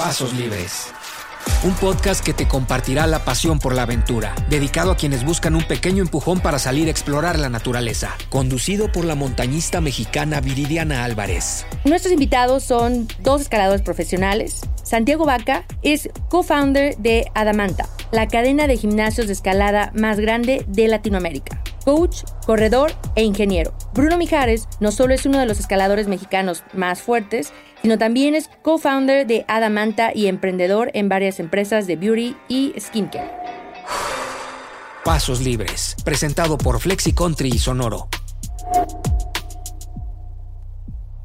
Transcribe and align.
Pasos 0.00 0.32
Libres. 0.32 0.86
Un 1.62 1.74
podcast 1.74 2.24
que 2.24 2.32
te 2.32 2.48
compartirá 2.48 3.06
la 3.06 3.22
pasión 3.22 3.58
por 3.58 3.74
la 3.74 3.82
aventura, 3.82 4.34
dedicado 4.48 4.92
a 4.92 4.96
quienes 4.96 5.26
buscan 5.26 5.54
un 5.54 5.62
pequeño 5.62 6.02
empujón 6.02 6.40
para 6.40 6.58
salir 6.58 6.88
a 6.88 6.90
explorar 6.90 7.38
la 7.38 7.50
naturaleza. 7.50 8.16
Conducido 8.30 8.90
por 8.90 9.04
la 9.04 9.14
montañista 9.14 9.82
mexicana 9.82 10.40
Viridiana 10.40 11.04
Álvarez. 11.04 11.66
Nuestros 11.84 12.14
invitados 12.14 12.64
son 12.64 13.08
dos 13.20 13.42
escaladores 13.42 13.82
profesionales. 13.82 14.62
Santiago 14.84 15.26
Vaca 15.26 15.66
es 15.82 16.08
co-founder 16.30 16.96
de 16.96 17.30
Adamanta, 17.34 17.86
la 18.10 18.26
cadena 18.26 18.66
de 18.66 18.78
gimnasios 18.78 19.26
de 19.26 19.34
escalada 19.34 19.92
más 19.94 20.18
grande 20.18 20.64
de 20.66 20.88
Latinoamérica 20.88 21.60
coach, 21.84 22.22
corredor 22.50 22.90
e 23.14 23.22
ingeniero. 23.22 23.72
Bruno 23.94 24.18
Mijares 24.18 24.66
no 24.80 24.90
solo 24.90 25.14
es 25.14 25.24
uno 25.24 25.38
de 25.38 25.46
los 25.46 25.60
escaladores 25.60 26.08
mexicanos 26.08 26.64
más 26.72 27.00
fuertes, 27.00 27.52
sino 27.80 27.96
también 27.96 28.34
es 28.34 28.50
co-founder 28.62 29.24
de 29.24 29.44
Adamanta 29.46 30.10
y 30.12 30.26
emprendedor 30.26 30.90
en 30.94 31.08
varias 31.08 31.38
empresas 31.38 31.86
de 31.86 31.94
beauty 31.94 32.36
y 32.48 32.72
skincare. 32.76 33.30
Pasos 35.04 35.42
Libres, 35.42 35.94
presentado 36.04 36.58
por 36.58 36.80
Flexi 36.80 37.12
Country 37.12 37.50
y 37.54 37.58
Sonoro. 37.60 38.08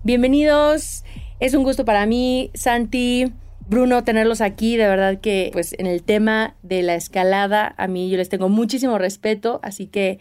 Bienvenidos, 0.04 1.06
es 1.40 1.56
un 1.56 1.64
gusto 1.64 1.86
para 1.86 2.06
mí, 2.06 2.52
Santi, 2.54 3.34
Bruno, 3.68 4.04
tenerlos 4.04 4.42
aquí. 4.42 4.78
De 4.78 4.88
verdad 4.88 5.20
que, 5.20 5.50
pues, 5.54 5.74
en 5.80 5.88
el 5.88 6.04
tema 6.04 6.56
de 6.62 6.84
la 6.84 6.94
escalada, 6.94 7.74
a 7.78 7.88
mí 7.88 8.12
yo 8.12 8.18
les 8.18 8.30
tengo 8.30 8.48
muchísimo 8.48 9.00
respeto, 9.00 9.60
así 9.64 9.88
que 9.88 10.20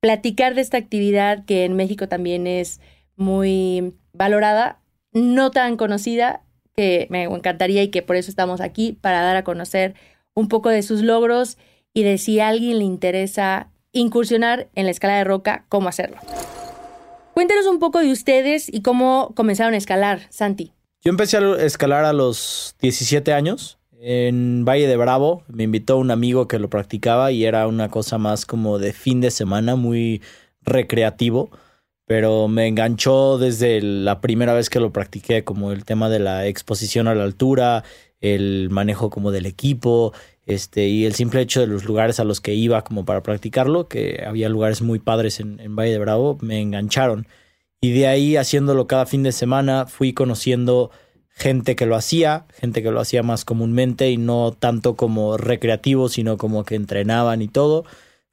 platicar 0.00 0.54
de 0.54 0.60
esta 0.60 0.76
actividad 0.76 1.44
que 1.44 1.64
en 1.64 1.74
México 1.74 2.08
también 2.08 2.46
es 2.46 2.80
muy 3.16 3.94
valorada, 4.12 4.80
no 5.12 5.50
tan 5.50 5.76
conocida, 5.76 6.42
que 6.74 7.06
me 7.10 7.24
encantaría 7.24 7.82
y 7.82 7.88
que 7.88 8.02
por 8.02 8.16
eso 8.16 8.30
estamos 8.30 8.60
aquí, 8.60 8.92
para 9.00 9.22
dar 9.22 9.36
a 9.36 9.44
conocer 9.44 9.94
un 10.34 10.48
poco 10.48 10.68
de 10.68 10.82
sus 10.82 11.02
logros 11.02 11.56
y 11.94 12.02
de 12.02 12.18
si 12.18 12.38
a 12.40 12.48
alguien 12.48 12.78
le 12.78 12.84
interesa 12.84 13.70
incursionar 13.92 14.68
en 14.74 14.84
la 14.84 14.90
escala 14.90 15.16
de 15.16 15.24
roca, 15.24 15.64
cómo 15.68 15.88
hacerlo. 15.88 16.18
Cuéntenos 17.32 17.66
un 17.66 17.78
poco 17.78 18.00
de 18.00 18.12
ustedes 18.12 18.72
y 18.72 18.82
cómo 18.82 19.32
comenzaron 19.34 19.74
a 19.74 19.78
escalar, 19.78 20.20
Santi. 20.30 20.72
Yo 21.02 21.10
empecé 21.10 21.38
a 21.38 21.62
escalar 21.62 22.04
a 22.04 22.12
los 22.12 22.76
17 22.80 23.32
años 23.32 23.75
en 24.00 24.64
Valle 24.64 24.86
de 24.86 24.96
Bravo. 24.96 25.42
Me 25.48 25.64
invitó 25.64 25.96
un 25.98 26.10
amigo 26.10 26.48
que 26.48 26.58
lo 26.58 26.70
practicaba 26.70 27.32
y 27.32 27.44
era 27.44 27.66
una 27.66 27.90
cosa 27.90 28.18
más 28.18 28.46
como 28.46 28.78
de 28.78 28.92
fin 28.92 29.20
de 29.20 29.30
semana, 29.30 29.76
muy 29.76 30.22
recreativo. 30.62 31.50
Pero 32.06 32.48
me 32.48 32.68
enganchó 32.68 33.36
desde 33.38 33.80
la 33.82 34.20
primera 34.20 34.54
vez 34.54 34.70
que 34.70 34.80
lo 34.80 34.92
practiqué, 34.92 35.42
como 35.44 35.72
el 35.72 35.84
tema 35.84 36.08
de 36.08 36.20
la 36.20 36.46
exposición 36.46 37.08
a 37.08 37.14
la 37.14 37.24
altura, 37.24 37.82
el 38.20 38.68
manejo 38.70 39.10
como 39.10 39.32
del 39.32 39.46
equipo, 39.46 40.12
este, 40.46 40.86
y 40.86 41.04
el 41.04 41.14
simple 41.14 41.40
hecho 41.40 41.60
de 41.60 41.66
los 41.66 41.84
lugares 41.84 42.20
a 42.20 42.24
los 42.24 42.40
que 42.40 42.54
iba 42.54 42.84
como 42.84 43.04
para 43.04 43.24
practicarlo, 43.24 43.88
que 43.88 44.22
había 44.24 44.48
lugares 44.48 44.82
muy 44.82 45.00
padres 45.00 45.40
en, 45.40 45.58
en 45.58 45.74
Valle 45.74 45.92
de 45.92 45.98
Bravo, 45.98 46.38
me 46.40 46.60
engancharon. 46.60 47.26
Y 47.80 47.92
de 47.92 48.06
ahí, 48.06 48.36
haciéndolo 48.36 48.86
cada 48.86 49.06
fin 49.06 49.24
de 49.24 49.32
semana, 49.32 49.86
fui 49.86 50.12
conociendo 50.12 50.90
gente 51.36 51.76
que 51.76 51.84
lo 51.84 51.96
hacía, 51.96 52.46
gente 52.58 52.82
que 52.82 52.90
lo 52.90 52.98
hacía 52.98 53.22
más 53.22 53.44
comúnmente 53.44 54.10
y 54.10 54.16
no 54.16 54.52
tanto 54.58 54.96
como 54.96 55.36
recreativo, 55.36 56.08
sino 56.08 56.38
como 56.38 56.64
que 56.64 56.74
entrenaban 56.74 57.42
y 57.42 57.48
todo. 57.48 57.84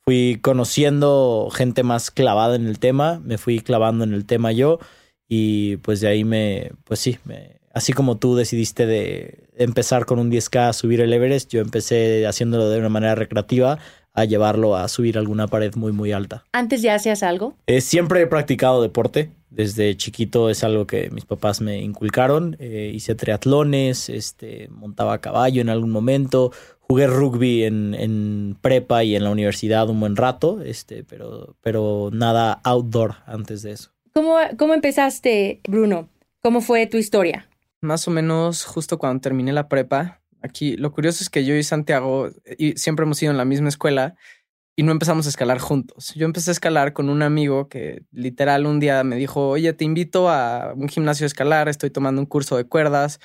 Fui 0.06 0.40
conociendo 0.42 1.50
gente 1.54 1.84
más 1.84 2.12
clavada 2.12 2.56
en 2.56 2.66
el 2.66 2.80
tema, 2.80 3.22
me 3.24 3.38
fui 3.38 3.60
clavando 3.60 4.06
en 4.06 4.14
el 4.14 4.26
tema 4.26 4.54
yo 4.54 4.80
y 5.28 5.78
pues 5.78 6.00
de 6.00 6.08
ahí 6.08 6.24
me, 6.24 6.72
pues 6.86 7.02
sí, 7.02 7.20
me, 7.26 7.60
así 7.74 7.92
como 7.92 8.18
tú 8.18 8.36
decidiste 8.36 8.86
de 8.86 9.50
empezar 9.58 10.06
con 10.06 10.18
un 10.18 10.32
10K 10.32 10.70
a 10.70 10.74
subir 10.74 11.02
el 11.02 11.12
Everest, 11.12 11.52
yo 11.52 11.60
empecé 11.60 12.26
haciéndolo 12.26 12.70
de 12.70 12.80
una 12.80 12.90
manera 12.90 13.16
recreativa 13.16 13.80
a 14.14 14.26
llevarlo 14.26 14.78
a 14.78 14.88
subir 14.88 15.18
alguna 15.18 15.48
pared 15.48 15.74
muy 15.76 15.92
muy 15.92 16.14
alta. 16.14 16.46
¿Antes 16.54 16.82
ya 16.82 16.96
hacías 16.96 17.24
algo? 17.24 17.58
Eh, 17.68 17.82
siempre 17.82 18.22
he 18.22 18.28
practicado 18.28 18.82
deporte. 18.82 19.32
Desde 19.54 19.96
chiquito 19.96 20.50
es 20.50 20.64
algo 20.64 20.88
que 20.88 21.12
mis 21.12 21.26
papás 21.26 21.62
me 21.62 21.78
inculcaron. 21.78 22.56
Eh, 22.60 22.92
hice 22.94 23.14
triatlones, 23.14 24.10
este, 24.10 24.68
montaba 24.72 25.14
a 25.14 25.22
caballo 25.22 25.62
en 25.62 25.70
algún 25.70 25.92
momento, 25.92 26.52
jugué 26.80 27.06
rugby 27.06 27.64
en, 27.64 27.94
en, 27.94 28.58
prepa 28.60 29.04
y 29.04 29.16
en 29.16 29.24
la 29.24 29.30
universidad 29.30 29.90
un 29.90 30.00
buen 30.00 30.16
rato, 30.16 30.62
este, 30.62 31.04
pero, 31.04 31.56
pero 31.62 32.10
nada 32.12 32.62
outdoor 32.64 33.18
antes 33.28 33.62
de 33.62 33.72
eso. 33.74 33.92
¿Cómo, 34.14 34.38
¿Cómo 34.58 34.74
empezaste, 34.74 35.62
Bruno? 35.68 36.10
¿Cómo 36.42 36.62
fue 36.62 36.88
tu 36.88 36.98
historia? 36.98 37.48
Más 37.80 38.08
o 38.08 38.12
menos 38.12 38.66
justo 38.66 38.98
cuando 38.98 39.22
terminé 39.22 39.54
la 39.54 39.68
prepa, 39.68 40.24
Aquí 40.44 40.76
lo 40.76 40.92
curioso 40.92 41.24
es 41.24 41.30
que 41.30 41.46
yo 41.46 41.56
y 41.56 41.64
Santiago 41.64 42.30
y 42.58 42.74
siempre 42.74 43.04
hemos 43.04 43.24
ido 43.24 43.32
en 43.32 43.38
la 43.38 43.46
misma 43.46 43.70
escuela 43.70 44.18
y 44.76 44.84
no 44.84 44.92
empezamos 44.92 45.26
a 45.28 45.30
escalar 45.30 45.60
juntos. 45.60 46.14
Yo 46.16 46.26
empecé 46.26 46.50
a 46.52 46.54
escalar 46.54 46.94
con 46.94 47.10
un 47.10 47.22
amigo 47.22 47.70
que 47.70 48.04
literal 48.12 48.66
un 48.66 48.80
día 48.80 49.04
me 49.04 49.16
dijo, 49.16 49.50
oye, 49.50 49.72
te 49.74 49.86
invito 49.86 50.30
a 50.30 50.74
un 50.76 50.90
gimnasio 50.90 51.26
a 51.26 51.28
escalar, 51.28 51.70
estoy 51.70 51.92
tomando 51.92 52.22
un 52.22 52.26
curso 52.26 52.58
de 52.58 52.66
cuerdas 52.66 53.20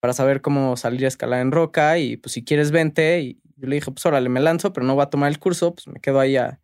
para 0.00 0.14
saber 0.14 0.40
cómo 0.40 0.76
salir 0.76 1.04
a 1.04 1.08
escalar 1.08 1.40
en 1.40 1.52
roca 1.52 1.98
y 1.98 2.16
pues 2.16 2.32
si 2.32 2.44
quieres 2.44 2.70
vente. 2.70 3.20
Y 3.20 3.40
yo 3.56 3.68
le 3.68 3.76
dije, 3.76 3.90
pues 3.90 4.04
órale, 4.06 4.28
me 4.28 4.40
lanzo, 4.40 4.72
pero 4.72 4.86
no 4.86 4.94
voy 4.94 5.02
a 5.02 5.10
tomar 5.10 5.30
el 5.30 5.38
curso, 5.38 5.74
pues 5.74 5.86
me 5.88 6.00
quedo 6.00 6.20
ahí 6.20 6.36
a, 6.36 6.60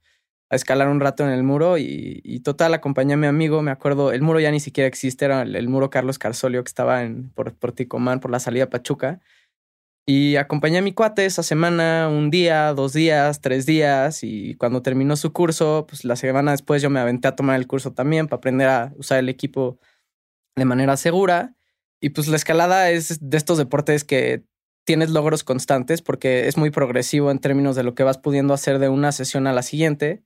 escalar 0.50 0.88
un 0.88 0.98
rato 0.98 1.22
en 1.22 1.30
el 1.30 1.44
muro 1.44 1.78
y, 1.78 2.20
y, 2.24 2.40
total 2.40 2.74
acompañé 2.74 3.14
a 3.14 3.16
mi 3.16 3.28
amigo, 3.28 3.62
me 3.62 3.70
acuerdo, 3.70 4.10
el 4.10 4.20
muro 4.20 4.40
ya 4.40 4.50
ni 4.50 4.58
siquiera 4.58 4.88
existe, 4.88 5.24
era 5.24 5.42
el, 5.42 5.68
muro 5.68 5.90
Carlos 5.90 6.18
Carsolio 6.18 6.64
que 6.64 6.68
estaba 6.68 7.04
en, 7.04 7.30
por, 7.30 7.54
por 7.54 7.70
Ticomán, 7.70 8.18
por 8.18 8.32
la 8.32 8.40
salida 8.40 8.68
Pachuca. 8.68 9.20
Y 10.06 10.36
acompañé 10.36 10.78
a 10.78 10.82
mi 10.82 10.92
cuate 10.92 11.26
esa 11.26 11.42
semana, 11.42 12.08
un 12.08 12.30
día, 12.30 12.72
dos 12.74 12.92
días, 12.92 13.40
tres 13.40 13.66
días, 13.66 14.24
y 14.24 14.54
cuando 14.54 14.82
terminó 14.82 15.16
su 15.16 15.32
curso, 15.32 15.86
pues 15.88 16.04
la 16.04 16.16
semana 16.16 16.50
después 16.52 16.82
yo 16.82 16.90
me 16.90 17.00
aventé 17.00 17.28
a 17.28 17.36
tomar 17.36 17.56
el 17.56 17.66
curso 17.66 17.92
también 17.92 18.26
para 18.26 18.38
aprender 18.38 18.68
a 18.68 18.92
usar 18.96 19.18
el 19.18 19.28
equipo 19.28 19.78
de 20.56 20.64
manera 20.64 20.96
segura. 20.96 21.54
Y 22.00 22.10
pues 22.10 22.28
la 22.28 22.36
escalada 22.36 22.90
es 22.90 23.18
de 23.20 23.36
estos 23.36 23.58
deportes 23.58 24.04
que 24.04 24.44
tienes 24.84 25.10
logros 25.10 25.44
constantes 25.44 26.02
porque 26.02 26.48
es 26.48 26.56
muy 26.56 26.70
progresivo 26.70 27.30
en 27.30 27.38
términos 27.38 27.76
de 27.76 27.82
lo 27.82 27.94
que 27.94 28.02
vas 28.02 28.18
pudiendo 28.18 28.54
hacer 28.54 28.78
de 28.78 28.88
una 28.88 29.12
sesión 29.12 29.46
a 29.46 29.52
la 29.52 29.62
siguiente. 29.62 30.24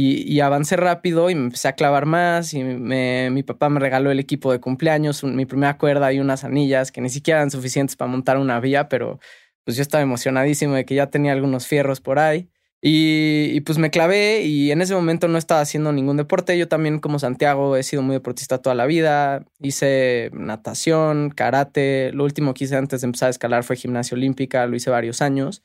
Y, 0.00 0.38
avancé 0.38 0.76
rápido 0.76 1.28
y 1.28 1.34
me 1.34 1.46
empecé 1.46 1.66
a 1.66 1.72
clavar 1.72 2.06
más 2.06 2.54
y 2.54 2.62
mi 2.62 3.42
papá 3.42 3.68
me 3.68 3.80
regaló 3.80 4.12
el 4.12 4.20
equipo 4.20 4.52
de 4.52 4.60
cumpleaños, 4.60 5.24
mi 5.24 5.44
primera 5.44 5.76
cuerda 5.76 6.12
y 6.12 6.20
unas 6.20 6.44
anillas 6.44 6.92
que 6.92 7.00
ni 7.00 7.10
siquiera 7.10 7.40
eran 7.40 7.50
suficientes 7.50 7.96
para 7.96 8.08
montar 8.08 8.38
una 8.38 8.60
vía, 8.60 8.88
pero 8.88 9.18
pues 9.64 9.76
yo 9.76 9.82
estaba 9.82 10.00
emocionadísimo 10.00 10.74
de 10.74 10.84
que 10.84 10.94
ya 10.94 11.08
tenía 11.10 11.32
algunos 11.32 11.66
fierros 11.66 12.00
por 12.00 12.20
ahí. 12.20 12.48
Y, 12.80 13.60
pues 13.62 13.78
me 13.78 13.90
clavé 13.90 14.42
y 14.42 14.70
en 14.70 14.82
ese 14.82 14.94
momento 14.94 15.26
no 15.26 15.36
estaba 15.36 15.62
haciendo 15.62 15.92
ningún 15.92 16.16
deporte. 16.16 16.56
Yo 16.56 16.68
también 16.68 17.00
como 17.00 17.18
Santiago 17.18 17.76
he 17.76 17.82
sido 17.82 18.02
muy 18.02 18.14
deportista 18.14 18.58
toda 18.58 18.76
la 18.76 18.86
vida. 18.86 19.44
Hice 19.60 20.30
natación, 20.32 21.30
karate. 21.30 22.12
Lo 22.12 22.22
último 22.22 22.54
que 22.54 22.64
hice 22.66 22.76
antes 22.76 23.00
de 23.00 23.06
empezar 23.06 23.26
a 23.26 23.30
escalar 23.30 23.64
fue 23.64 23.74
gimnasia 23.74 24.14
olímpica. 24.14 24.64
Lo 24.66 24.76
hice 24.76 24.90
varios 24.90 25.22
años. 25.22 25.64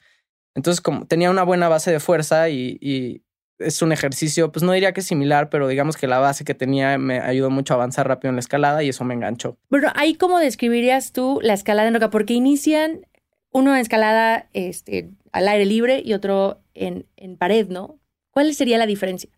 Entonces 0.56 0.82
como 0.82 1.06
tenía 1.06 1.30
una 1.30 1.44
buena 1.44 1.70
base 1.70 1.92
de 1.92 2.00
fuerza 2.00 2.50
y, 2.50 3.24
es 3.64 3.82
un 3.82 3.92
ejercicio, 3.92 4.52
pues 4.52 4.64
no 4.64 4.72
diría 4.72 4.94
que 4.94 5.02
similar, 5.02 5.50
pero 5.50 5.68
digamos 5.68 5.98
que 5.98 6.08
la 6.08 6.20
base 6.20 6.44
que 6.44 6.54
tenía 6.54 6.98
me 6.98 7.20
ayudó 7.20 7.50
mucho 7.50 7.74
a 7.74 7.76
avanzar 7.76 8.08
rápido 8.08 8.30
en 8.30 8.36
la 8.36 8.42
escalada 8.42 8.84
y 8.84 8.90
eso 8.90 9.04
me 9.04 9.14
enganchó. 9.14 9.58
Bueno, 9.70 9.90
ahí 9.96 10.16
cómo 10.16 10.40
describirías 10.40 11.12
tú 11.12 11.40
la 11.42 11.54
escalada 11.54 11.88
en 11.88 11.94
roca, 11.94 12.10
porque 12.10 12.34
inician 12.34 13.06
uno 13.52 13.74
en 13.74 13.82
escalada 13.82 14.48
este, 14.54 15.10
al 15.32 15.48
aire 15.48 15.66
libre 15.66 16.02
y 16.04 16.14
otro 16.14 16.62
en, 16.74 17.06
en 17.18 17.38
pared, 17.38 17.68
¿no? 17.68 18.00
¿Cuál 18.32 18.54
sería 18.56 18.78
la 18.78 18.86
diferencia? 18.86 19.30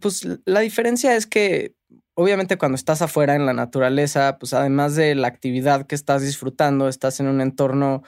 Pues 0.00 0.26
la 0.44 0.60
diferencia 0.60 1.16
es 1.16 1.26
que 1.26 1.74
obviamente 2.14 2.58
cuando 2.58 2.76
estás 2.76 3.02
afuera 3.02 3.34
en 3.34 3.46
la 3.46 3.52
naturaleza, 3.52 4.38
pues 4.38 4.52
además 4.54 4.94
de 4.94 5.14
la 5.14 5.28
actividad 5.28 5.86
que 5.86 5.94
estás 5.94 6.22
disfrutando, 6.22 6.88
estás 6.88 7.20
en 7.20 7.26
un 7.26 7.40
entorno 7.40 8.02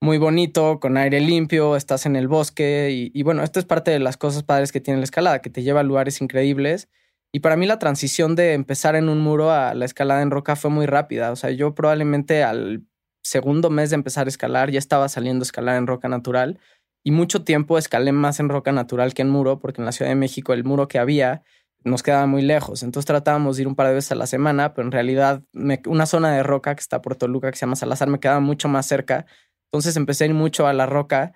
muy 0.00 0.18
bonito, 0.18 0.80
con 0.80 0.96
aire 0.96 1.20
limpio, 1.20 1.76
estás 1.76 2.06
en 2.06 2.16
el 2.16 2.26
bosque 2.26 3.10
y, 3.12 3.22
bueno, 3.22 3.42
esto 3.42 3.60
es 3.60 3.66
parte 3.66 3.90
de 3.90 3.98
las 3.98 4.16
cosas 4.16 4.42
padres 4.42 4.72
que 4.72 4.80
tiene 4.80 4.98
la 4.98 5.04
escalada, 5.04 5.42
que 5.42 5.50
te 5.50 5.62
lleva 5.62 5.80
a 5.80 5.82
lugares 5.82 6.20
increíbles. 6.22 6.88
Y 7.32 7.40
para 7.40 7.56
mí 7.56 7.66
la 7.66 7.78
transición 7.78 8.34
de 8.34 8.54
empezar 8.54 8.96
en 8.96 9.08
un 9.08 9.20
muro 9.20 9.52
a 9.52 9.74
la 9.74 9.84
escalada 9.84 10.22
en 10.22 10.30
roca 10.30 10.56
fue 10.56 10.70
muy 10.70 10.86
rápida. 10.86 11.30
O 11.30 11.36
sea, 11.36 11.50
yo 11.50 11.74
probablemente 11.74 12.42
al 12.42 12.82
segundo 13.22 13.70
mes 13.70 13.90
de 13.90 13.96
empezar 13.96 14.26
a 14.26 14.30
escalar 14.30 14.70
ya 14.70 14.78
estaba 14.78 15.08
saliendo 15.08 15.42
a 15.42 15.44
escalar 15.44 15.76
en 15.76 15.86
roca 15.86 16.08
natural 16.08 16.58
y 17.04 17.10
mucho 17.10 17.44
tiempo 17.44 17.78
escalé 17.78 18.12
más 18.12 18.40
en 18.40 18.48
roca 18.48 18.72
natural 18.72 19.14
que 19.14 19.22
en 19.22 19.28
muro, 19.30 19.58
porque 19.60 19.82
en 19.82 19.86
la 19.86 19.92
Ciudad 19.92 20.10
de 20.10 20.16
México 20.16 20.54
el 20.54 20.64
muro 20.64 20.88
que 20.88 20.98
había 20.98 21.42
nos 21.84 22.02
quedaba 22.02 22.26
muy 22.26 22.42
lejos. 22.42 22.82
Entonces 22.82 23.06
tratábamos 23.06 23.56
de 23.56 23.62
ir 23.62 23.68
un 23.68 23.74
par 23.76 23.88
de 23.88 23.94
veces 23.94 24.12
a 24.12 24.14
la 24.14 24.26
semana, 24.26 24.74
pero 24.74 24.86
en 24.86 24.92
realidad 24.92 25.42
una 25.86 26.06
zona 26.06 26.32
de 26.32 26.42
roca 26.42 26.74
que 26.74 26.80
está 26.80 27.00
por 27.00 27.16
Toluca, 27.16 27.50
que 27.50 27.56
se 27.56 27.60
llama 27.66 27.76
Salazar, 27.76 28.08
me 28.08 28.20
quedaba 28.20 28.40
mucho 28.40 28.68
más 28.68 28.86
cerca. 28.86 29.26
Entonces 29.72 29.96
empecé 29.96 30.24
a 30.24 30.26
ir 30.28 30.34
mucho 30.34 30.66
a 30.66 30.72
la 30.72 30.86
roca 30.86 31.32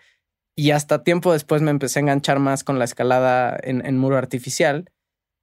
y 0.57 0.71
hasta 0.71 1.03
tiempo 1.03 1.33
después 1.33 1.63
me 1.63 1.71
empecé 1.71 1.99
a 1.99 2.03
enganchar 2.03 2.39
más 2.39 2.65
con 2.65 2.79
la 2.79 2.85
escalada 2.85 3.59
en, 3.63 3.99
muro 3.99 4.17
artificial, 4.17 4.91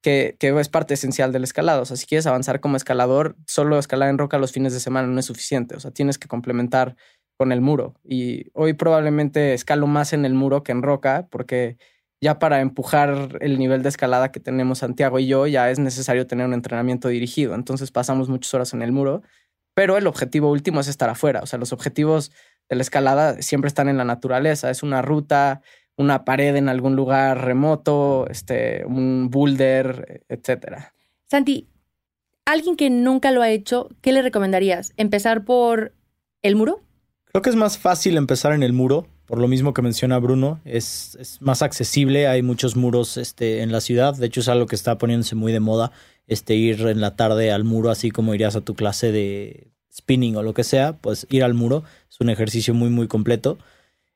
que, 0.01 0.35
que, 0.39 0.57
es 0.57 0.69
parte 0.69 0.93
esencial 0.93 1.31
del 1.31 1.43
escalado. 1.43 1.81
O 1.81 1.85
sea, 1.85 1.97
si 1.97 2.05
quieres 2.05 2.27
avanzar 2.27 2.59
como 2.59 2.77
escalador, 2.77 3.35
solo 3.47 3.77
escalar 3.77 4.09
en 4.09 4.17
roca 4.17 4.37
los 4.37 4.51
fines 4.51 4.73
de 4.73 4.79
semana 4.79 5.07
no 5.07 5.19
es 5.19 5.25
suficiente. 5.25 5.75
O 5.75 5.79
sea, 5.79 5.91
tienes 5.91 6.17
que 6.17 6.27
complementar 6.27 6.95
con 7.37 7.51
el 7.51 7.61
muro. 7.61 7.95
Y 8.03 8.51
hoy 8.53 8.73
probablemente 8.73 9.53
escalo 9.53 9.87
más 9.87 10.13
en 10.13 10.25
el 10.25 10.33
muro 10.33 10.63
que 10.63 10.71
en 10.71 10.81
roca, 10.81 11.27
porque 11.31 11.77
ya 12.21 12.39
para 12.39 12.61
empujar 12.61 13.39
el 13.41 13.57
nivel 13.57 13.81
de 13.81 13.89
escalada 13.89 14.31
que 14.31 14.39
tenemos 14.39 14.79
Santiago 14.79 15.17
y 15.19 15.25
yo, 15.25 15.47
ya 15.47 15.71
es 15.71 15.79
necesario 15.79 16.27
tener 16.27 16.45
un 16.45 16.53
entrenamiento 16.53 17.07
dirigido. 17.07 17.55
Entonces 17.55 17.91
pasamos 17.91 18.29
muchas 18.29 18.53
horas 18.53 18.73
en 18.73 18.83
el 18.83 18.91
muro, 18.91 19.23
pero 19.73 19.97
el 19.97 20.05
objetivo 20.07 20.51
último 20.51 20.81
es 20.81 20.87
estar 20.87 21.09
afuera. 21.09 21.41
O 21.41 21.47
sea, 21.47 21.57
los 21.57 21.73
objetivos 21.73 22.31
de 22.71 22.77
la 22.77 22.83
escalada 22.83 23.41
siempre 23.41 23.67
están 23.67 23.89
en 23.89 23.97
la 23.97 24.05
naturaleza. 24.05 24.69
Es 24.69 24.81
una 24.81 25.01
ruta, 25.01 25.61
una 25.97 26.23
pared 26.23 26.55
en 26.55 26.69
algún 26.69 26.95
lugar 26.95 27.43
remoto, 27.43 28.27
este, 28.29 28.85
un 28.85 29.29
boulder, 29.29 30.23
etcétera. 30.29 30.93
Santi, 31.29 31.67
alguien 32.45 32.77
que 32.77 32.89
nunca 32.89 33.31
lo 33.31 33.41
ha 33.41 33.49
hecho, 33.49 33.89
¿qué 33.99 34.13
le 34.13 34.21
recomendarías? 34.21 34.93
¿Empezar 34.95 35.43
por 35.43 35.93
el 36.41 36.55
muro? 36.55 36.81
Creo 37.25 37.41
que 37.41 37.49
es 37.49 37.57
más 37.57 37.77
fácil 37.77 38.15
empezar 38.15 38.53
en 38.53 38.63
el 38.63 38.71
muro, 38.71 39.05
por 39.25 39.39
lo 39.39 39.49
mismo 39.49 39.73
que 39.73 39.81
menciona 39.81 40.17
Bruno, 40.19 40.61
es, 40.63 41.37
más 41.41 41.61
accesible, 41.61 42.27
hay 42.27 42.41
muchos 42.41 42.77
muros 42.77 43.17
este, 43.17 43.63
en 43.63 43.73
la 43.73 43.81
ciudad, 43.81 44.15
de 44.15 44.27
hecho 44.27 44.39
es 44.39 44.47
algo 44.47 44.65
que 44.65 44.75
está 44.75 44.97
poniéndose 44.97 45.35
muy 45.35 45.51
de 45.51 45.59
moda, 45.59 45.91
este, 46.27 46.55
ir 46.55 46.87
en 46.87 47.01
la 47.01 47.17
tarde 47.17 47.51
al 47.51 47.65
muro, 47.65 47.89
así 47.89 48.11
como 48.11 48.33
irías 48.33 48.55
a 48.55 48.61
tu 48.61 48.75
clase 48.75 49.11
de 49.11 49.70
spinning 49.93 50.35
o 50.35 50.43
lo 50.43 50.53
que 50.53 50.63
sea, 50.63 50.93
pues 50.93 51.27
ir 51.29 51.43
al 51.43 51.53
muro 51.53 51.83
es 52.09 52.19
un 52.19 52.29
ejercicio 52.29 52.73
muy 52.73 52.89
muy 52.89 53.07
completo. 53.07 53.57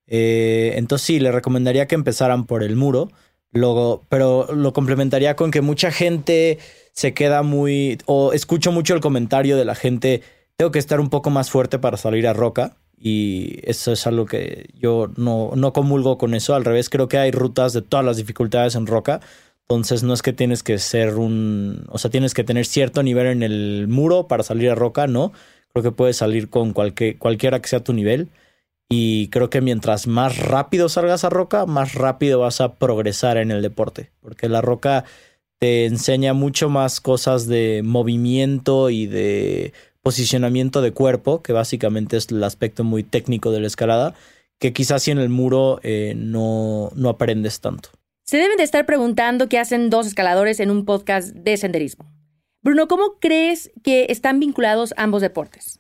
Eh, 0.08 0.74
entonces 0.76 1.06
sí, 1.06 1.20
le 1.20 1.32
recomendaría 1.32 1.88
que 1.88 1.96
empezaran 1.96 2.46
por 2.46 2.64
el 2.64 2.76
muro, 2.76 3.10
luego, 3.52 4.04
pero 4.10 4.48
lo 4.54 4.74
complementaría 4.74 5.36
con 5.36 5.52
que 5.52 5.62
mucha 5.62 5.92
gente 5.92 6.60
se 6.94 7.14
queda 7.14 7.44
muy, 7.44 7.98
o 8.06 8.34
escucho 8.34 8.72
mucho 8.72 8.94
el 8.94 9.02
comentario 9.02 9.58
de 9.58 9.66
la 9.66 9.76
gente, 9.76 10.22
tengo 10.58 10.72
que 10.72 10.80
estar 10.80 11.00
un 11.00 11.10
poco 11.10 11.30
más 11.30 11.50
fuerte 11.50 11.80
para 11.80 11.98
salir 11.98 12.28
a 12.28 12.34
roca 12.34 12.78
y 12.98 13.60
eso 13.64 13.92
es 13.92 14.08
algo 14.08 14.26
que 14.26 14.70
yo 14.80 15.12
no, 15.18 15.52
no 15.56 15.74
comulgo 15.74 16.18
con 16.18 16.34
eso. 16.34 16.56
Al 16.56 16.66
revés, 16.66 16.90
creo 16.90 17.08
que 17.08 17.18
hay 17.18 17.32
rutas 17.32 17.74
de 17.74 17.82
todas 17.82 18.06
las 18.06 18.18
dificultades 18.18 18.76
en 18.76 18.88
roca. 18.88 19.20
Entonces 19.68 20.04
no 20.04 20.14
es 20.14 20.22
que 20.22 20.32
tienes 20.34 20.64
que 20.64 20.78
ser 20.78 21.16
un, 21.16 21.86
o 21.90 21.98
sea, 21.98 22.12
tienes 22.12 22.34
que 22.34 22.44
tener 22.44 22.66
cierto 22.66 23.04
nivel 23.04 23.28
en 23.28 23.44
el 23.44 23.88
muro 23.90 24.28
para 24.28 24.44
salir 24.44 24.70
a 24.70 24.76
roca, 24.76 25.08
no. 25.08 25.34
Creo 25.76 25.84
que 25.84 25.92
puedes 25.92 26.16
salir 26.16 26.50
con 26.50 26.72
cualquier, 26.72 27.18
cualquiera 27.18 27.62
que 27.62 27.68
sea 27.68 27.84
tu 27.84 27.92
nivel. 27.92 28.30
Y 28.88 29.28
creo 29.28 29.50
que 29.50 29.60
mientras 29.60 30.08
más 30.08 30.38
rápido 30.38 30.88
salgas 30.88 31.26
a 31.26 31.30
roca, 31.30 31.66
más 31.66 31.96
rápido 31.96 32.40
vas 32.40 32.62
a 32.62 32.76
progresar 32.76 33.36
en 33.36 33.52
el 33.52 33.62
deporte. 33.62 34.10
Porque 34.22 34.48
la 34.48 34.62
roca 34.62 35.04
te 35.60 35.86
enseña 35.86 36.32
mucho 36.32 36.70
más 36.70 37.02
cosas 37.02 37.48
de 37.48 37.82
movimiento 37.84 38.90
y 38.90 39.06
de 39.06 39.74
posicionamiento 40.02 40.82
de 40.82 40.94
cuerpo, 40.94 41.44
que 41.44 41.52
básicamente 41.52 42.16
es 42.16 42.32
el 42.32 42.42
aspecto 42.46 42.86
muy 42.86 43.04
técnico 43.04 43.52
de 43.52 43.60
la 43.60 43.68
escalada, 43.68 44.14
que 44.60 44.72
quizás 44.72 45.04
si 45.04 45.12
en 45.12 45.18
el 45.18 45.28
muro 45.28 45.82
eh, 45.84 46.14
no, 46.16 46.90
no 46.96 47.10
aprendes 47.10 47.60
tanto. 47.60 47.90
Se 48.24 48.38
deben 48.38 48.56
de 48.56 48.64
estar 48.64 48.86
preguntando 48.86 49.50
qué 49.50 49.60
hacen 49.60 49.90
dos 49.90 50.08
escaladores 50.08 50.62
en 50.62 50.72
un 50.72 50.86
podcast 50.86 51.36
de 51.36 51.58
senderismo. 51.58 52.15
Bruno, 52.66 52.88
¿cómo 52.88 53.20
crees 53.22 53.72
que 53.84 54.08
están 54.10 54.40
vinculados 54.40 54.96
ambos 54.98 55.22
deportes? 55.22 55.80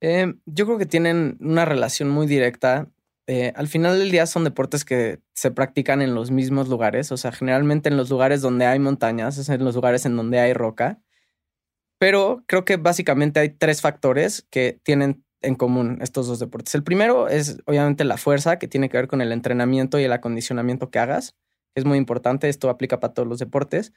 Eh, 0.00 0.32
yo 0.46 0.64
creo 0.64 0.78
que 0.78 0.86
tienen 0.86 1.38
una 1.40 1.64
relación 1.64 2.08
muy 2.08 2.28
directa. 2.28 2.88
Eh, 3.26 3.52
al 3.56 3.66
final 3.66 3.98
del 3.98 4.12
día 4.12 4.26
son 4.26 4.44
deportes 4.44 4.84
que 4.84 5.18
se 5.34 5.50
practican 5.50 6.02
en 6.02 6.14
los 6.14 6.30
mismos 6.30 6.68
lugares, 6.68 7.10
o 7.10 7.16
sea, 7.16 7.32
generalmente 7.32 7.88
en 7.88 7.96
los 7.96 8.10
lugares 8.10 8.42
donde 8.42 8.64
hay 8.64 8.78
montañas, 8.78 9.48
en 9.48 9.64
los 9.64 9.74
lugares 9.74 10.06
en 10.06 10.14
donde 10.14 10.38
hay 10.38 10.52
roca. 10.52 11.00
Pero 11.98 12.44
creo 12.46 12.64
que 12.64 12.76
básicamente 12.76 13.40
hay 13.40 13.48
tres 13.48 13.80
factores 13.80 14.46
que 14.50 14.78
tienen 14.84 15.24
en 15.42 15.56
común 15.56 15.98
estos 16.00 16.28
dos 16.28 16.38
deportes. 16.38 16.76
El 16.76 16.84
primero 16.84 17.26
es 17.26 17.58
obviamente 17.66 18.04
la 18.04 18.18
fuerza, 18.18 18.60
que 18.60 18.68
tiene 18.68 18.88
que 18.88 18.98
ver 18.98 19.08
con 19.08 19.20
el 19.20 19.32
entrenamiento 19.32 19.98
y 19.98 20.04
el 20.04 20.12
acondicionamiento 20.12 20.92
que 20.92 21.00
hagas, 21.00 21.34
es 21.74 21.84
muy 21.84 21.98
importante, 21.98 22.48
esto 22.48 22.70
aplica 22.70 23.00
para 23.00 23.14
todos 23.14 23.28
los 23.28 23.40
deportes. 23.40 23.92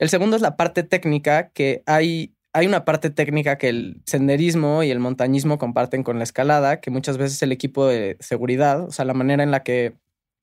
El 0.00 0.08
segundo 0.08 0.34
es 0.34 0.40
la 0.40 0.56
parte 0.56 0.82
técnica, 0.82 1.50
que 1.50 1.82
hay, 1.84 2.34
hay 2.54 2.66
una 2.66 2.86
parte 2.86 3.10
técnica 3.10 3.58
que 3.58 3.68
el 3.68 4.02
senderismo 4.06 4.82
y 4.82 4.90
el 4.90 4.98
montañismo 4.98 5.58
comparten 5.58 6.02
con 6.02 6.16
la 6.16 6.24
escalada, 6.24 6.80
que 6.80 6.90
muchas 6.90 7.18
veces 7.18 7.42
el 7.42 7.52
equipo 7.52 7.86
de 7.86 8.16
seguridad, 8.18 8.82
o 8.84 8.90
sea, 8.92 9.04
la 9.04 9.12
manera 9.12 9.42
en 9.42 9.50
la 9.50 9.62
que 9.62 9.92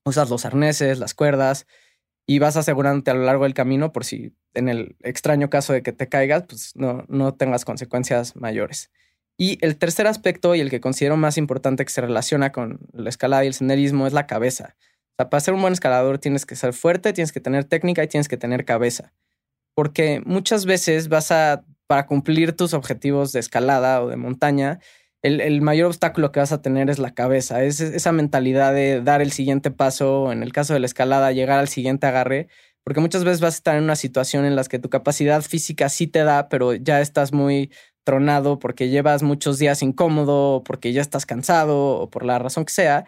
usas 0.05 0.29
los 0.29 0.45
arneses, 0.45 0.99
las 0.99 1.15
cuerdas, 1.15 1.65
y 2.27 2.37
vas 2.37 2.55
asegurándote 2.55 3.09
a 3.09 3.15
lo 3.15 3.23
largo 3.23 3.45
del 3.45 3.55
camino 3.55 3.91
por 3.91 4.05
si 4.05 4.35
en 4.53 4.69
el 4.69 4.95
extraño 5.01 5.49
caso 5.49 5.73
de 5.73 5.81
que 5.81 5.91
te 5.91 6.07
caigas, 6.07 6.43
pues 6.47 6.75
no, 6.75 7.05
no 7.07 7.33
tengas 7.33 7.65
consecuencias 7.65 8.35
mayores. 8.35 8.91
Y 9.37 9.57
el 9.65 9.77
tercer 9.77 10.05
aspecto 10.05 10.53
y 10.53 10.59
el 10.59 10.69
que 10.69 10.81
considero 10.81 11.17
más 11.17 11.35
importante 11.39 11.83
que 11.83 11.91
se 11.91 12.01
relaciona 12.01 12.51
con 12.51 12.79
la 12.93 13.09
escalada 13.09 13.43
y 13.43 13.47
el 13.47 13.55
senderismo 13.55 14.05
es 14.05 14.13
la 14.13 14.27
cabeza. 14.27 14.75
O 15.13 15.15
sea, 15.17 15.31
para 15.31 15.41
ser 15.41 15.55
un 15.55 15.61
buen 15.61 15.73
escalador 15.73 16.19
tienes 16.19 16.45
que 16.45 16.55
ser 16.55 16.73
fuerte, 16.73 17.11
tienes 17.11 17.31
que 17.31 17.39
tener 17.39 17.63
técnica 17.65 18.03
y 18.03 18.07
tienes 18.07 18.27
que 18.27 18.37
tener 18.37 18.63
cabeza. 18.63 19.13
Porque 19.77 20.23
muchas 20.25 20.65
veces 20.65 21.07
vas 21.07 21.31
a, 21.31 21.63
para 21.85 22.07
cumplir 22.07 22.53
tus 22.53 22.73
objetivos 22.73 23.31
de 23.31 23.39
escalada 23.39 24.01
o 24.01 24.09
de 24.09 24.17
montaña, 24.17 24.79
el, 25.21 25.61
mayor 25.61 25.87
obstáculo 25.87 26.31
que 26.31 26.39
vas 26.39 26.51
a 26.51 26.63
tener 26.63 26.89
es 26.89 26.97
la 26.97 27.13
cabeza, 27.13 27.63
es 27.63 27.79
esa 27.79 28.11
mentalidad 28.11 28.73
de 28.73 29.01
dar 29.01 29.21
el 29.21 29.31
siguiente 29.31 29.69
paso, 29.69 30.31
en 30.31 30.41
el 30.41 30.51
caso 30.51 30.73
de 30.73 30.79
la 30.79 30.87
escalada, 30.87 31.31
llegar 31.31 31.59
al 31.59 31.67
siguiente 31.67 32.07
agarre, 32.07 32.47
porque 32.83 33.01
muchas 33.01 33.23
veces 33.23 33.39
vas 33.39 33.53
a 33.53 33.57
estar 33.57 33.77
en 33.77 33.83
una 33.83 33.95
situación 33.95 34.45
en 34.45 34.55
la 34.55 34.63
que 34.63 34.79
tu 34.79 34.89
capacidad 34.89 35.43
física 35.43 35.89
sí 35.89 36.07
te 36.07 36.23
da, 36.23 36.49
pero 36.49 36.73
ya 36.73 36.99
estás 36.99 37.31
muy 37.31 37.71
tronado 38.03 38.57
porque 38.57 38.89
llevas 38.89 39.21
muchos 39.21 39.59
días 39.59 39.83
incómodo, 39.83 40.63
porque 40.63 40.91
ya 40.91 41.01
estás 41.01 41.27
cansado 41.27 41.99
o 41.99 42.09
por 42.09 42.25
la 42.25 42.39
razón 42.39 42.65
que 42.65 42.73
sea. 42.73 43.05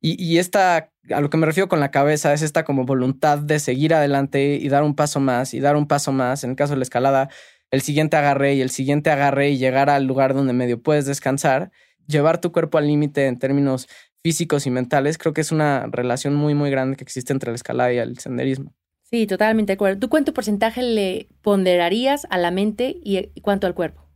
Y, 0.00 0.22
y 0.22 0.38
esta, 0.38 0.91
a 1.10 1.20
lo 1.20 1.30
que 1.30 1.36
me 1.36 1.46
refiero 1.46 1.68
con 1.68 1.80
la 1.80 1.90
cabeza, 1.90 2.32
es 2.32 2.42
esta 2.42 2.64
como 2.64 2.84
voluntad 2.84 3.38
de 3.38 3.58
seguir 3.58 3.94
adelante 3.94 4.56
y 4.56 4.68
dar 4.68 4.82
un 4.82 4.94
paso 4.94 5.20
más 5.20 5.54
y 5.54 5.60
dar 5.60 5.76
un 5.76 5.86
paso 5.86 6.12
más. 6.12 6.44
En 6.44 6.50
el 6.50 6.56
caso 6.56 6.74
de 6.74 6.78
la 6.78 6.84
escalada, 6.84 7.28
el 7.70 7.82
siguiente 7.82 8.16
agarre 8.16 8.54
y 8.54 8.60
el 8.60 8.70
siguiente 8.70 9.10
agarre 9.10 9.50
y 9.50 9.58
llegar 9.58 9.90
al 9.90 10.04
lugar 10.04 10.34
donde 10.34 10.52
medio 10.52 10.80
puedes 10.80 11.06
descansar, 11.06 11.72
llevar 12.06 12.40
tu 12.40 12.52
cuerpo 12.52 12.78
al 12.78 12.86
límite 12.86 13.26
en 13.26 13.38
términos 13.38 13.88
físicos 14.22 14.66
y 14.66 14.70
mentales, 14.70 15.18
creo 15.18 15.32
que 15.32 15.40
es 15.40 15.50
una 15.50 15.86
relación 15.90 16.34
muy, 16.34 16.54
muy 16.54 16.70
grande 16.70 16.96
que 16.96 17.04
existe 17.04 17.32
entre 17.32 17.50
la 17.50 17.56
escalada 17.56 17.92
y 17.92 17.98
el 17.98 18.18
senderismo. 18.18 18.72
Sí, 19.02 19.26
totalmente 19.26 19.72
de 19.72 19.74
acuerdo. 19.74 19.98
¿Tú 19.98 20.08
cuánto 20.08 20.32
porcentaje 20.32 20.82
le 20.82 21.28
ponderarías 21.42 22.26
a 22.30 22.38
la 22.38 22.50
mente 22.50 22.96
y 23.02 23.40
cuánto 23.42 23.66
al 23.66 23.74
cuerpo 23.74 24.08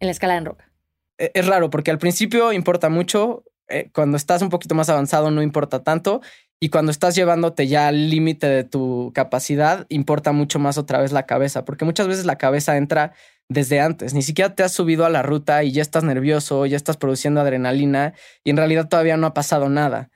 en 0.00 0.06
la 0.06 0.12
escala 0.12 0.36
en 0.36 0.46
roca? 0.46 0.72
E, 1.18 1.30
es 1.34 1.46
raro 1.46 1.70
porque 1.70 1.90
al 1.90 1.98
principio 1.98 2.52
importa 2.52 2.88
mucho, 2.88 3.44
eh, 3.70 3.90
cuando 3.94 4.16
estás 4.16 4.42
un 4.42 4.48
poquito 4.48 4.74
más 4.74 4.88
avanzado 4.88 5.30
no 5.30 5.42
importa 5.42 5.82
tanto 5.82 6.20
y 6.60 6.68
cuando 6.68 6.92
estás 6.92 7.14
llevándote 7.14 7.66
ya 7.66 7.88
al 7.88 8.10
límite 8.10 8.46
de 8.46 8.64
tu 8.64 9.12
capacidad, 9.14 9.86
importa 9.88 10.32
mucho 10.32 10.58
más 10.58 10.76
otra 10.76 11.00
vez 11.00 11.10
la 11.10 11.24
cabeza, 11.24 11.64
porque 11.64 11.86
muchas 11.86 12.06
veces 12.06 12.26
la 12.26 12.36
cabeza 12.36 12.76
entra 12.76 13.14
desde 13.48 13.80
antes. 13.80 14.12
Ni 14.12 14.20
siquiera 14.20 14.54
te 14.54 14.62
has 14.62 14.72
subido 14.72 15.06
a 15.06 15.10
la 15.10 15.22
ruta 15.22 15.64
y 15.64 15.72
ya 15.72 15.80
estás 15.80 16.04
nervioso, 16.04 16.66
ya 16.66 16.76
estás 16.76 16.98
produciendo 16.98 17.40
adrenalina 17.40 18.12
y 18.44 18.50
en 18.50 18.58
realidad 18.58 18.88
todavía 18.88 19.16
no 19.16 19.26
ha 19.26 19.34
pasado 19.34 19.70
nada. 19.70 20.10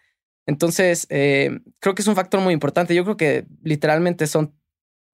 Entonces, 0.47 1.07
eh, 1.09 1.61
creo 1.81 1.95
que 1.95 2.03
es 2.03 2.09
un 2.09 2.15
factor 2.15 2.41
muy 2.41 2.53
importante. 2.53 2.95
Yo 2.95 3.05
creo 3.05 3.17
que 3.17 3.47
literalmente 3.63 4.27
son 4.27 4.55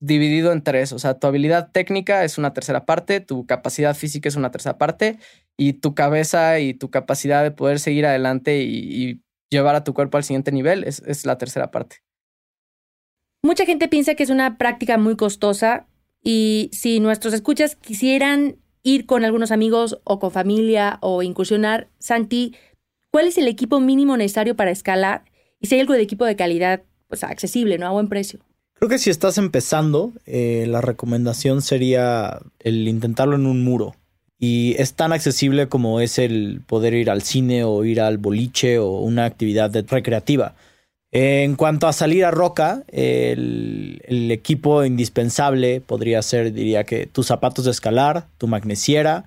dividido 0.00 0.52
en 0.52 0.62
tres. 0.62 0.92
O 0.92 0.98
sea, 0.98 1.14
tu 1.14 1.28
habilidad 1.28 1.70
técnica 1.70 2.24
es 2.24 2.38
una 2.38 2.52
tercera 2.52 2.86
parte, 2.86 3.20
tu 3.20 3.46
capacidad 3.46 3.94
física 3.94 4.28
es 4.28 4.36
una 4.36 4.50
tercera 4.50 4.78
parte 4.78 5.18
y 5.60 5.74
tu 5.74 5.94
cabeza 5.94 6.58
y 6.58 6.72
tu 6.72 6.90
capacidad 6.90 7.42
de 7.42 7.50
poder 7.50 7.78
seguir 7.78 8.06
adelante 8.06 8.62
y, 8.62 9.10
y 9.10 9.22
llevar 9.50 9.74
a 9.74 9.84
tu 9.84 9.92
cuerpo 9.92 10.16
al 10.16 10.24
siguiente 10.24 10.52
nivel 10.52 10.84
es, 10.84 11.26
la 11.26 11.36
tercera 11.36 11.70
parte. 11.70 11.96
Mucha 13.42 13.66
gente 13.66 13.88
piensa 13.88 14.14
que 14.14 14.22
es 14.22 14.30
una 14.30 14.56
práctica 14.58 14.96
muy 14.96 15.16
costosa 15.16 15.86
y 16.22 16.70
si 16.72 17.00
nuestros 17.00 17.34
escuchas 17.34 17.76
quisieran 17.76 18.56
ir 18.82 19.04
con 19.04 19.24
algunos 19.24 19.50
amigos 19.50 20.00
o 20.04 20.18
con 20.18 20.30
familia 20.30 20.98
o 21.02 21.22
incursionar, 21.22 21.88
Santi, 21.98 22.54
¿Cuál 23.10 23.26
es 23.26 23.38
el 23.38 23.48
equipo 23.48 23.80
mínimo 23.80 24.16
necesario 24.16 24.54
para 24.54 24.70
escalar? 24.70 25.24
Y 25.58 25.66
si 25.66 25.74
hay 25.74 25.80
algo 25.80 25.94
de 25.94 26.02
equipo 26.02 26.24
de 26.24 26.36
calidad, 26.36 26.82
pues 27.08 27.24
accesible, 27.24 27.76
¿no? 27.76 27.86
A 27.86 27.90
buen 27.90 28.08
precio. 28.08 28.40
Creo 28.74 28.88
que 28.88 28.98
si 28.98 29.10
estás 29.10 29.36
empezando, 29.36 30.12
eh, 30.26 30.64
la 30.68 30.80
recomendación 30.80 31.60
sería 31.60 32.40
el 32.60 32.86
intentarlo 32.86 33.34
en 33.34 33.46
un 33.46 33.64
muro. 33.64 33.94
Y 34.42 34.74
es 34.78 34.94
tan 34.94 35.12
accesible 35.12 35.68
como 35.68 36.00
es 36.00 36.18
el 36.18 36.62
poder 36.66 36.94
ir 36.94 37.10
al 37.10 37.20
cine 37.20 37.62
o 37.62 37.84
ir 37.84 38.00
al 38.00 38.16
boliche 38.16 38.78
o 38.78 39.00
una 39.00 39.26
actividad 39.26 39.70
recreativa. 39.86 40.54
En 41.12 41.56
cuanto 41.56 41.86
a 41.86 41.92
salir 41.92 42.24
a 42.24 42.30
roca, 42.30 42.82
el, 42.88 44.00
el, 44.06 44.30
equipo 44.30 44.84
indispensable 44.84 45.82
podría 45.82 46.22
ser, 46.22 46.54
diría 46.54 46.84
que, 46.84 47.06
tus 47.06 47.26
zapatos 47.26 47.66
de 47.66 47.72
escalar, 47.72 48.28
tu 48.38 48.46
magnesiera, 48.46 49.24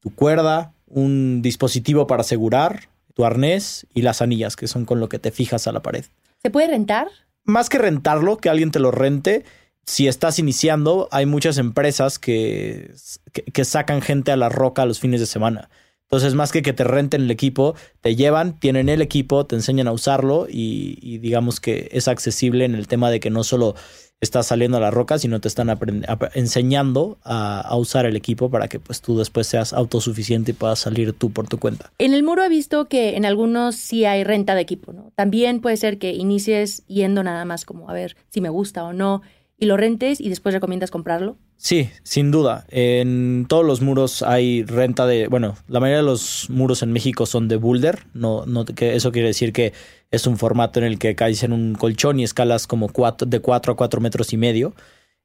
tu 0.00 0.12
cuerda, 0.12 0.72
un 0.86 1.40
dispositivo 1.40 2.06
para 2.06 2.22
asegurar, 2.22 2.88
tu 3.14 3.24
arnés 3.24 3.86
y 3.94 4.02
las 4.02 4.22
anillas, 4.22 4.56
que 4.56 4.66
son 4.66 4.84
con 4.84 5.00
lo 5.00 5.08
que 5.08 5.18
te 5.18 5.30
fijas 5.30 5.68
a 5.68 5.72
la 5.72 5.82
pared. 5.82 6.04
¿Se 6.42 6.50
puede 6.50 6.68
rentar? 6.68 7.08
Más 7.44 7.68
que 7.68 7.78
rentarlo, 7.78 8.38
que 8.38 8.48
alguien 8.48 8.70
te 8.70 8.80
lo 8.80 8.90
rente, 8.90 9.44
si 9.88 10.06
estás 10.06 10.38
iniciando, 10.38 11.08
hay 11.10 11.24
muchas 11.24 11.56
empresas 11.56 12.18
que, 12.18 12.92
que, 13.32 13.64
sacan 13.64 14.02
gente 14.02 14.30
a 14.30 14.36
la 14.36 14.50
roca 14.50 14.82
a 14.82 14.86
los 14.86 15.00
fines 15.00 15.18
de 15.18 15.24
semana. 15.24 15.70
Entonces, 16.02 16.34
más 16.34 16.52
que 16.52 16.60
que 16.60 16.74
te 16.74 16.84
renten 16.84 17.22
el 17.22 17.30
equipo, 17.30 17.74
te 18.02 18.14
llevan, 18.14 18.60
tienen 18.60 18.90
el 18.90 19.00
equipo, 19.00 19.46
te 19.46 19.56
enseñan 19.56 19.88
a 19.88 19.92
usarlo 19.92 20.46
y, 20.46 20.98
y 21.00 21.16
digamos 21.18 21.58
que 21.58 21.88
es 21.92 22.06
accesible 22.06 22.66
en 22.66 22.74
el 22.74 22.86
tema 22.86 23.10
de 23.10 23.18
que 23.18 23.30
no 23.30 23.44
solo 23.44 23.76
estás 24.20 24.48
saliendo 24.48 24.76
a 24.76 24.80
la 24.80 24.90
roca, 24.90 25.18
sino 25.18 25.40
te 25.40 25.48
están 25.48 25.70
enseñando 26.34 27.18
a, 27.22 27.74
usar 27.76 28.06
el 28.06 28.16
equipo 28.16 28.50
para 28.50 28.68
que 28.68 28.80
pues 28.80 29.00
tú 29.00 29.16
después 29.16 29.46
seas 29.46 29.72
autosuficiente 29.72 30.50
y 30.50 30.54
puedas 30.54 30.80
salir 30.80 31.12
tú 31.12 31.30
por 31.30 31.48
tu 31.48 31.58
cuenta. 31.58 31.92
En 31.98 32.14
el 32.14 32.22
muro 32.22 32.42
he 32.42 32.48
visto 32.48 32.88
que 32.88 33.16
en 33.16 33.24
algunos 33.24 33.76
sí 33.76 34.04
hay 34.04 34.24
renta 34.24 34.54
de 34.54 34.62
equipo, 34.62 34.92
¿no? 34.92 35.12
También 35.14 35.60
puede 35.60 35.76
ser 35.76 35.98
que 35.98 36.12
inicies 36.12 36.84
yendo 36.86 37.22
nada 37.22 37.44
más 37.44 37.64
como 37.64 37.88
a 37.88 37.92
ver 37.92 38.16
si 38.28 38.40
me 38.40 38.48
gusta 38.48 38.84
o 38.84 38.92
no 38.92 39.22
y 39.58 39.66
lo 39.66 39.76
rentes 39.76 40.20
y 40.20 40.28
después 40.28 40.54
recomiendas 40.54 40.90
comprarlo. 40.90 41.36
Sí, 41.56 41.90
sin 42.04 42.30
duda. 42.30 42.64
En 42.68 43.46
todos 43.48 43.66
los 43.66 43.80
muros 43.80 44.22
hay 44.22 44.62
renta 44.62 45.06
de, 45.06 45.26
bueno, 45.26 45.56
la 45.66 45.80
mayoría 45.80 45.98
de 45.98 46.04
los 46.04 46.48
muros 46.48 46.82
en 46.82 46.92
México 46.92 47.26
son 47.26 47.48
de 47.48 47.56
boulder, 47.56 48.06
no, 48.14 48.46
no 48.46 48.64
que 48.64 48.94
eso 48.94 49.10
quiere 49.10 49.28
decir 49.28 49.52
que 49.52 49.72
es 50.12 50.26
un 50.28 50.38
formato 50.38 50.78
en 50.78 50.86
el 50.86 50.98
que 50.98 51.16
caes 51.16 51.42
en 51.42 51.52
un 51.52 51.74
colchón 51.74 52.20
y 52.20 52.24
escalas 52.24 52.68
como 52.68 52.88
cuatro, 52.88 53.28
de 53.28 53.40
4 53.40 53.72
a 53.72 53.76
4 53.76 54.00
metros 54.00 54.32
y 54.32 54.36
medio. 54.36 54.74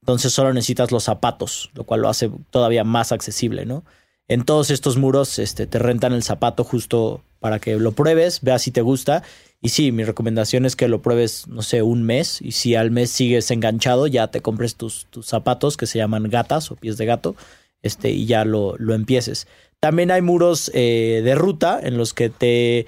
Entonces 0.01 0.33
solo 0.33 0.51
necesitas 0.51 0.91
los 0.91 1.03
zapatos, 1.03 1.69
lo 1.75 1.83
cual 1.85 2.01
lo 2.01 2.09
hace 2.09 2.31
todavía 2.49 2.83
más 2.83 3.11
accesible, 3.11 3.65
¿no? 3.65 3.85
En 4.27 4.43
todos 4.43 4.71
estos 4.71 4.97
muros 4.97 5.37
este, 5.37 5.67
te 5.67 5.79
rentan 5.79 6.11
el 6.13 6.23
zapato 6.23 6.63
justo 6.63 7.23
para 7.43 7.59
que 7.59 7.75
lo 7.75 7.91
pruebes, 7.91 8.39
veas 8.39 8.61
si 8.61 8.71
te 8.71 8.79
gusta. 8.79 9.21
Y 9.61 9.69
sí, 9.69 9.91
mi 9.91 10.05
recomendación 10.05 10.65
es 10.65 10.77
que 10.77 10.87
lo 10.87 11.01
pruebes, 11.01 11.45
no 11.49 11.61
sé, 11.61 11.81
un 11.81 12.03
mes. 12.03 12.41
Y 12.41 12.53
si 12.53 12.75
al 12.75 12.89
mes 12.89 13.09
sigues 13.09 13.51
enganchado, 13.51 14.07
ya 14.07 14.27
te 14.29 14.39
compres 14.39 14.75
tus, 14.75 15.07
tus 15.09 15.25
zapatos 15.25 15.75
que 15.75 15.85
se 15.85 15.97
llaman 15.97 16.29
gatas 16.29 16.71
o 16.71 16.77
pies 16.77 16.95
de 16.95 17.05
gato. 17.05 17.35
Este, 17.81 18.11
y 18.11 18.27
ya 18.27 18.45
lo, 18.45 18.77
lo 18.77 18.93
empieces. 18.93 19.45
También 19.81 20.09
hay 20.09 20.21
muros 20.21 20.71
eh, 20.73 21.19
de 21.21 21.35
ruta 21.35 21.81
en 21.83 21.97
los 21.97 22.13
que 22.13 22.29
te 22.29 22.85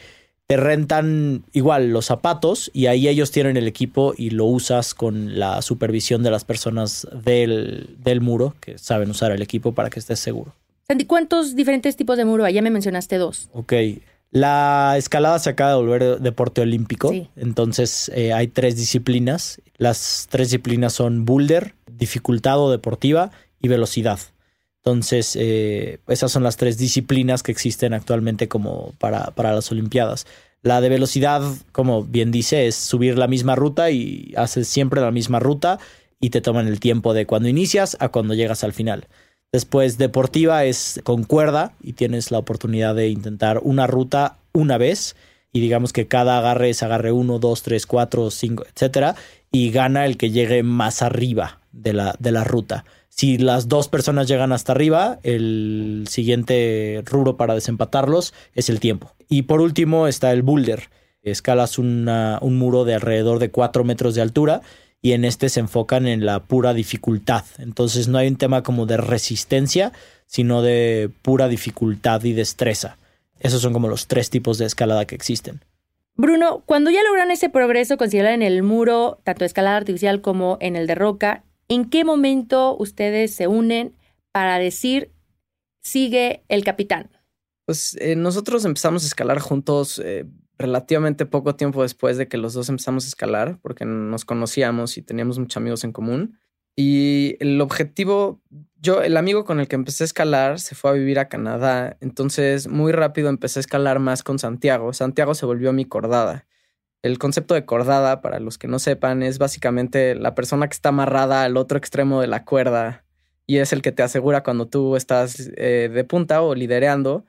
te 0.47 0.57
rentan 0.57 1.43
igual 1.53 1.89
los 1.89 2.05
zapatos 2.05 2.69
y 2.71 2.85
ahí 2.85 3.07
ellos 3.07 3.31
tienen 3.31 3.57
el 3.57 3.67
equipo 3.67 4.13
y 4.15 4.29
lo 4.29 4.45
usas 4.45 4.93
con 4.93 5.39
la 5.39 5.63
supervisión 5.63 6.21
de 6.21 6.29
las 6.29 6.45
personas 6.45 7.07
del, 7.12 7.95
del 7.97 8.21
muro 8.21 8.53
que 8.62 8.77
saben 8.77 9.09
usar 9.09 9.31
el 9.31 9.41
equipo 9.41 9.74
para 9.74 9.89
que 9.89 9.97
estés 9.97 10.19
seguro. 10.19 10.53
Sandy, 10.88 11.05
¿cuántos 11.05 11.55
diferentes 11.55 11.95
tipos 11.95 12.15
de 12.15 12.25
muro 12.25 12.45
hay? 12.45 12.53
Ya 12.53 12.62
me 12.62 12.69
mencionaste 12.69 13.17
dos. 13.17 13.50
Ok. 13.53 13.74
La 14.36 14.98
escalada 14.98 15.39
se 15.39 15.50
acaba 15.50 15.70
de 15.70 15.75
volver 15.77 16.20
deporte 16.20 16.60
olímpico, 16.60 17.10
entonces 17.38 18.12
eh, 18.13 18.34
hay 18.34 18.50
tres 18.50 18.75
disciplinas. 18.75 19.62
Las 19.77 20.27
tres 20.30 20.50
disciplinas 20.50 20.92
son 20.92 21.24
boulder, 21.24 21.74
dificultad 21.89 22.60
o 22.60 22.70
deportiva 22.70 23.32
y 23.62 23.70
velocidad. 23.70 24.20
Entonces, 24.84 25.38
eh, 25.39 26.00
esas 26.10 26.34
son 26.34 26.44
las 26.44 26.58
tres 26.58 26.77
disciplinas 26.77 27.44
que 27.44 27.54
existen 27.54 27.94
actualmente 27.94 28.50
como 28.50 28.94
para, 29.00 29.27
para, 29.32 29.54
las 29.54 29.72
Olimpiadas. 29.72 30.27
La 30.62 30.82
de 30.82 30.89
velocidad, 30.89 31.42
como 31.72 32.04
bien 32.04 32.34
dice, 32.34 32.68
es 32.68 32.75
subir 32.75 33.18
la 33.18 33.27
misma 33.27 33.56
ruta 33.56 33.89
y 33.89 34.34
haces 34.36 34.68
siempre 34.68 35.00
la 35.00 35.12
misma 35.12 35.39
ruta 35.39 35.80
y 36.20 36.32
te 36.32 36.42
toman 36.42 36.68
el 36.68 36.82
tiempo 36.82 37.13
de 37.13 37.25
cuando 37.25 37.48
inicias 37.48 37.96
a 38.01 38.10
cuando 38.10 38.34
llegas 38.34 38.65
al 38.65 38.74
final. 38.74 39.08
Después, 39.55 39.97
deportiva 39.97 40.65
es 40.65 41.00
con 41.05 41.24
cuerda 41.24 41.71
y 41.81 41.93
tienes 41.93 42.29
la 42.29 42.39
oportunidad 42.39 42.93
de 42.93 43.07
intentar 43.07 43.62
una 43.63 43.88
ruta 43.88 44.35
una 44.51 44.77
vez 44.77 45.15
y 45.53 45.62
digamos 45.62 45.93
que 45.93 46.09
cada 46.09 46.39
agarre 46.39 46.71
es 46.71 46.83
agarre 46.83 47.13
1, 47.13 47.39
2, 47.39 47.63
3, 47.63 47.85
4, 47.85 48.31
5, 48.31 48.65
etcétera, 48.65 49.15
y 49.53 49.71
gana 49.71 50.05
el 50.05 50.17
que 50.17 50.31
llegue 50.31 50.62
más 50.62 51.01
arriba 51.01 51.62
de 51.71 51.93
la, 51.93 52.17
de 52.19 52.33
la 52.33 52.43
ruta. 52.43 52.83
Si 53.07 53.38
las 53.38 53.69
dos 53.69 53.88
personas 53.88 54.27
llegan 54.27 54.51
hasta 54.51 54.74
arriba, 54.74 55.19
el 55.24 56.03
siguiente 56.09 57.01
rubro 57.05 57.38
para 57.38 57.53
desempatarlos 57.53 58.33
es 58.55 58.67
el 58.69 58.81
tiempo. 58.81 59.15
Y 59.29 59.43
por 59.43 59.62
último 59.62 60.09
está 60.09 60.33
el 60.33 60.43
boulder. 60.43 60.89
Escalas 61.21 61.79
un 61.79 62.03
muro 62.41 62.83
de 62.83 62.95
alrededor 62.95 63.39
de 63.39 63.51
4 63.51 63.85
metros 63.85 64.15
de 64.15 64.21
altura 64.21 64.63
y 65.05 65.13
en 65.13 65.24
este 65.24 65.50
se 65.50 65.59
enfocan 65.59 66.07
en 66.07 66.25
la 66.25 66.39
pura 66.39 66.74
dificultad. 66.74 67.45
Entonces 67.59 68.07
no 68.07 68.17
hay 68.17 68.27
un 68.27 68.38
tema 68.38 68.63
como 68.63 68.85
de 68.85 68.97
resistencia, 68.97 69.91
sino 70.25 70.62
de 70.62 71.12
pura 71.21 71.47
dificultad 71.47 72.24
y 72.24 72.33
destreza. 72.33 72.97
Esos 73.39 73.62
son 73.62 73.74
como 73.74 73.88
los 73.88 74.07
tres 74.07 74.29
tipos 74.29 74.57
de 74.57 74.65
escalada 74.65 75.05
que 75.05 75.13
existen. 75.13 75.62
Bruno, 76.15 76.63
cuando 76.65 76.89
ya 76.89 77.03
logran 77.03 77.29
ese 77.29 77.50
progreso 77.50 77.97
considerado 77.97 78.33
en 78.33 78.41
el 78.41 78.63
muro, 78.63 79.19
tanto 79.24 79.41
de 79.41 79.47
escalada 79.47 79.77
artificial 79.77 80.21
como 80.21 80.57
en 80.59 80.75
el 80.75 80.88
de 80.88 80.95
roca, 80.95 81.43
¿En 81.67 81.89
qué 81.89 82.03
momento 82.03 82.75
ustedes 82.77 83.33
se 83.33 83.47
unen 83.47 83.95
para 84.31 84.59
decir 84.59 85.12
sigue 85.81 86.43
el 86.47 86.63
capitán? 86.63 87.09
Pues 87.65 87.97
eh, 88.00 88.15
nosotros 88.15 88.65
empezamos 88.65 89.03
a 89.03 89.07
escalar 89.07 89.39
juntos 89.39 90.00
eh, 90.03 90.25
relativamente 90.57 91.25
poco 91.25 91.55
tiempo 91.55 91.83
después 91.83 92.17
de 92.17 92.27
que 92.27 92.38
los 92.38 92.53
dos 92.53 92.69
empezamos 92.69 93.05
a 93.05 93.07
escalar, 93.07 93.59
porque 93.62 93.85
nos 93.85 94.25
conocíamos 94.25 94.97
y 94.97 95.01
teníamos 95.01 95.39
muchos 95.39 95.57
amigos 95.57 95.83
en 95.83 95.91
común. 95.91 96.39
Y 96.75 97.38
el 97.39 97.59
objetivo, 97.62 98.41
yo, 98.81 99.01
el 99.01 99.17
amigo 99.17 99.45
con 99.45 99.59
el 99.59 99.67
que 99.67 99.75
empecé 99.75 100.03
a 100.03 100.05
escalar 100.05 100.59
se 100.59 100.75
fue 100.75 100.91
a 100.91 100.93
vivir 100.93 101.19
a 101.19 101.29
Canadá, 101.29 101.97
entonces 102.01 102.67
muy 102.67 102.91
rápido 102.91 103.29
empecé 103.29 103.59
a 103.59 103.62
escalar 103.62 104.00
más 104.00 104.24
con 104.24 104.39
Santiago. 104.39 104.93
Santiago 104.93 105.33
se 105.35 105.45
volvió 105.45 105.74
mi 105.74 105.85
cordada. 105.85 106.45
El 107.01 107.19
concepto 107.19 107.53
de 107.53 107.65
cordada, 107.65 108.21
para 108.21 108.39
los 108.39 108.57
que 108.57 108.67
no 108.67 108.79
sepan, 108.79 109.24
es 109.24 109.38
básicamente 109.38 110.15
la 110.15 110.33
persona 110.33 110.67
que 110.67 110.74
está 110.74 110.89
amarrada 110.89 111.43
al 111.43 111.55
otro 111.55 111.77
extremo 111.77 112.19
de 112.19 112.27
la 112.27 112.45
cuerda 112.45 113.05
y 113.47 113.57
es 113.57 113.74
el 113.74 113.81
que 113.81 113.91
te 113.91 114.03
asegura 114.03 114.43
cuando 114.43 114.67
tú 114.67 114.95
estás 114.95 115.51
eh, 115.55 115.89
de 115.93 116.03
punta 116.03 116.41
o 116.41 116.55
lidereando 116.55 117.25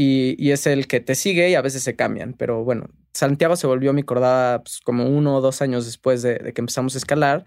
y, 0.00 0.52
es 0.52 0.68
el 0.68 0.86
que 0.86 1.00
te 1.00 1.16
sigue 1.16 1.50
y 1.50 1.56
a 1.56 1.60
veces 1.60 1.82
se 1.82 1.96
cambian. 1.96 2.32
Pero 2.34 2.62
bueno, 2.62 2.88
Santiago 3.12 3.56
se 3.56 3.66
volvió 3.66 3.92
mi 3.92 4.04
cordada 4.04 4.62
pues, 4.62 4.78
como 4.78 5.06
uno 5.06 5.36
o 5.36 5.40
dos 5.40 5.60
años 5.60 5.86
después 5.86 6.22
de, 6.22 6.52
que 6.54 6.60
empezamos 6.60 6.94
a 6.94 6.98
escalar. 6.98 7.46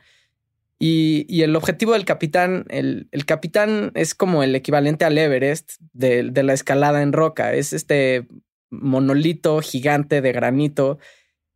Y, 0.77 1.41
el 1.43 1.55
objetivo 1.55 1.93
del 1.93 2.03
capitán, 2.03 2.65
el, 2.67 3.07
capitán 3.25 3.91
es 3.95 4.13
como 4.13 4.43
el 4.43 4.53
equivalente 4.53 5.05
al 5.05 5.17
Everest 5.17 5.75
de, 5.93 6.23
de 6.23 6.43
la 6.43 6.51
escalada 6.51 7.01
en 7.01 7.13
roca. 7.13 7.53
Es 7.53 7.71
este 7.71 8.27
monolito 8.69 9.61
gigante 9.61 10.21
de 10.21 10.33
granito 10.33 10.99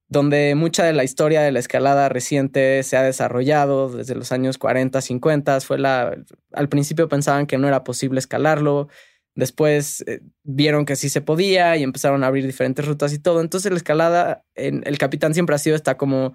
donde 0.07 0.53
mucha 0.55 0.85
de 0.85 0.93
la 0.93 1.03
historia 1.03 1.41
de 1.41 1.51
la 1.51 1.59
escalada 1.59 2.07
reciente 2.07 2.83
se 2.83 2.95
ha 2.95 3.03
desarrollado 3.03 3.89
desde 3.89 4.15
los 4.15 4.31
años 4.31 4.57
40, 4.57 5.01
50. 5.01 5.59
Fue 5.61 5.77
la, 5.77 6.15
al 6.53 6.69
principio 6.69 7.09
pensaban 7.09 7.47
que 7.47 7.57
no 7.57 7.67
era 7.67 7.83
posible 7.83 8.19
escalarlo, 8.19 8.87
después 9.35 10.03
eh, 10.07 10.21
vieron 10.43 10.85
que 10.85 10.95
sí 10.95 11.09
se 11.09 11.21
podía 11.21 11.77
y 11.77 11.83
empezaron 11.83 12.23
a 12.23 12.27
abrir 12.27 12.45
diferentes 12.45 12.85
rutas 12.85 13.13
y 13.13 13.19
todo. 13.19 13.41
Entonces 13.41 13.71
la 13.71 13.77
escalada, 13.77 14.45
en, 14.55 14.83
el 14.85 14.97
capitán 14.97 15.33
siempre 15.33 15.55
ha 15.55 15.59
sido 15.59 15.75
esta 15.75 15.97
como 15.97 16.33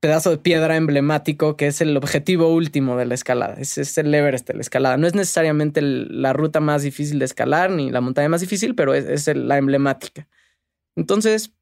pedazo 0.00 0.30
de 0.30 0.38
piedra 0.38 0.76
emblemático 0.76 1.56
que 1.56 1.66
es 1.66 1.80
el 1.80 1.96
objetivo 1.96 2.54
último 2.54 2.96
de 2.96 3.06
la 3.06 3.14
escalada. 3.14 3.54
Es, 3.58 3.98
el 3.98 4.14
Everest 4.14 4.48
de 4.48 4.54
la 4.54 4.60
escalada. 4.60 4.96
No 4.96 5.06
es 5.06 5.14
necesariamente 5.14 5.82
la 5.82 6.32
ruta 6.32 6.60
más 6.60 6.82
difícil 6.82 7.18
de 7.18 7.24
escalar 7.24 7.70
ni 7.70 7.90
la 7.90 8.00
montaña 8.00 8.28
más 8.28 8.40
difícil, 8.40 8.74
pero 8.74 8.94
es, 8.94 9.04
es 9.04 9.36
la 9.36 9.58
emblemática. 9.58 10.28
Entonces, 10.96 11.52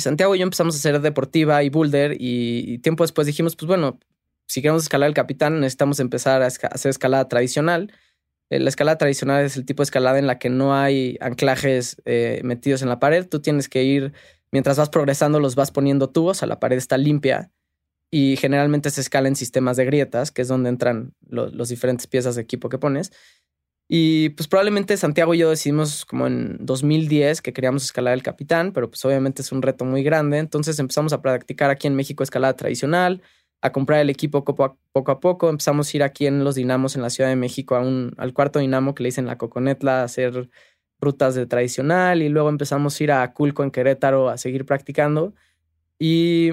Santiago 0.00 0.34
y 0.34 0.38
yo 0.38 0.44
empezamos 0.44 0.74
a 0.74 0.78
hacer 0.78 1.00
deportiva 1.00 1.62
y 1.62 1.68
boulder 1.68 2.16
y, 2.18 2.78
tiempo 2.78 3.04
después 3.04 3.26
dijimos, 3.26 3.54
pues 3.56 3.68
bueno, 3.68 4.00
si 4.46 4.62
queremos 4.62 4.82
escalar 4.82 5.08
el 5.08 5.14
capitán, 5.14 5.60
necesitamos 5.60 6.00
empezar 6.00 6.42
a, 6.42 6.46
hacer 6.46 6.90
escalada 6.90 7.28
tradicional. 7.28 7.92
Eh, 8.50 8.60
la 8.60 8.68
escalada 8.68 8.98
tradicional 8.98 9.44
es 9.44 9.56
el 9.56 9.64
tipo 9.64 9.82
de 9.82 9.84
escalada 9.84 10.18
en 10.18 10.26
la 10.26 10.38
que 10.38 10.50
no 10.50 10.74
hay 10.74 11.16
anclajes 11.20 12.00
eh, 12.04 12.40
metidos 12.44 12.82
en 12.82 12.88
la 12.88 12.98
pared. 12.98 13.26
Tú 13.26 13.40
tienes 13.40 13.68
que 13.68 13.84
ir, 13.84 14.12
mientras 14.52 14.76
vas 14.76 14.90
progresando, 14.90 15.40
los 15.40 15.54
vas 15.54 15.70
poniendo 15.70 16.10
tubos, 16.10 16.42
o 16.42 16.46
la 16.46 16.60
pared 16.60 16.76
está 16.76 16.98
limpia 16.98 17.50
y 18.10 18.36
generalmente 18.36 18.90
se 18.90 19.00
escala 19.00 19.28
en 19.28 19.36
sistemas 19.36 19.76
de 19.76 19.84
grietas, 19.84 20.32
que 20.32 20.42
es 20.42 20.48
donde 20.48 20.68
entran 20.68 21.14
los 21.28 21.68
diferentes 21.68 22.08
piezas 22.08 22.34
de 22.34 22.42
equipo 22.42 22.68
que 22.68 22.78
pones. 22.78 23.12
Y 23.92 24.30
pues 24.30 24.46
probablemente 24.46 24.96
Santiago 24.96 25.34
y 25.34 25.38
yo 25.38 25.50
decidimos 25.50 26.04
como 26.04 26.28
en 26.28 26.58
2010 26.60 27.42
que 27.42 27.52
queríamos 27.52 27.84
escalar 27.84 28.14
el 28.14 28.22
Capitán, 28.22 28.72
pero 28.72 28.88
pues 28.88 29.04
obviamente 29.04 29.42
es 29.42 29.50
un 29.50 29.62
reto 29.62 29.84
muy 29.84 30.04
grande. 30.04 30.38
Entonces 30.38 30.78
empezamos 30.78 31.12
a 31.12 31.22
practicar 31.22 31.70
aquí 31.70 31.88
en 31.88 31.96
México 31.96 32.22
escalada 32.22 32.54
tradicional, 32.54 33.20
a 33.62 33.72
comprar 33.72 34.00
el 34.00 34.10
equipo 34.10 34.44
poco 34.44 35.10
a 35.12 35.20
poco. 35.20 35.48
Empezamos 35.50 35.92
a 35.92 35.96
ir 35.96 36.02
aquí 36.02 36.26
en 36.26 36.44
los 36.44 36.54
dinamos 36.54 36.96
en 36.96 37.02
la 37.02 37.10
Ciudad 37.10 37.30
de 37.30 37.36
México 37.36 37.76
a 37.76 37.80
un, 37.80 38.14
al 38.16 38.32
cuarto 38.32 38.58
dinamo 38.58 38.94
que 38.94 39.02
le 39.02 39.08
dicen 39.08 39.26
la 39.26 39.38
Coconetla 39.38 40.00
a 40.00 40.04
hacer 40.04 40.50
rutas 41.00 41.34
de 41.34 41.46
tradicional 41.46 42.22
y 42.22 42.28
luego 42.28 42.48
empezamos 42.48 42.98
a 43.00 43.04
ir 43.04 43.12
a 43.12 43.32
Culco 43.32 43.62
en 43.62 43.70
Querétaro 43.70 44.28
a 44.28 44.38
seguir 44.38 44.66
practicando. 44.66 45.34
Y 45.98 46.50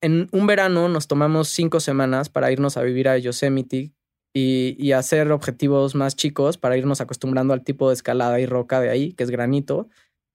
en 0.00 0.28
un 0.32 0.46
verano 0.46 0.88
nos 0.88 1.08
tomamos 1.08 1.48
cinco 1.48 1.80
semanas 1.80 2.28
para 2.28 2.52
irnos 2.52 2.76
a 2.76 2.82
vivir 2.82 3.08
a 3.08 3.18
Yosemite, 3.18 3.92
y, 4.38 4.92
hacer 4.92 5.32
objetivos 5.32 5.94
más 5.94 6.14
chicos 6.14 6.58
para 6.58 6.76
irnos 6.76 7.00
acostumbrando 7.00 7.54
al 7.54 7.64
tipo 7.64 7.88
de 7.88 7.94
escalada 7.94 8.38
y 8.38 8.44
roca 8.44 8.80
de 8.80 8.90
ahí, 8.90 9.12
que 9.14 9.24
es 9.24 9.30
granito. 9.30 9.88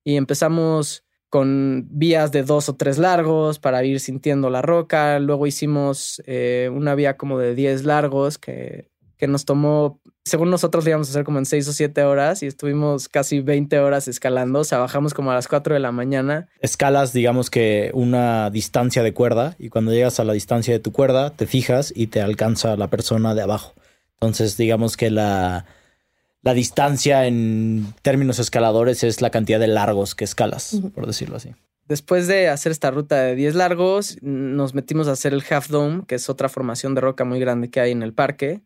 Y 0.03 0.15
empezamos 0.15 1.05
con 1.31 1.87
vías 1.89 2.33
de 2.33 2.43
dos 2.43 2.67
o 2.67 2.75
tres 2.75 2.97
largos 2.97 3.57
para 3.57 3.81
ir 3.85 4.01
sintiendo 4.01 4.49
la 4.49 4.61
roca. 4.61 5.17
Luego 5.17 5.47
hicimos 5.47 6.21
eh, 6.25 6.69
una 6.73 6.93
vía 6.93 7.15
como 7.15 7.39
de 7.39 7.55
10 7.55 7.85
largos 7.85 8.37
que, 8.37 8.91
que 9.15 9.27
nos 9.29 9.45
tomó, 9.45 10.01
según 10.25 10.49
nosotros, 10.49 10.85
íbamos 10.85 11.07
a 11.07 11.11
hacer 11.11 11.23
como 11.23 11.39
en 11.39 11.45
seis 11.45 11.65
o 11.69 11.71
siete 11.71 12.03
horas 12.03 12.43
y 12.43 12.47
estuvimos 12.47 13.07
casi 13.07 13.39
20 13.39 13.79
horas 13.79 14.09
escalando. 14.09 14.59
O 14.59 14.63
sea, 14.65 14.79
bajamos 14.79 15.13
como 15.13 15.31
a 15.31 15.35
las 15.35 15.47
4 15.47 15.73
de 15.73 15.79
la 15.79 15.93
mañana. 15.93 16.49
Escalas, 16.59 17.13
digamos 17.13 17.49
que 17.49 17.91
una 17.93 18.49
distancia 18.49 19.01
de 19.01 19.13
cuerda 19.13 19.55
y 19.57 19.69
cuando 19.69 19.93
llegas 19.93 20.19
a 20.19 20.25
la 20.25 20.33
distancia 20.33 20.73
de 20.73 20.81
tu 20.81 20.91
cuerda, 20.91 21.29
te 21.29 21.47
fijas 21.47 21.93
y 21.95 22.07
te 22.07 22.19
alcanza 22.19 22.75
la 22.75 22.89
persona 22.89 23.35
de 23.35 23.43
abajo. 23.43 23.73
Entonces, 24.15 24.57
digamos 24.57 24.97
que 24.97 25.09
la, 25.09 25.65
la 26.43 26.53
distancia 26.53 27.27
en 27.27 27.93
términos 28.01 28.39
escaladores 28.39 29.03
es 29.03 29.21
la 29.21 29.29
cantidad 29.29 29.59
de 29.59 29.67
largos 29.67 30.15
que 30.15 30.23
escalas, 30.23 30.81
por 30.95 31.05
decirlo 31.05 31.37
así. 31.37 31.53
Después 31.87 32.27
de 32.27 32.47
hacer 32.47 32.71
esta 32.71 32.89
ruta 32.89 33.17
de 33.21 33.35
10 33.35 33.55
largos, 33.55 34.17
nos 34.21 34.73
metimos 34.73 35.07
a 35.07 35.11
hacer 35.11 35.33
el 35.33 35.43
Half 35.47 35.69
Dome, 35.69 36.03
que 36.07 36.15
es 36.15 36.29
otra 36.29 36.49
formación 36.49 36.95
de 36.95 37.01
roca 37.01 37.25
muy 37.25 37.39
grande 37.39 37.69
que 37.69 37.79
hay 37.79 37.91
en 37.91 38.01
el 38.01 38.13
parque. 38.13 38.61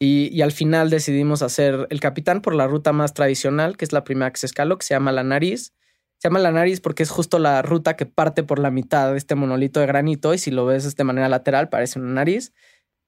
Y, 0.00 0.30
y, 0.32 0.42
al 0.42 0.50
final 0.50 0.90
decidimos 0.90 1.42
hacer 1.42 1.86
el 1.90 2.00
capitán 2.00 2.40
por 2.40 2.56
la 2.56 2.66
ruta 2.66 2.92
más 2.92 3.14
tradicional, 3.14 3.76
que 3.76 3.84
es 3.84 3.92
la 3.92 4.02
primera 4.02 4.32
que 4.32 4.40
se 4.40 4.46
escaló, 4.46 4.76
que 4.76 4.86
se 4.86 4.94
llama 4.94 5.12
La 5.12 5.22
Nariz. 5.22 5.74
Se 6.18 6.28
llama 6.28 6.40
La 6.40 6.50
Nariz 6.50 6.80
porque 6.80 7.04
es 7.04 7.10
justo 7.10 7.38
la 7.38 7.62
ruta 7.62 7.94
que 7.94 8.06
parte 8.06 8.42
por 8.42 8.58
la 8.58 8.72
mitad 8.72 9.12
de 9.12 9.18
este 9.18 9.36
monolito 9.36 9.78
de 9.78 9.86
granito 9.86 10.34
y 10.34 10.38
si 10.38 10.50
lo 10.50 10.66
ves 10.66 10.96
de 10.96 11.04
manera 11.04 11.28
lateral 11.28 11.68
parece 11.68 12.00
una 12.00 12.14
nariz. 12.14 12.52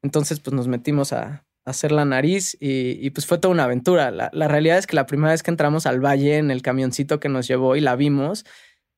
Entonces, 0.03 0.39
pues 0.39 0.55
nos 0.55 0.69
metimos 0.69 1.13
a, 1.13 1.45
hacer 1.65 1.93
la 1.93 2.05
nariz 2.05 2.57
y, 2.61 3.11
pues 3.11 3.27
fue 3.27 3.39
toda 3.39 3.53
una 3.53 3.65
aventura. 3.65 4.11
La, 4.11 4.49
realidad 4.49 4.79
es 4.79 4.87
que 4.87 4.97
la 4.97 5.07
primera 5.07 5.33
vez 5.33 5.43
que 5.43 5.51
entramos 5.51 5.87
al 5.87 6.01
valle 6.05 6.39
en 6.39 6.51
el 6.51 6.63
camioncito 6.63 7.21
que 7.21 7.29
nos 7.29 7.49
llevó 7.49 7.77
y 7.77 7.81
la 7.81 7.97
vimos, 7.97 8.45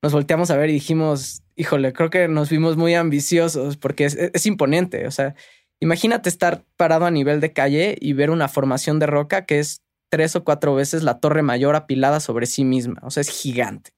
nos 0.03 0.13
volteamos 0.13 0.51
a 0.51 0.57
ver 0.57 0.71
y 0.71 0.75
dijimos, 0.75 1.43
híjole, 1.55 1.93
creo 1.93 2.11
que 2.11 2.29
nos 2.29 2.51
vimos 2.51 2.77
muy 2.77 2.95
ambiciosos 2.95 3.77
porque 3.77 4.05
es, 4.07 4.47
imponente. 4.47 5.07
O 5.07 5.11
sea, 5.11 5.35
imagínate 5.81 6.29
estar 6.29 6.65
parado 6.77 7.07
a 7.07 7.11
nivel 7.11 7.41
de 7.41 7.53
calle 7.53 7.97
y 8.01 8.13
ver 8.13 8.31
una 8.31 8.49
formación 8.49 8.99
de 8.99 9.07
roca 9.07 9.47
que 9.47 9.59
es 9.61 9.83
tres 10.11 10.37
o 10.37 10.45
cuatro 10.45 10.75
veces 10.75 11.03
la 11.03 11.21
torre 11.21 11.43
mayor 11.43 11.77
apilada 11.77 12.21
sobre 12.21 12.47
sí 12.47 12.65
misma. 12.65 13.01
O 13.03 13.11
sea, 13.11 13.21
es 13.21 13.31
gigante. 13.31 13.91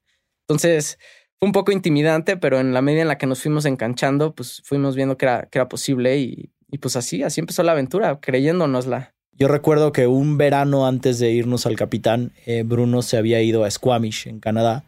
Entonces, 0.46 0.98
fue 1.38 1.46
un 1.46 1.52
poco 1.52 1.72
intimidante, 1.72 2.36
pero 2.36 2.58
en 2.58 2.74
la 2.74 2.82
medida 2.82 3.02
en 3.02 3.08
la 3.08 3.18
que 3.18 3.26
nos 3.26 3.42
fuimos 3.42 3.64
enganchando, 3.64 4.34
pues 4.34 4.62
fuimos 4.64 4.96
viendo 4.96 5.16
que 5.16 5.26
era, 5.26 5.46
que 5.50 5.58
era 5.58 5.68
posible 5.68 6.18
y 6.18 6.50
y 6.70 6.78
pues 6.78 6.96
así, 6.96 7.22
así 7.22 7.40
empezó 7.40 7.62
la 7.62 7.72
aventura, 7.72 8.18
creyéndonosla. 8.20 9.14
Yo 9.32 9.48
recuerdo 9.48 9.92
que 9.92 10.06
un 10.06 10.36
verano 10.36 10.86
antes 10.86 11.18
de 11.18 11.30
irnos 11.30 11.64
al 11.66 11.76
capitán, 11.76 12.32
eh, 12.44 12.64
Bruno 12.64 13.02
se 13.02 13.16
había 13.16 13.40
ido 13.40 13.64
a 13.64 13.70
Squamish, 13.70 14.26
en 14.26 14.40
Canadá, 14.40 14.84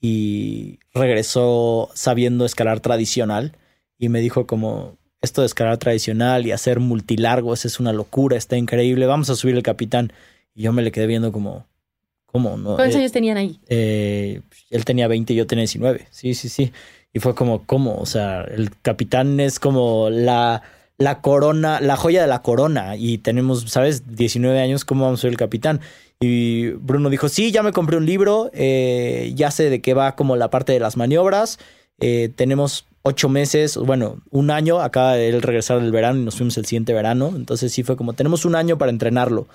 y 0.00 0.78
regresó 0.92 1.90
sabiendo 1.94 2.44
escalar 2.44 2.80
tradicional. 2.80 3.56
Y 3.98 4.10
me 4.10 4.20
dijo 4.20 4.46
como, 4.46 4.98
esto 5.22 5.40
de 5.40 5.46
escalar 5.46 5.78
tradicional 5.78 6.46
y 6.46 6.52
hacer 6.52 6.80
multilargos 6.80 7.64
es 7.64 7.80
una 7.80 7.94
locura, 7.94 8.36
está 8.36 8.58
increíble, 8.58 9.06
vamos 9.06 9.30
a 9.30 9.36
subir 9.36 9.56
el 9.56 9.62
capitán. 9.62 10.12
Y 10.54 10.64
yo 10.64 10.72
me 10.72 10.82
le 10.82 10.92
quedé 10.92 11.06
viendo 11.06 11.32
como, 11.32 11.66
¿cómo? 12.26 12.58
No? 12.58 12.76
¿Cuántos 12.76 12.96
eh, 12.96 12.98
años 12.98 13.12
tenían 13.12 13.38
ahí? 13.38 13.58
Eh, 13.68 14.42
él 14.68 14.84
tenía 14.84 15.08
20 15.08 15.32
y 15.32 15.36
yo 15.36 15.46
tenía 15.46 15.62
19. 15.62 16.06
Sí, 16.10 16.34
sí, 16.34 16.50
sí. 16.50 16.72
Y 17.14 17.20
fue 17.20 17.34
como, 17.34 17.64
¿cómo? 17.64 17.96
O 17.96 18.06
sea, 18.06 18.42
el 18.42 18.70
capitán 18.82 19.40
es 19.40 19.58
como 19.58 20.10
la 20.10 20.62
la 21.04 21.20
corona, 21.20 21.80
la 21.80 21.96
joya 21.96 22.22
de 22.22 22.26
la 22.26 22.40
corona 22.40 22.96
y 22.96 23.18
tenemos, 23.18 23.70
¿sabes? 23.70 24.16
19 24.16 24.58
años, 24.58 24.86
¿cómo 24.86 25.04
vamos 25.04 25.20
a 25.20 25.22
ser 25.22 25.30
el 25.30 25.36
capitán? 25.36 25.80
Y 26.18 26.70
Bruno 26.70 27.10
dijo, 27.10 27.28
sí, 27.28 27.52
ya 27.52 27.62
me 27.62 27.72
compré 27.72 27.98
un 27.98 28.06
libro, 28.06 28.50
eh, 28.54 29.30
ya 29.34 29.50
sé 29.50 29.68
de 29.68 29.82
qué 29.82 29.92
va 29.92 30.16
como 30.16 30.36
la 30.36 30.48
parte 30.48 30.72
de 30.72 30.80
las 30.80 30.96
maniobras, 30.96 31.58
eh, 32.00 32.30
tenemos 32.34 32.86
ocho 33.02 33.28
meses, 33.28 33.76
bueno, 33.76 34.22
un 34.30 34.50
año, 34.50 34.80
acaba 34.80 35.12
de 35.12 35.28
él 35.28 35.42
regresar 35.42 35.78
del 35.82 35.92
verano 35.92 36.20
y 36.20 36.24
nos 36.24 36.36
fuimos 36.36 36.56
el 36.56 36.64
siguiente 36.64 36.94
verano, 36.94 37.34
entonces 37.36 37.70
sí 37.70 37.82
fue 37.82 37.96
como, 37.96 38.14
tenemos 38.14 38.46
un 38.46 38.54
año 38.54 38.78
para 38.78 38.90
entrenarlo. 38.90 39.46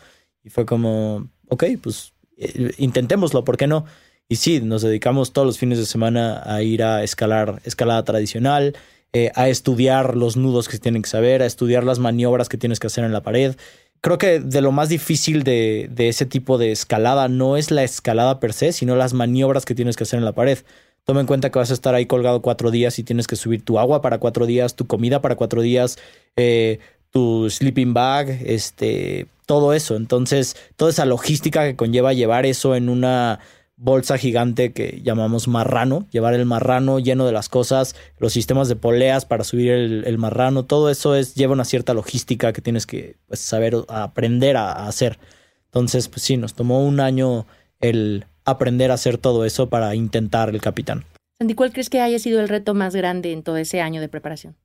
Y 0.43 0.49
fue 0.51 0.67
como, 0.67 1.27
ok, 1.47 1.63
pues 1.81 2.13
eh, 2.37 2.73
intentémoslo, 2.77 3.43
¿por 3.43 3.57
qué 3.57 3.65
no? 3.65 3.85
Y 4.27 4.35
sí, 4.35 4.61
nos 4.61 4.83
dedicamos 4.83 5.33
todos 5.33 5.47
los 5.47 5.57
fines 5.57 5.79
de 5.79 5.87
semana 5.87 6.43
a 6.45 6.61
ir 6.61 6.83
a 6.83 7.03
escalar, 7.03 7.59
escalada 7.65 8.03
tradicional, 8.03 8.75
eh, 9.13 9.31
a 9.33 9.49
estudiar 9.49 10.15
los 10.15 10.37
nudos 10.37 10.67
que 10.67 10.77
tienen 10.77 11.01
que 11.01 11.09
saber, 11.09 11.41
a 11.41 11.47
estudiar 11.47 11.83
las 11.83 11.97
maniobras 11.97 12.47
que 12.47 12.57
tienes 12.57 12.79
que 12.79 12.87
hacer 12.87 13.03
en 13.03 13.11
la 13.11 13.23
pared. 13.23 13.55
Creo 14.01 14.17
que 14.17 14.39
de 14.39 14.61
lo 14.61 14.71
más 14.71 14.87
difícil 14.89 15.43
de, 15.43 15.89
ese 15.97 16.25
tipo 16.25 16.57
de 16.57 16.71
escalada 16.71 17.27
no 17.27 17.57
es 17.57 17.71
la 17.71 17.83
escalada 17.83 18.39
per 18.39 18.53
se, 18.53 18.71
sino 18.71 18.95
las 18.95 19.13
maniobras 19.13 19.65
que 19.65 19.75
tienes 19.75 19.97
que 19.97 20.03
hacer 20.03 20.19
en 20.19 20.25
la 20.25 20.33
pared. 20.33 20.59
Toma 21.05 21.21
en 21.21 21.25
cuenta 21.25 21.49
que 21.49 21.57
vas 21.57 21.71
a 21.71 21.73
estar 21.73 21.95
ahí 21.95 22.05
colgado 22.05 22.41
cuatro 22.41 22.69
días 22.69 22.99
y 22.99 23.03
tienes 23.03 23.25
que 23.25 23.35
subir 23.35 23.65
tu 23.65 23.79
agua 23.79 24.01
para 24.01 24.19
cuatro 24.19 24.45
días, 24.45 24.75
tu 24.75 24.85
comida 24.85 25.21
para 25.21 25.35
cuatro 25.35 25.61
días, 25.63 25.97
eh, 26.35 26.79
tu 27.09 27.49
sleeping 27.49 27.93
bag, 27.95 28.29
este, 28.45 29.25
todo 29.47 29.73
eso. 29.73 29.95
Entonces, 29.95 30.55
toda 30.75 30.91
esa 30.91 31.05
logística 31.05 31.65
que 31.65 31.75
conlleva 31.75 32.13
llevar 32.13 32.45
eso 32.45 32.75
en 32.75 32.89
una 32.89 33.39
bolsa 33.81 34.17
gigante 34.17 34.73
que 34.73 34.99
llamamos 35.03 35.47
marrano, 35.47 36.05
llevar 36.11 36.33
el 36.33 36.45
marrano 36.45 36.99
lleno 36.99 37.25
de 37.25 37.31
las 37.31 37.47
cosas, 37.47 37.95
los 38.17 38.33
sistemas 38.33 38.67
de 38.67 38.75
poleas 38.75 39.25
para 39.25 39.45
subir 39.45 39.71
el, 39.71 40.17
marrano, 40.17 40.65
todo 40.65 40.89
eso 40.89 41.15
es, 41.15 41.33
lleva 41.33 41.53
una 41.53 41.63
cierta 41.63 41.93
logística 41.93 42.51
que 42.51 42.61
tienes 42.61 42.85
que 42.85 43.15
pues, 43.27 43.39
saber 43.39 43.77
aprender 43.87 44.57
a, 44.57 44.85
hacer. 44.85 45.17
Entonces, 45.65 46.09
pues 46.09 46.23
sí, 46.23 46.35
nos 46.35 46.55
tomó 46.55 46.85
un 46.85 46.99
año 46.99 47.45
el 47.79 48.25
aprender 48.43 48.91
a 48.91 48.95
hacer 48.95 49.17
todo 49.17 49.45
eso 49.45 49.69
para 49.69 49.95
intentar 49.95 50.49
el 50.49 50.59
capitán. 50.59 51.05
Sandy, 51.39 51.53
¿cuál 51.53 51.71
crees 51.71 51.89
que 51.89 52.01
haya 52.01 52.19
sido 52.19 52.41
el 52.41 52.49
reto 52.49 52.73
más 52.73 52.93
grande 52.93 53.31
en 53.31 53.43
todo 53.43 53.55
ese 53.55 53.79
año 53.79 54.01
de 54.01 54.09
preparación? 54.09 54.57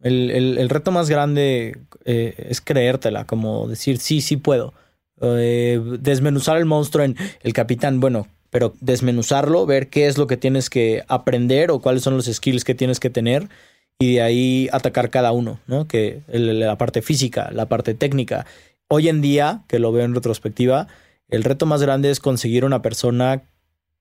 El, 0.00 0.68
reto 0.70 0.92
más 0.92 1.10
grande 1.10 1.78
eh, 2.06 2.46
es 2.48 2.62
creértela, 2.62 3.26
como 3.26 3.68
decir, 3.68 3.98
sí, 3.98 4.22
sí 4.22 4.38
puedo. 4.38 4.72
Eh, 5.20 5.80
desmenuzar 6.00 6.56
el 6.56 6.66
monstruo 6.66 7.04
en 7.04 7.16
el 7.42 7.52
capitán, 7.52 8.00
bueno, 8.00 8.26
pero 8.56 8.72
desmenuzarlo, 8.80 9.66
ver 9.66 9.90
qué 9.90 10.06
es 10.06 10.16
lo 10.16 10.26
que 10.26 10.38
tienes 10.38 10.70
que 10.70 11.04
aprender 11.08 11.70
o 11.70 11.80
cuáles 11.80 12.02
son 12.02 12.16
los 12.16 12.24
skills 12.24 12.64
que 12.64 12.74
tienes 12.74 13.00
que 13.00 13.10
tener 13.10 13.50
y 13.98 14.14
de 14.14 14.22
ahí 14.22 14.68
atacar 14.72 15.10
cada 15.10 15.30
uno, 15.32 15.60
¿no? 15.66 15.86
Que 15.86 16.22
la 16.28 16.78
parte 16.78 17.02
física, 17.02 17.50
la 17.52 17.68
parte 17.68 17.92
técnica. 17.92 18.46
Hoy 18.88 19.10
en 19.10 19.20
día, 19.20 19.64
que 19.68 19.78
lo 19.78 19.92
veo 19.92 20.06
en 20.06 20.14
retrospectiva, 20.14 20.88
el 21.28 21.44
reto 21.44 21.66
más 21.66 21.82
grande 21.82 22.10
es 22.10 22.18
conseguir 22.18 22.64
una 22.64 22.80
persona 22.80 23.42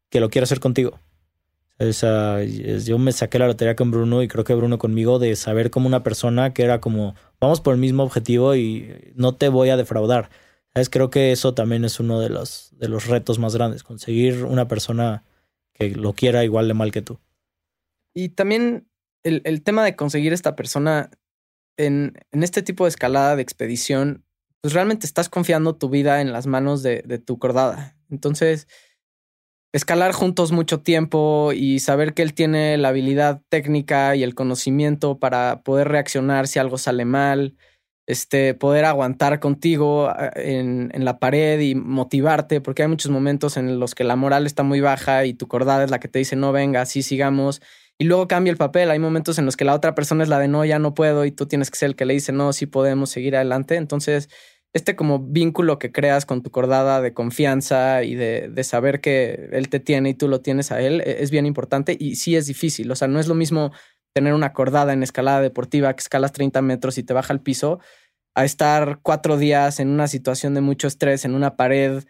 que 0.09 0.21
lo 0.21 0.29
quiera 0.29 0.45
hacer 0.45 0.61
contigo. 0.61 0.99
yo 1.77 2.97
me 2.97 3.11
saqué 3.11 3.39
la 3.39 3.47
lotería 3.47 3.75
con 3.75 3.91
Bruno 3.91 4.23
y 4.23 4.29
creo 4.29 4.45
que 4.45 4.55
Bruno 4.55 4.77
conmigo 4.77 5.19
de 5.19 5.35
saber 5.35 5.69
como 5.69 5.87
una 5.87 6.01
persona 6.01 6.53
que 6.53 6.63
era 6.63 6.79
como, 6.79 7.13
vamos 7.41 7.59
por 7.59 7.73
el 7.73 7.81
mismo 7.81 8.03
objetivo 8.03 8.55
y 8.55 9.11
no 9.15 9.35
te 9.35 9.49
voy 9.49 9.67
a 9.67 9.75
defraudar. 9.75 10.29
Creo 10.91 11.09
que 11.09 11.31
eso 11.31 11.53
también 11.53 11.85
es 11.85 11.99
uno 11.99 12.19
de 12.19 12.29
los, 12.29 12.71
de 12.77 12.89
los 12.89 13.07
retos 13.07 13.39
más 13.39 13.55
grandes, 13.55 13.83
conseguir 13.83 14.43
una 14.43 14.67
persona 14.67 15.23
que 15.73 15.89
lo 15.89 16.13
quiera 16.13 16.43
igual 16.43 16.67
de 16.67 16.73
mal 16.73 16.91
que 16.91 17.01
tú. 17.01 17.19
Y 18.13 18.29
también 18.29 18.89
el, 19.23 19.63
tema 19.63 19.83
de 19.83 19.95
conseguir 19.95 20.33
esta 20.33 20.55
persona 20.55 21.09
en, 21.77 22.13
este 22.31 22.61
tipo 22.61 22.83
de 22.83 22.89
escalada 22.89 23.35
de 23.35 23.41
expedición, 23.41 24.25
pues 24.61 24.73
realmente 24.73 25.05
estás 25.05 25.29
confiando 25.29 25.75
tu 25.75 25.89
vida 25.89 26.21
en 26.21 26.33
las 26.33 26.45
manos 26.45 26.83
de, 26.83 27.03
de 27.05 27.19
tu 27.19 27.39
cordada. 27.39 27.97
Entonces, 28.09 28.67
escalar 29.73 30.11
juntos 30.11 30.51
mucho 30.51 30.81
tiempo 30.81 31.51
y 31.53 31.79
saber 31.79 32.13
que 32.13 32.21
él 32.21 32.33
tiene 32.33 32.77
la 32.77 32.89
habilidad 32.89 33.41
técnica 33.49 34.15
y 34.15 34.23
el 34.23 34.35
conocimiento 34.35 35.19
para 35.19 35.63
poder 35.63 35.87
reaccionar 35.87 36.47
si 36.47 36.59
algo 36.59 36.77
sale 36.77 37.05
mal, 37.05 37.55
este, 38.07 38.53
poder 38.53 38.85
aguantar 38.85 39.39
contigo 39.39 40.07
ah, 40.07 40.31
en, 40.35 40.91
en, 40.93 41.05
la 41.05 41.19
pared 41.19 41.59
y 41.59 41.75
motivarte, 41.75 42.61
porque 42.61 42.83
hay 42.83 42.87
muchos 42.87 43.11
momentos 43.11 43.57
en 43.57 43.79
los 43.79 43.95
que 43.95 44.03
la 44.03 44.15
moral 44.15 44.45
está 44.45 44.63
muy 44.63 44.81
baja 44.81 45.25
y 45.25 45.33
tu 45.33 45.47
cordada 45.47 45.83
es 45.83 45.91
la 45.91 45.99
que 45.99 46.07
te 46.07 46.19
dice 46.19 46.35
no 46.35 46.51
venga, 46.51 46.81
así 46.81 47.01
sigamos. 47.01 47.61
Y 47.97 48.05
luego 48.05 48.27
cambia 48.27 48.51
el 48.51 48.57
papel. 48.57 48.91
Hay 48.91 48.99
momentos 48.99 49.39
en 49.39 49.45
los 49.45 49.55
que 49.55 49.63
la 49.65 49.73
otra 49.73 49.95
persona 49.95 50.23
es 50.23 50.29
la 50.29 50.39
de 50.39 50.47
no, 50.47 50.65
ya 50.65 50.79
no 50.79 50.93
puedo, 50.93 51.25
y 51.25 51.31
tú 51.31 51.47
tienes 51.47 51.71
que 51.71 51.77
ser 51.77 51.87
el 51.87 51.95
que 51.95 52.05
le 52.05 52.13
dice 52.13 52.31
no, 52.31 52.53
sí 52.53 52.65
podemos 52.65 53.09
seguir 53.09 53.35
adelante. 53.35 53.75
Entonces, 53.75 54.29
este 54.73 54.97
como 54.97 55.19
vínculo 55.19 55.79
que 55.79 55.93
creas 55.93 56.25
con 56.25 56.43
tu 56.43 56.51
cordada 56.51 57.01
de 57.01 57.13
confianza 57.13 58.03
y 58.03 58.15
de, 58.15 58.49
de, 58.49 58.63
saber 58.65 58.99
que 58.99 59.47
él 59.53 59.69
te 59.69 59.79
tiene 59.79 60.09
y 60.09 60.13
tú 60.15 60.27
lo 60.27 60.41
tienes 60.41 60.73
a 60.73 60.81
él 60.81 61.01
e, 61.05 61.23
es 61.23 61.31
bien 61.31 61.45
importante 61.45 61.95
y 61.97 62.17
sí 62.17 62.35
es 62.35 62.47
difícil. 62.47 62.91
O 62.91 62.95
sea, 62.95 63.07
no 63.07 63.19
es 63.19 63.27
lo 63.27 63.35
mismo 63.35 63.71
tener 64.15 64.33
una 64.33 64.53
cordada 64.53 64.93
en 64.93 65.03
escalada 65.03 65.41
deportiva 65.41 65.93
que 65.93 65.99
escalas 65.99 66.31
30 66.31 66.61
metros 66.61 66.97
y 66.97 67.03
te 67.03 67.13
baja 67.13 67.33
al 67.33 67.41
piso 67.41 67.79
a 68.33 68.45
estar 68.45 68.99
cuatro 69.01 69.37
días 69.37 69.81
en 69.81 69.89
una 69.89 70.07
situación 70.07 70.53
de 70.53 70.61
mucho 70.61 70.87
estrés, 70.87 71.25
en 71.25 71.35
una 71.35 71.57
pared 71.57 72.05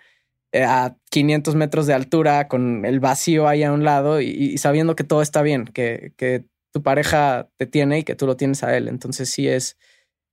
eh, 0.51 0.63
a 0.63 0.95
500 1.09 1.55
metros 1.55 1.87
de 1.87 1.95
altura, 1.95 2.47
con 2.47 2.85
el 2.85 2.99
vacío 2.99 3.47
ahí 3.47 3.63
a 3.63 3.73
un 3.73 3.83
lado 3.83 4.21
y, 4.21 4.55
sabiendo 4.59 4.95
que 4.95 5.03
todo 5.03 5.23
está 5.23 5.41
bien, 5.41 5.65
que, 5.65 6.13
que, 6.15 6.45
tu 6.71 6.83
pareja 6.83 7.47
te 7.55 7.67
tiene 7.67 7.99
y 7.99 8.03
que 8.03 8.15
tú 8.15 8.27
lo 8.27 8.35
tienes 8.35 8.61
a 8.61 8.75
él. 8.75 8.89
Entonces 8.89 9.29
sí 9.29 9.47
es, 9.47 9.77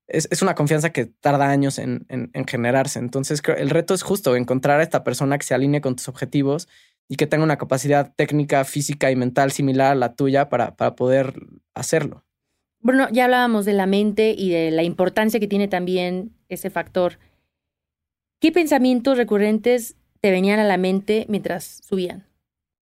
es, 0.08 0.42
una 0.42 0.56
confianza 0.56 0.90
que 0.90 1.06
tarda 1.06 1.48
años 1.48 1.78
en, 1.78 2.04
generarse. 2.48 2.98
Entonces 2.98 3.40
el 3.56 3.70
reto 3.70 3.94
es 3.94 4.02
justo 4.02 4.34
encontrar 4.34 4.80
a 4.80 4.82
esta 4.82 5.04
persona 5.04 5.38
que 5.38 5.46
se 5.46 5.54
alinee 5.54 5.80
con 5.80 5.94
tus 5.94 6.08
objetivos 6.08 6.68
y 7.08 7.16
que 7.16 7.26
tenga 7.26 7.44
una 7.44 7.58
capacidad 7.58 8.12
técnica, 8.14 8.64
física 8.64 9.10
y 9.10 9.16
mental 9.16 9.52
similar 9.52 9.92
a 9.92 9.94
la 9.96 10.14
tuya 10.14 10.48
para, 10.48 10.76
para 10.76 10.94
poder 10.94 11.34
hacerlo. 11.74 12.24
Bruno, 12.80 13.08
ya 13.12 13.24
hablábamos 13.24 13.64
de 13.64 13.74
la 13.74 13.86
mente 13.86 14.34
y 14.36 14.50
de 14.50 14.70
la 14.70 14.82
importancia 14.82 15.38
que 15.38 15.48
tiene 15.48 15.68
también 15.68 16.32
ese 16.48 16.70
factor. 16.70 17.18
¿Qué 18.40 18.50
pensamientos 18.50 19.16
recurrentes 19.16 19.96
te 20.20 20.30
venían 20.30 20.58
a 20.58 20.64
la 20.64 20.76
mente 20.76 21.26
mientras 21.28 21.80
subían? 21.84 22.26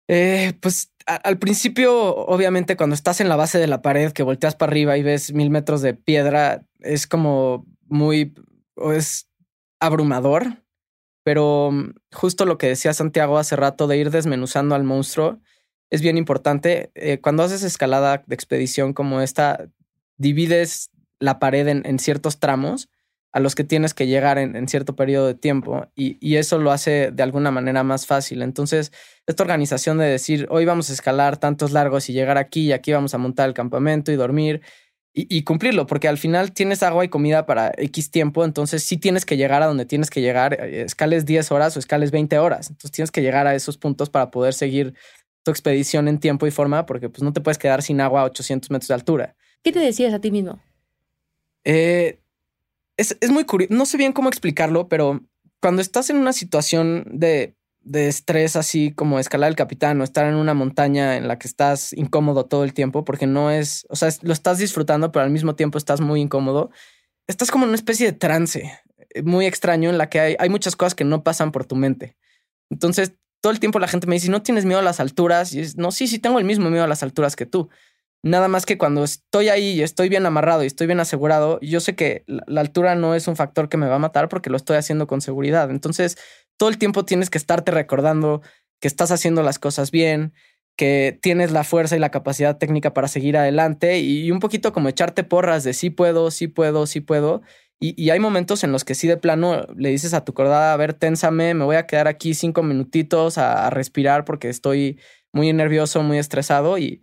Eh, 0.10 0.54
pues 0.60 0.91
al 1.06 1.39
principio, 1.39 2.15
obviamente, 2.15 2.76
cuando 2.76 2.93
estás 2.93 3.22
en 3.22 3.30
la 3.30 3.38
base 3.38 3.60
de 3.60 3.67
la 3.67 3.82
pared, 3.82 4.12
que 4.12 4.24
volteas 4.24 4.56
para 4.56 4.72
arriba 4.72 4.98
y 4.98 5.04
ves 5.04 5.34
mil 5.34 5.50
metros 5.50 5.82
de 5.82 5.93
piedra, 5.93 6.65
es 6.82 7.08
como 7.08 7.65
muy, 7.88 8.34
es 8.93 9.30
abrumador. 9.80 10.63
Pero 11.28 11.72
mm, 11.74 11.90
justo 12.13 12.46
lo 12.46 12.58
que 12.58 12.68
decía 12.68 12.94
Santiago 12.94 13.38
hace 13.38 13.58
rato 13.58 13.86
de 13.88 13.98
ir 13.98 14.12
desmenuzando 14.12 14.76
al 14.76 14.86
monstruo 14.86 15.42
es 15.90 16.02
bien 16.02 16.18
importante. 16.18 16.90
Eh, 16.96 17.20
cuando 17.20 17.44
haces 17.44 17.63
escalada 17.63 18.24
de 18.26 18.34
expedición 18.34 18.94
como 18.94 19.20
esta, 19.20 19.68
divides 20.16 20.90
la 21.20 21.38
pared 21.38 21.68
en, 21.68 22.00
ciertos 22.00 22.40
tramos 22.40 22.88
a 23.34 23.42
los 23.42 23.56
que 23.56 23.66
tienes 23.66 23.94
que 23.94 24.08
llegar 24.08 24.38
en, 24.38 24.70
cierto 24.70 24.96
periodo 24.96 25.28
de 25.28 25.34
tiempo 25.34 25.88
y, 25.96 26.38
eso 26.38 26.60
lo 26.60 26.72
hace 26.72 27.12
de 27.12 27.24
alguna 27.24 27.52
manera 27.52 27.84
más 27.84 28.06
fácil. 28.06 28.42
Entonces, 28.42 28.94
esta 29.26 29.44
organización 29.44 29.98
de 29.98 30.06
decir, 30.06 30.48
hoy 30.50 30.63
vamos 30.63 30.90
a 30.90 30.94
escalar 30.94 31.36
tantos 31.36 31.74
largos 31.74 32.08
y 32.08 32.13
llegar 32.13 32.38
aquí 32.38 32.68
y 32.68 32.72
aquí 32.72 32.94
vamos 32.94 33.13
a 33.13 33.18
montar 33.18 33.50
el 33.50 33.54
campamento 33.54 34.13
y 34.13 34.16
dormir 34.16 34.62
y, 35.19 35.41
cumplirlo, 35.41 35.88
porque 35.88 36.08
al 36.08 36.19
final 36.19 36.51
tienes 36.51 36.84
agua 36.84 37.03
y 37.03 37.10
comida 37.10 37.47
para 37.47 37.71
X 37.75 38.12
tiempo, 38.12 38.45
entonces 38.45 38.84
sí 38.84 38.97
tienes 38.97 39.25
que 39.25 39.36
llegar 39.36 39.63
a 39.63 39.65
donde 39.65 39.88
tienes 39.88 40.12
que 40.12 40.21
llegar, 40.21 40.53
eh, 40.62 40.84
escales 40.84 41.25
10 41.25 41.51
horas 41.51 41.75
o 41.75 41.80
escales 41.80 42.12
20 42.12 42.38
horas, 42.38 42.69
entonces 42.69 42.91
tienes 42.91 43.10
que 43.10 43.23
llegar 43.23 43.47
a 43.47 43.56
esos 43.56 43.80
puntos 43.80 44.12
para 44.12 44.30
poder 44.30 44.53
seguir 44.53 44.93
tu 45.41 45.49
expedición 45.49 46.08
en 46.08 46.19
tiempo 46.19 46.45
y 46.45 46.51
forma, 46.51 46.86
porque 46.86 47.10
pues 47.10 47.23
no 47.23 47.34
te 47.34 47.41
puedes 47.41 47.58
quedar 47.58 47.82
sin 47.82 47.99
agua 47.99 48.21
a 48.21 48.25
800 48.25 48.69
metros 48.69 48.89
de 48.89 48.93
altura. 48.93 49.36
¿Qué 49.63 49.71
te 49.71 49.80
decías 49.80 50.13
a 50.13 50.21
ti 50.21 50.30
mismo? 50.30 50.62
Eh, 51.63 52.19
es, 52.95 53.32
muy 53.32 53.45
curioso, 53.45 53.73
no 53.73 53.88
sé 53.88 53.97
bien 53.97 54.13
cómo 54.13 54.30
explicarlo, 54.30 54.88
pero 54.88 55.23
cuando 55.60 55.82
estás 55.82 56.12
en 56.12 56.17
una 56.17 56.32
situación 56.32 57.06
de, 57.10 57.57
de 57.88 58.08
estrés 58.10 58.56
así 58.56 58.91
como 58.91 59.17
escalar 59.17 59.50
el 59.50 59.56
capitán 59.56 60.00
o 60.02 60.04
estar 60.04 60.28
en 60.28 60.36
una 60.36 60.54
montaña 60.54 61.15
en 61.15 61.28
la 61.28 61.39
que 61.39 61.47
estás 61.47 61.93
incómodo 61.93 62.45
todo 62.45 62.63
el 62.63 62.73
tiempo, 62.73 63.06
porque 63.06 63.28
no 63.28 63.50
es, 63.50 63.86
o 63.89 63.95
sea, 63.95 64.10
lo 64.21 64.34
estás 64.34 64.58
disfrutando, 64.58 65.12
pero 65.12 65.23
al 65.23 65.32
mismo 65.32 65.56
tiempo 65.56 65.78
estás 65.78 66.02
muy 66.02 66.19
incómodo, 66.21 66.69
estás 67.28 67.50
como 67.50 67.63
en 67.63 67.69
una 67.69 67.78
especie 67.78 68.06
de 68.06 68.13
trance 68.13 68.71
eh, 69.13 69.21
muy 69.23 69.45
extraño 69.45 69.89
en 69.89 69.97
la 69.97 70.10
que 70.10 70.19
hay, 70.19 70.36
hay 70.38 70.50
muchas 70.50 70.76
cosas 70.76 70.95
que 70.95 71.06
no 71.06 71.23
pasan 71.23 71.52
por 71.52 71.65
tu 71.65 71.76
mente. 71.76 72.17
Entonces, 72.69 73.13
todo 73.41 73.54
el 73.54 73.60
tiempo 73.60 73.80
la 73.80 73.88
gente 73.88 74.08
me 74.08 74.15
dice, 74.15 74.30
¿no 74.30 74.41
tienes 74.41 74.65
miedo 74.65 74.80
a 74.80 74.84
las 74.84 75.00
alturas? 75.00 75.54
Y 75.54 75.62
es, 75.62 75.78
no, 75.78 75.91
sí, 75.91 76.08
sí, 76.08 76.19
tengo 76.19 76.39
el 76.39 76.45
mismo 76.45 76.69
miedo 76.69 76.84
a 76.84 76.88
las 76.88 77.04
alturas 77.04 77.36
que 77.38 77.45
tú. 77.45 77.69
Nada 78.23 78.47
más 78.47 78.65
que 78.65 78.78
cuando 78.78 79.04
estoy 79.04 79.50
ahí 79.50 79.73
y 79.73 79.84
estoy 79.84 80.10
bien 80.10 80.26
amarrado 80.26 80.63
y 80.63 80.67
estoy 80.67 80.88
bien 80.88 81.00
asegurado, 81.00 81.60
yo 81.62 81.80
sé 81.80 81.95
que 81.95 82.23
la, 82.26 82.60
altura 82.60 82.95
no 82.95 83.15
es 83.15 83.28
un 83.28 83.36
factor 83.36 83.69
que 83.69 83.78
me 83.78 83.88
va 83.88 83.95
a 83.95 84.00
matar 84.00 84.28
porque 84.28 84.50
lo 84.50 84.58
estoy 84.58 84.76
haciendo 84.78 85.08
con 85.08 85.21
seguridad. 85.21 85.69
Entonces, 85.69 86.17
todo 86.58 86.70
el 86.70 86.78
tiempo 86.78 87.06
tienes 87.06 87.30
que 87.30 87.38
estarte 87.38 87.72
recordando 87.72 88.41
que 88.80 88.88
estás 88.88 89.12
haciendo 89.12 89.43
las 89.43 89.60
cosas 89.60 89.91
bien, 89.91 90.34
que 90.76 91.17
tienes 91.22 91.52
la 91.52 91.63
fuerza 91.63 91.96
y 91.96 92.00
la 92.00 92.12
capacidad 92.12 92.58
técnica 92.58 92.93
para 92.93 93.08
seguir 93.08 93.38
adelante 93.38 94.00
y 94.00 94.30
un 94.32 94.39
poquito 94.39 94.74
como 94.74 94.89
echarte 94.89 95.24
porras 95.24 95.63
de 95.63 95.74
sí 95.74 95.89
puedo, 95.89 96.30
sí 96.32 96.48
puedo, 96.48 96.86
sí 96.86 97.02
puedo. 97.02 97.41
Y, 97.80 98.10
hay 98.10 98.20
momentos 98.20 98.63
en 98.63 98.72
los 98.72 98.84
que 98.84 98.96
sí 98.96 99.08
de 99.08 99.17
plano 99.17 99.67
le 99.76 99.89
dices 99.89 100.15
a 100.15 100.26
tu 100.26 100.34
cordada, 100.34 100.74
a 100.74 100.78
ver, 100.78 100.93
ténsame, 100.96 101.54
me 101.54 101.63
voy 101.63 101.76
a 101.76 101.86
quedar 101.86 102.08
aquí 102.08 102.34
cinco 102.34 102.63
minutitos 102.63 103.38
a 103.38 103.70
respirar 103.70 104.26
porque 104.26 104.50
estoy 104.50 105.00
muy 105.32 105.54
nervioso, 105.54 106.02
muy 106.02 106.17
estresado 106.17 106.80
y, 106.80 107.02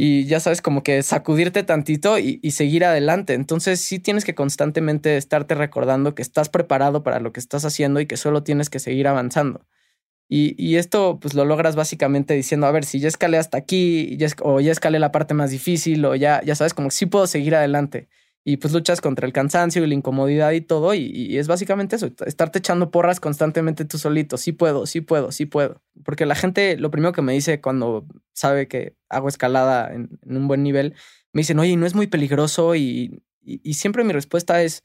y 0.00 0.26
ya 0.26 0.38
sabes, 0.38 0.62
como 0.62 0.84
que 0.84 1.02
sacudirte 1.02 1.64
tantito 1.64 2.20
y, 2.20 2.38
seguir 2.52 2.84
adelante. 2.84 3.34
Entonces 3.34 3.80
sí 3.80 3.98
tienes 3.98 4.24
que 4.24 4.32
constantemente 4.32 5.16
estarte 5.16 5.56
recordando 5.56 6.14
que 6.14 6.22
estás 6.22 6.48
preparado 6.48 7.02
para 7.02 7.18
lo 7.18 7.32
que 7.32 7.40
estás 7.40 7.64
haciendo 7.64 7.98
y 7.98 8.06
que 8.06 8.16
solo 8.16 8.44
tienes 8.44 8.70
que 8.70 8.78
seguir 8.78 9.08
avanzando. 9.08 9.66
Y, 10.28 10.76
esto 10.76 11.18
pues 11.20 11.34
lo 11.34 11.44
logras 11.44 11.74
básicamente 11.74 12.34
diciendo, 12.34 12.68
a 12.68 12.70
ver, 12.70 12.84
si 12.84 13.00
ya 13.00 13.08
escalé 13.08 13.38
hasta 13.38 13.58
aquí 13.58 14.16
o 14.40 14.60
ya 14.60 14.70
escalé 14.70 15.00
la 15.00 15.10
parte 15.10 15.34
más 15.34 15.50
difícil 15.50 16.04
o 16.04 16.14
ya, 16.14 16.42
ya 16.44 16.54
sabes, 16.54 16.74
como 16.74 16.90
que 16.90 16.94
sí 16.94 17.06
puedo 17.06 17.26
seguir 17.26 17.56
adelante 17.56 18.08
y 18.44 18.56
pues 18.58 18.72
luchas 18.72 19.02
contra 19.02 19.26
el 19.26 19.34
cansancio 19.34 19.84
y 19.84 19.86
la 19.88 19.94
incomodidad 19.94 20.52
y 20.52 20.62
todo. 20.62 20.94
Y, 20.94 21.36
es 21.36 21.48
básicamente 21.48 21.96
eso, 21.96 22.08
estarte 22.24 22.60
echando 22.60 22.90
porras 22.90 23.20
constantemente 23.20 23.84
tú 23.84 23.98
solito. 23.98 24.36
Sí 24.36 24.52
puedo, 24.52 24.86
sí 24.86 25.00
puedo, 25.00 25.32
sí 25.32 25.44
puedo. 25.44 25.82
Porque 26.04 26.24
la 26.24 26.34
gente, 26.34 26.76
lo 26.78 26.90
primero 26.90 27.12
que 27.12 27.20
me 27.20 27.32
dice 27.32 27.60
cuando 27.60 28.06
sabe 28.38 28.68
que 28.68 28.96
hago 29.08 29.28
escalada 29.28 29.92
en, 29.92 30.18
un 30.24 30.48
buen 30.48 30.62
nivel, 30.62 30.94
me 31.32 31.40
dicen, 31.40 31.58
oye, 31.58 31.76
no 31.76 31.86
es 31.86 31.94
muy 31.94 32.06
peligroso. 32.06 32.74
Y, 32.74 33.22
siempre 33.72 34.04
mi 34.04 34.12
respuesta 34.12 34.62
es, 34.62 34.82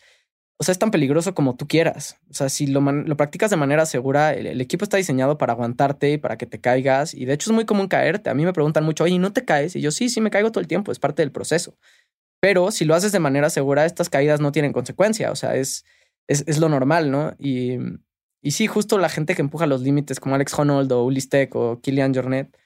o 0.58 0.64
sea, 0.64 0.72
es 0.72 0.80
tan 0.80 0.92
peligroso 0.92 1.36
como 1.36 1.56
tú 1.56 1.68
quieras. 1.68 2.18
O 2.30 2.34
sea, 2.34 2.50
si 2.50 2.68
lo, 2.68 2.82
lo 2.82 3.18
practicas 3.18 3.50
de 3.50 3.58
manera 3.58 3.86
segura, 3.86 4.34
el, 4.34 4.62
equipo 4.62 4.84
está 4.84 4.98
diseñado 4.98 5.38
para 5.38 5.54
aguantarte 5.54 6.14
y 6.14 6.18
para 6.18 6.38
que 6.38 6.46
te 6.46 6.62
caigas. 6.62 7.14
Y 7.14 7.26
de 7.26 7.34
hecho 7.34 7.50
es 7.52 7.56
muy 7.56 7.66
común 7.66 7.88
caerte. 7.88 8.30
A 8.30 8.34
mí 8.34 8.46
me 8.46 8.54
preguntan 8.54 8.84
mucho, 8.86 9.04
oye, 9.04 9.20
¿no 9.20 9.34
te 9.34 9.46
caes? 9.46 9.76
Y 9.76 9.82
yo 9.82 9.92
sí, 9.92 10.10
sí 10.10 10.22
me 10.22 10.32
caigo 10.32 10.52
todo 10.52 10.62
el 10.62 10.68
tiempo, 10.68 10.92
es 10.92 11.00
parte 11.00 11.22
del 11.22 11.32
proceso. 11.32 11.78
Pero 12.42 12.72
si 12.72 12.86
lo 12.86 12.96
haces 12.96 13.12
de 13.12 13.20
manera 13.20 13.50
segura, 13.50 13.86
estas 13.86 14.10
caídas 14.10 14.42
no 14.42 14.52
tienen 14.52 14.74
consecuencia. 14.74 15.32
O 15.32 15.36
sea, 15.36 15.56
es, 15.56 15.86
es, 16.28 16.60
lo 16.60 16.70
normal, 16.70 17.12
¿no? 17.12 17.36
Y, 17.40 17.78
y 18.42 18.52
sí, 18.52 18.68
justo 18.68 18.98
la 18.98 19.10
gente 19.10 19.36
que 19.36 19.42
empuja 19.42 19.66
los 19.66 19.82
límites, 19.82 20.20
como 20.20 20.36
Alex 20.36 20.54
Honnold 20.60 20.92
o 20.92 21.06
Ulis 21.06 21.30
Tech 21.30 21.56
o 21.56 21.80
Kilian 21.82 22.14
Jornet, 22.14 22.58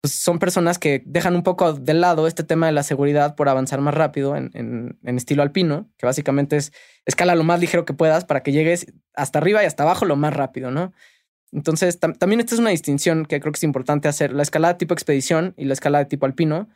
pues 0.00 0.14
son 0.14 0.38
personas 0.38 0.78
que 0.78 1.02
dejan 1.04 1.34
un 1.34 1.42
poco 1.42 1.74
de 1.74 1.94
lado 1.94 2.26
este 2.26 2.42
tema 2.42 2.66
de 2.66 2.72
la 2.72 2.82
seguridad 2.82 3.34
por 3.34 3.48
avanzar 3.48 3.80
más 3.80 3.94
rápido 3.94 4.34
en, 4.34 4.50
en, 4.54 5.16
estilo 5.16 5.42
alpino, 5.42 5.90
que 5.98 6.06
básicamente 6.06 6.56
es 6.56 6.72
escala 7.04 7.34
lo 7.34 7.44
más 7.44 7.60
ligero 7.60 7.84
que 7.84 7.92
puedas 7.92 8.24
para 8.24 8.42
que 8.42 8.52
llegues 8.52 8.86
hasta 9.14 9.38
arriba 9.38 9.62
y 9.62 9.66
hasta 9.66 9.82
abajo 9.82 10.06
lo 10.06 10.16
más 10.16 10.32
rápido, 10.32 10.70
¿no? 10.70 10.92
Entonces, 11.52 11.98
también 11.98 12.40
esta 12.40 12.54
es 12.54 12.60
una 12.60 12.70
distinción 12.70 13.26
que 13.26 13.40
creo 13.40 13.52
que 13.52 13.58
es 13.58 13.64
importante 13.64 14.08
hacer. 14.08 14.32
La 14.32 14.42
escalada 14.42 14.78
tipo 14.78 14.94
expedición 14.94 15.52
y 15.56 15.64
la 15.64 15.72
escalada 15.72 16.06
tipo 16.06 16.24
alpino. 16.24 16.68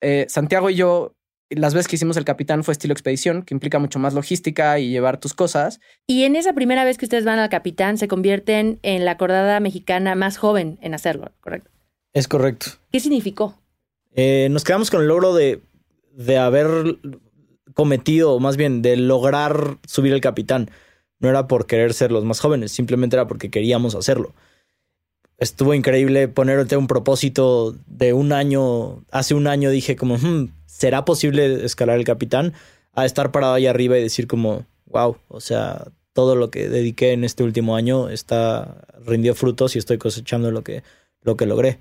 Eh, 0.00 0.26
Santiago 0.28 0.70
y 0.70 0.76
yo 0.76 1.16
las 1.50 1.74
veces 1.74 1.88
que 1.88 1.96
hicimos 1.96 2.16
el 2.16 2.24
capitán 2.24 2.62
fue 2.62 2.72
estilo 2.72 2.92
expedición, 2.92 3.42
que 3.42 3.54
implica 3.54 3.80
mucho 3.80 3.98
más 3.98 4.14
logística 4.14 4.78
y 4.78 4.90
llevar 4.90 5.18
tus 5.18 5.34
cosas. 5.34 5.80
Y 6.06 6.22
en 6.22 6.36
esa 6.36 6.52
primera 6.52 6.84
vez 6.84 6.96
que 6.96 7.06
ustedes 7.06 7.24
van 7.24 7.40
al 7.40 7.48
capitán, 7.48 7.98
se 7.98 8.06
convierten 8.06 8.78
en 8.82 9.04
la 9.04 9.16
cordada 9.16 9.58
mexicana 9.58 10.14
más 10.14 10.38
joven 10.38 10.78
en 10.80 10.94
hacerlo, 10.94 11.32
¿correcto? 11.40 11.72
Es 12.12 12.28
correcto. 12.28 12.66
¿Qué 12.90 13.00
significó? 13.00 13.58
Eh, 14.14 14.48
nos 14.50 14.64
quedamos 14.64 14.90
con 14.90 15.02
el 15.02 15.08
logro 15.08 15.34
de, 15.34 15.60
de 16.12 16.38
haber 16.38 16.98
cometido, 17.74 18.32
o 18.32 18.40
más 18.40 18.56
bien 18.56 18.82
de 18.82 18.96
lograr 18.96 19.78
subir 19.86 20.12
el 20.12 20.20
capitán. 20.20 20.70
No 21.18 21.28
era 21.28 21.46
por 21.46 21.66
querer 21.66 21.94
ser 21.94 22.10
los 22.12 22.24
más 22.24 22.40
jóvenes, 22.40 22.72
simplemente 22.72 23.16
era 23.16 23.26
porque 23.26 23.50
queríamos 23.50 23.94
hacerlo. 23.94 24.34
Estuvo 25.38 25.72
increíble 25.72 26.28
ponerte 26.28 26.76
un 26.76 26.86
propósito 26.86 27.74
de 27.86 28.12
un 28.12 28.32
año. 28.32 29.04
Hace 29.10 29.34
un 29.34 29.46
año 29.46 29.70
dije 29.70 29.96
como, 29.96 30.16
hmm, 30.18 30.52
¿será 30.66 31.04
posible 31.04 31.64
escalar 31.64 31.98
el 31.98 32.04
capitán? 32.04 32.52
A 32.92 33.06
estar 33.06 33.32
parado 33.32 33.54
ahí 33.54 33.66
arriba 33.66 33.96
y 33.96 34.02
decir 34.02 34.26
como, 34.26 34.66
wow, 34.86 35.16
o 35.28 35.40
sea, 35.40 35.86
todo 36.12 36.36
lo 36.36 36.50
que 36.50 36.68
dediqué 36.68 37.12
en 37.12 37.24
este 37.24 37.42
último 37.42 37.76
año 37.76 38.08
está 38.10 38.84
rindió 39.06 39.34
frutos 39.34 39.76
y 39.76 39.78
estoy 39.78 39.96
cosechando 39.96 40.50
lo 40.50 40.62
que, 40.62 40.82
lo 41.22 41.36
que 41.36 41.46
logré. 41.46 41.78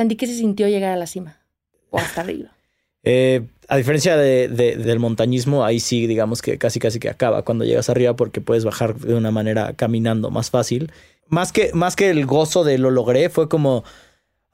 Sandy, 0.00 0.16
¿qué 0.16 0.26
se 0.26 0.32
sintió 0.32 0.66
llegar 0.66 0.92
a 0.92 0.96
la 0.96 1.06
cima? 1.06 1.42
O 1.90 1.98
hasta 1.98 2.20
arriba. 2.22 2.56
Eh, 3.02 3.42
a 3.68 3.76
diferencia 3.76 4.16
de, 4.16 4.48
del 4.48 4.98
montañismo, 4.98 5.62
ahí 5.62 5.78
sí, 5.78 6.06
digamos 6.06 6.40
que 6.40 6.56
casi 6.56 6.80
casi 6.80 6.98
que 6.98 7.10
acaba 7.10 7.44
cuando 7.44 7.66
llegas 7.66 7.90
arriba 7.90 8.16
porque 8.16 8.40
puedes 8.40 8.64
bajar 8.64 8.94
de 8.94 9.14
una 9.14 9.30
manera 9.30 9.74
caminando 9.74 10.30
más 10.30 10.48
fácil. 10.48 10.90
Más 11.28 11.52
que, 11.52 11.70
más 11.74 11.96
que 11.96 12.08
el 12.08 12.24
gozo 12.24 12.64
de 12.64 12.78
lo 12.78 12.90
logré, 12.90 13.28
fue 13.28 13.50
como, 13.50 13.84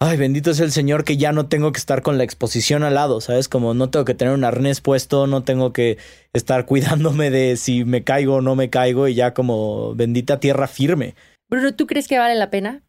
ay, 0.01 0.17
bendito 0.17 0.51
es 0.51 0.59
el 0.59 0.73
Señor 0.73 1.05
que 1.05 1.17
ya 1.17 1.31
no 1.31 1.47
tengo 1.47 1.71
que 1.71 1.79
estar 1.79 2.03
con 2.03 2.19
la 2.19 2.25
exposición 2.25 2.83
al 2.83 2.95
lado, 2.95 3.21
¿sabes? 3.21 3.49
Como 3.49 3.73
no 3.73 3.89
tengo 3.89 4.05
que 4.05 4.15
tener 4.15 4.35
un 4.35 4.43
arnés 4.43 4.81
puesto, 4.81 5.29
no 5.29 5.45
tengo 5.45 5.73
que 5.73 5.97
estar 6.33 6.67
cuidándome 6.67 7.31
de 7.31 7.57
si 7.57 7.85
me 7.85 8.03
caigo 8.03 8.35
o 8.35 8.41
no 8.41 8.57
me 8.57 8.69
caigo 8.69 9.07
y 9.07 9.15
ya 9.15 9.33
como 9.33 9.95
bendita 9.95 10.41
tierra 10.41 10.67
firme. 10.67 11.15
Bruno, 11.49 11.73
¿tú 11.73 11.87
crees 11.87 12.09
que 12.09 12.19
vale 12.19 12.35
la 12.35 12.51
pena? 12.51 12.83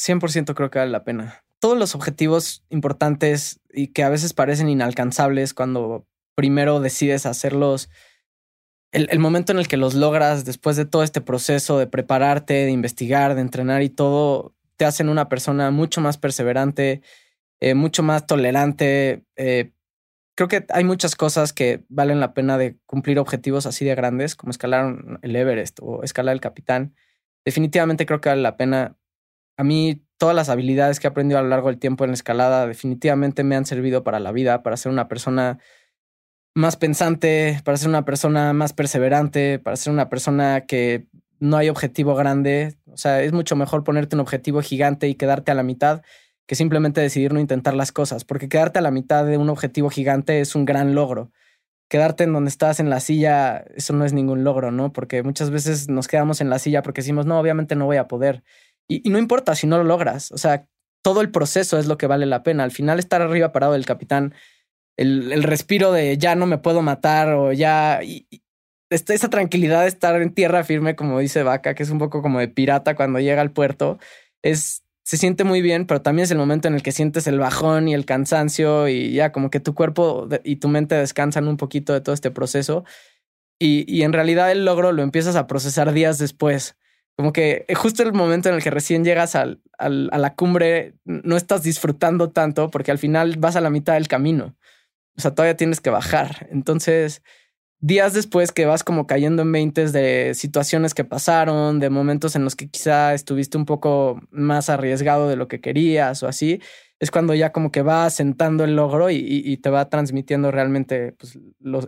100% 0.00 0.52
creo 0.54 0.68
que 0.68 0.80
vale 0.80 0.90
la 0.90 1.04
pena. 1.04 1.44
Todos 1.62 1.78
los 1.78 1.94
objetivos 1.94 2.64
importantes 2.70 3.60
y 3.72 3.92
que 3.92 4.02
a 4.02 4.08
veces 4.08 4.32
parecen 4.34 4.68
inalcanzables 4.68 5.54
cuando 5.54 6.08
primero 6.34 6.80
decides 6.80 7.24
hacerlos, 7.24 7.88
el, 8.90 9.20
momento 9.20 9.52
en 9.52 9.60
el 9.60 9.68
que 9.68 9.76
los 9.76 9.94
logras 9.94 10.44
después 10.44 10.76
de 10.76 10.86
todo 10.86 11.04
este 11.04 11.20
proceso 11.20 11.78
de 11.78 11.86
prepararte, 11.86 12.54
de 12.64 12.72
investigar, 12.72 13.36
de 13.36 13.42
entrenar 13.42 13.82
y 13.82 13.90
todo, 13.90 14.56
te 14.76 14.84
hacen 14.84 15.08
una 15.08 15.28
persona 15.28 15.70
mucho 15.70 16.00
más 16.00 16.18
perseverante, 16.18 17.00
eh, 17.60 17.74
mucho 17.74 18.02
más 18.02 18.26
tolerante. 18.26 19.24
Eh, 19.36 19.70
creo 20.34 20.48
que 20.48 20.66
hay 20.70 20.82
muchas 20.82 21.14
cosas 21.14 21.52
que 21.52 21.84
valen 21.88 22.18
la 22.18 22.34
pena 22.34 22.58
de 22.58 22.76
cumplir 22.86 23.20
objetivos 23.20 23.66
así 23.66 23.84
de 23.84 23.94
grandes, 23.94 24.34
como 24.34 24.50
escalar 24.50 24.96
el 25.22 25.36
Everest 25.36 25.78
o 25.80 26.02
escalar 26.02 26.34
el 26.34 26.40
Capitán. 26.40 26.96
Definitivamente 27.44 28.04
creo 28.04 28.20
que 28.20 28.30
vale 28.30 28.42
la 28.42 28.56
pena. 28.56 28.98
A 29.56 29.62
mí, 29.62 30.02
todas 30.22 30.36
las 30.36 30.50
habilidades 30.50 31.00
que 31.00 31.08
he 31.08 31.10
aprendido 31.10 31.40
a 31.40 31.42
lo 31.42 31.48
largo 31.48 31.66
del 31.66 31.80
tiempo 31.80 32.04
en 32.04 32.10
la 32.10 32.14
escalada 32.14 32.64
definitivamente 32.68 33.42
me 33.42 33.56
han 33.56 33.66
servido 33.66 34.04
para 34.04 34.20
la 34.20 34.30
vida, 34.30 34.62
para 34.62 34.76
ser 34.76 34.92
una 34.92 35.08
persona 35.08 35.58
más 36.54 36.76
pensante, 36.76 37.60
para 37.64 37.76
ser 37.76 37.88
una 37.88 38.04
persona 38.04 38.52
más 38.52 38.72
perseverante, 38.72 39.58
para 39.58 39.74
ser 39.74 39.92
una 39.92 40.08
persona 40.08 40.60
que 40.60 41.08
no 41.40 41.56
hay 41.56 41.68
objetivo 41.68 42.14
grande. 42.14 42.76
O 42.86 42.96
sea, 42.96 43.20
es 43.20 43.32
mucho 43.32 43.56
mejor 43.56 43.82
ponerte 43.82 44.14
un 44.14 44.20
objetivo 44.20 44.62
gigante 44.62 45.08
y 45.08 45.16
quedarte 45.16 45.50
a 45.50 45.56
la 45.56 45.64
mitad 45.64 46.02
que 46.46 46.54
simplemente 46.54 47.00
decidir 47.00 47.32
no 47.32 47.40
intentar 47.40 47.74
las 47.74 47.90
cosas, 47.90 48.24
porque 48.24 48.48
quedarte 48.48 48.78
a 48.78 48.82
la 48.82 48.92
mitad 48.92 49.26
de 49.26 49.38
un 49.38 49.48
objetivo 49.48 49.90
gigante 49.90 50.38
es 50.38 50.54
un 50.54 50.64
gran 50.64 50.94
logro. 50.94 51.32
Quedarte 51.88 52.22
en 52.22 52.32
donde 52.32 52.50
estás 52.50 52.78
en 52.78 52.90
la 52.90 53.00
silla, 53.00 53.64
eso 53.74 53.92
no 53.92 54.04
es 54.04 54.12
ningún 54.12 54.44
logro, 54.44 54.70
¿no? 54.70 54.92
Porque 54.92 55.24
muchas 55.24 55.50
veces 55.50 55.88
nos 55.88 56.06
quedamos 56.06 56.40
en 56.40 56.48
la 56.48 56.60
silla 56.60 56.82
porque 56.82 57.00
decimos, 57.00 57.26
no, 57.26 57.40
obviamente 57.40 57.74
no 57.74 57.86
voy 57.86 57.96
a 57.96 58.06
poder. 58.06 58.44
Y, 58.88 59.08
no 59.10 59.18
importa 59.18 59.54
si 59.54 59.66
no 59.66 59.78
lo 59.78 59.84
logras, 59.84 60.32
o 60.32 60.38
sea, 60.38 60.66
todo 61.02 61.20
el 61.20 61.30
proceso 61.30 61.78
es 61.78 61.86
lo 61.86 61.98
que 61.98 62.06
vale 62.06 62.26
la 62.26 62.42
pena. 62.42 62.64
Al 62.64 62.70
final 62.70 62.98
estar 62.98 63.22
arriba 63.22 63.52
parado 63.52 63.72
del 63.72 63.86
capitán 63.86 64.34
el, 64.96 65.42
respiro 65.42 65.92
de 65.92 66.18
ya 66.18 66.34
no 66.34 66.46
me 66.46 66.58
puedo 66.58 66.82
matar 66.82 67.30
o 67.34 67.52
ya... 67.52 68.00
esa 68.90 69.30
tranquilidad 69.30 69.82
de 69.82 69.88
estar 69.88 70.20
en 70.20 70.34
tierra 70.34 70.64
firme, 70.64 70.96
como 70.96 71.18
dice 71.18 71.42
Vaca, 71.42 71.74
que 71.74 71.82
es 71.82 71.90
un 71.90 71.98
poco 71.98 72.22
como 72.22 72.38
de 72.38 72.48
pirata 72.48 72.94
cuando 72.94 73.20
llega 73.20 73.40
al 73.40 73.52
puerto, 73.52 73.98
es, 74.42 74.84
se 75.04 75.16
siente 75.16 75.44
muy 75.44 75.62
bien, 75.62 75.86
pero 75.86 76.02
también 76.02 76.24
es 76.24 76.30
el 76.30 76.38
momento 76.38 76.68
en 76.68 76.74
el 76.74 76.82
que 76.82 76.92
sientes 76.92 77.26
el 77.26 77.38
bajón 77.38 77.88
y 77.88 77.94
el 77.94 78.04
cansancio 78.04 78.88
y 78.88 79.12
ya 79.12 79.32
como 79.32 79.50
que 79.50 79.60
tu 79.60 79.74
cuerpo 79.74 80.28
y 80.44 80.56
tu 80.56 80.68
mente 80.68 80.94
descansan 80.94 81.48
un 81.48 81.56
poquito 81.56 81.92
de 81.92 82.00
todo 82.00 82.14
este 82.14 82.30
proceso. 82.30 82.84
Y, 83.58 83.84
y 83.92 84.02
en 84.02 84.12
realidad 84.12 84.50
el 84.50 84.64
logro 84.64 84.92
lo 84.92 85.02
empiezas 85.02 85.36
a 85.36 85.46
procesar 85.46 85.92
días 85.92 86.18
después. 86.18 86.76
Como 87.16 87.32
que 87.32 87.66
justo 87.74 88.02
el 88.02 88.12
momento 88.12 88.48
en 88.48 88.54
el 88.54 88.62
que 88.62 88.70
recién 88.70 89.04
llegas 89.04 89.34
al, 89.34 89.60
al, 89.78 90.08
a 90.12 90.18
la 90.18 90.34
cumbre, 90.34 90.94
no 91.04 91.36
estás 91.36 91.62
disfrutando 91.62 92.30
tanto 92.30 92.70
porque 92.70 92.90
al 92.90 92.98
final 92.98 93.36
vas 93.38 93.56
a 93.56 93.60
la 93.60 93.70
mitad 93.70 93.94
del 93.94 94.08
camino. 94.08 94.56
O 95.16 95.20
sea, 95.20 95.34
todavía 95.34 95.56
tienes 95.56 95.80
que 95.80 95.90
bajar. 95.90 96.48
Entonces, 96.50 97.22
días 97.82 98.14
después 98.14 98.52
que 98.52 98.64
vas 98.64 98.84
como 98.84 99.06
cayendo 99.06 99.42
en 99.42 99.52
veintes 99.52 99.92
de 99.92 100.32
situaciones 100.34 100.94
que 100.94 101.04
pasaron, 101.04 101.80
de 101.80 101.90
momentos 101.90 102.34
en 102.36 102.44
los 102.44 102.56
que 102.56 102.68
quizá 102.68 103.12
estuviste 103.12 103.58
un 103.58 103.66
poco 103.66 104.20
más 104.30 104.70
arriesgado 104.70 105.28
de 105.28 105.36
lo 105.36 105.48
que 105.48 105.60
querías 105.60 106.22
o 106.22 106.28
así, 106.28 106.60
es 107.00 107.10
cuando 107.10 107.34
ya 107.34 107.50
como 107.50 107.72
que 107.72 107.82
va 107.82 108.08
sentando 108.10 108.62
el 108.62 108.76
logro 108.76 109.10
y, 109.10 109.56
te 109.56 109.70
va 109.70 109.88
transmitiendo 109.88 110.52
realmente 110.52 111.12
pues, 111.12 111.36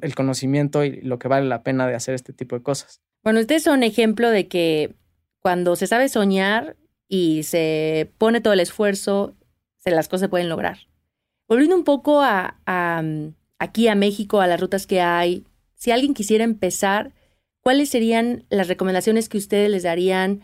el 0.02 0.14
conocimiento 0.16 0.84
y 0.84 1.00
lo 1.02 1.20
que 1.20 1.28
vale 1.28 1.46
la 1.46 1.62
pena 1.62 1.87
de 1.87 1.94
hacer 1.94 2.14
este 2.14 2.32
tipo 2.32 2.56
de 2.56 2.62
cosas. 2.64 3.00
Bueno, 3.22 3.38
ustedes 3.38 3.62
son 3.62 3.84
ejemplo 3.84 4.28
de 4.28 4.48
que 4.48 4.96
cuando 5.44 5.76
se 5.76 5.87
sabe 5.87 6.09
soñar 6.09 6.74
y 7.07 7.42
se 7.42 8.11
pone 8.16 8.40
todo 8.40 8.54
el 8.54 8.61
esfuerzo, 8.61 9.35
se, 9.76 9.90
las 9.90 10.09
cosas 10.09 10.22
se 10.22 10.28
pueden 10.30 10.48
lograr. 10.48 10.78
Volviendo 11.46 11.76
un 11.76 11.85
poco 11.85 12.22
a, 12.22 12.57
mm, 12.66 13.35
aquí 13.59 13.88
a 13.88 13.94
México, 13.94 14.40
a 14.40 14.46
las 14.46 14.59
rutas 14.59 14.87
que 14.87 15.02
hay, 15.02 15.44
si 15.74 15.90
alguien 15.90 16.14
quisiera 16.14 16.44
empezar, 16.44 17.12
¿cuáles 17.61 17.90
serían 17.90 18.46
las 18.48 18.68
recomendaciones 18.68 19.28
que 19.28 19.37
ustedes 19.37 19.70
les 19.70 19.83
darían 19.83 20.40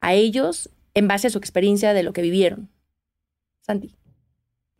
a 0.00 0.14
ellos 0.14 0.70
en 0.94 1.08
base 1.08 1.26
a 1.26 1.30
su 1.30 1.36
experiencia 1.36 1.92
de 1.92 2.02
lo 2.02 2.14
que 2.14 2.22
vivieron? 2.22 2.70
Santi. 3.60 3.94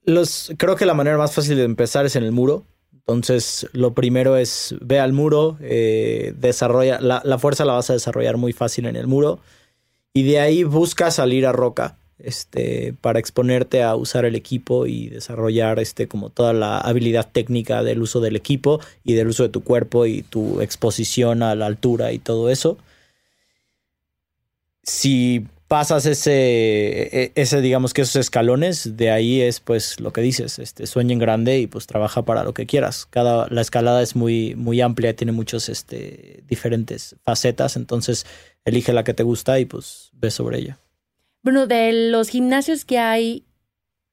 Los, 0.02 0.50
creo 0.56 0.76
que 0.76 0.86
la 0.86 0.94
manera 0.94 1.18
más 1.18 1.34
fácil 1.34 1.58
de 1.58 1.64
empezar 1.64 2.06
es 2.06 2.16
en 2.16 2.24
el 2.24 2.32
muro. 2.32 2.64
Entonces, 3.08 3.66
lo 3.72 3.94
primero 3.94 4.36
es 4.36 4.74
ve 4.80 5.00
al 5.00 5.14
muro, 5.14 5.56
eh, 5.62 6.34
desarrolla, 6.36 7.00
la, 7.00 7.22
la, 7.24 7.38
fuerza 7.38 7.64
la 7.64 7.72
vas 7.72 7.88
a 7.88 7.94
desarrollar 7.94 8.36
muy 8.36 8.52
fácil 8.52 8.86
en 8.86 8.96
el 8.96 9.06
muro 9.06 9.40
y 10.12 10.24
de 10.24 10.40
ahí 10.40 10.62
busca 10.62 11.10
salir 11.10 11.46
a 11.46 11.52
roca 11.52 11.96
este, 12.18 12.94
para 13.00 13.18
exponerte 13.18 13.82
a 13.82 13.94
usar 13.94 14.24
el 14.24 14.34
equipo 14.34 14.86
y 14.86 15.08
desarrollar 15.08 15.78
este, 15.78 16.08
como 16.08 16.30
toda 16.30 16.52
la 16.52 16.78
habilidad 16.78 17.28
técnica 17.30 17.82
del 17.82 18.02
uso 18.02 18.20
del 18.20 18.36
equipo 18.36 18.80
y 19.04 19.14
del 19.14 19.28
uso 19.28 19.44
de 19.44 19.48
tu 19.50 19.62
cuerpo 19.62 20.06
y 20.06 20.22
tu 20.22 20.60
exposición 20.60 21.42
a 21.42 21.54
la 21.54 21.66
altura 21.66 22.12
y 22.12 22.18
todo 22.18 22.50
eso. 22.50 22.78
Si 24.82 25.46
pasas 25.68 26.06
ese, 26.06 26.32
e, 26.32 27.32
ese, 27.34 27.60
digamos 27.60 27.92
que 27.92 28.02
esos 28.02 28.16
escalones, 28.16 28.96
de 28.96 29.10
ahí 29.10 29.42
es 29.42 29.60
pues 29.60 30.00
lo 30.00 30.12
que 30.12 30.22
dices, 30.22 30.58
este, 30.58 30.86
sueña 30.86 31.12
en 31.12 31.18
grande 31.18 31.58
y 31.58 31.66
pues 31.66 31.86
trabaja 31.86 32.22
para 32.24 32.42
lo 32.42 32.54
que 32.54 32.66
quieras. 32.66 33.06
Cada, 33.06 33.46
la 33.50 33.60
escalada 33.60 34.02
es 34.02 34.16
muy, 34.16 34.54
muy 34.56 34.80
amplia, 34.80 35.14
tiene 35.14 35.32
muchos, 35.32 35.68
este, 35.68 36.42
diferentes 36.48 37.16
facetas, 37.22 37.76
entonces 37.76 38.26
elige 38.64 38.92
la 38.92 39.04
que 39.04 39.14
te 39.14 39.22
gusta 39.22 39.60
y 39.60 39.66
pues 39.66 40.10
ve 40.14 40.30
sobre 40.30 40.58
ella. 40.58 40.78
Bueno, 41.42 41.66
de 41.66 41.92
los 42.10 42.30
gimnasios 42.30 42.84
que 42.84 42.98
hay 42.98 43.44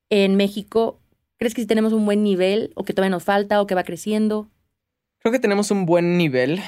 en 0.09 0.35
México, 0.35 0.99
¿crees 1.37 1.53
que 1.53 1.65
tenemos 1.65 1.93
un 1.93 2.05
buen 2.05 2.21
nivel 2.21 2.71
o 2.75 2.83
que 2.83 2.93
todavía 2.93 3.15
nos 3.15 3.23
falta 3.23 3.61
o 3.61 3.67
que 3.67 3.75
va 3.75 3.83
creciendo? 3.83 4.49
Creo 5.19 5.31
que 5.31 5.39
tenemos 5.39 5.71
un 5.71 5.85
buen 5.85 6.17
nivel, 6.17 6.61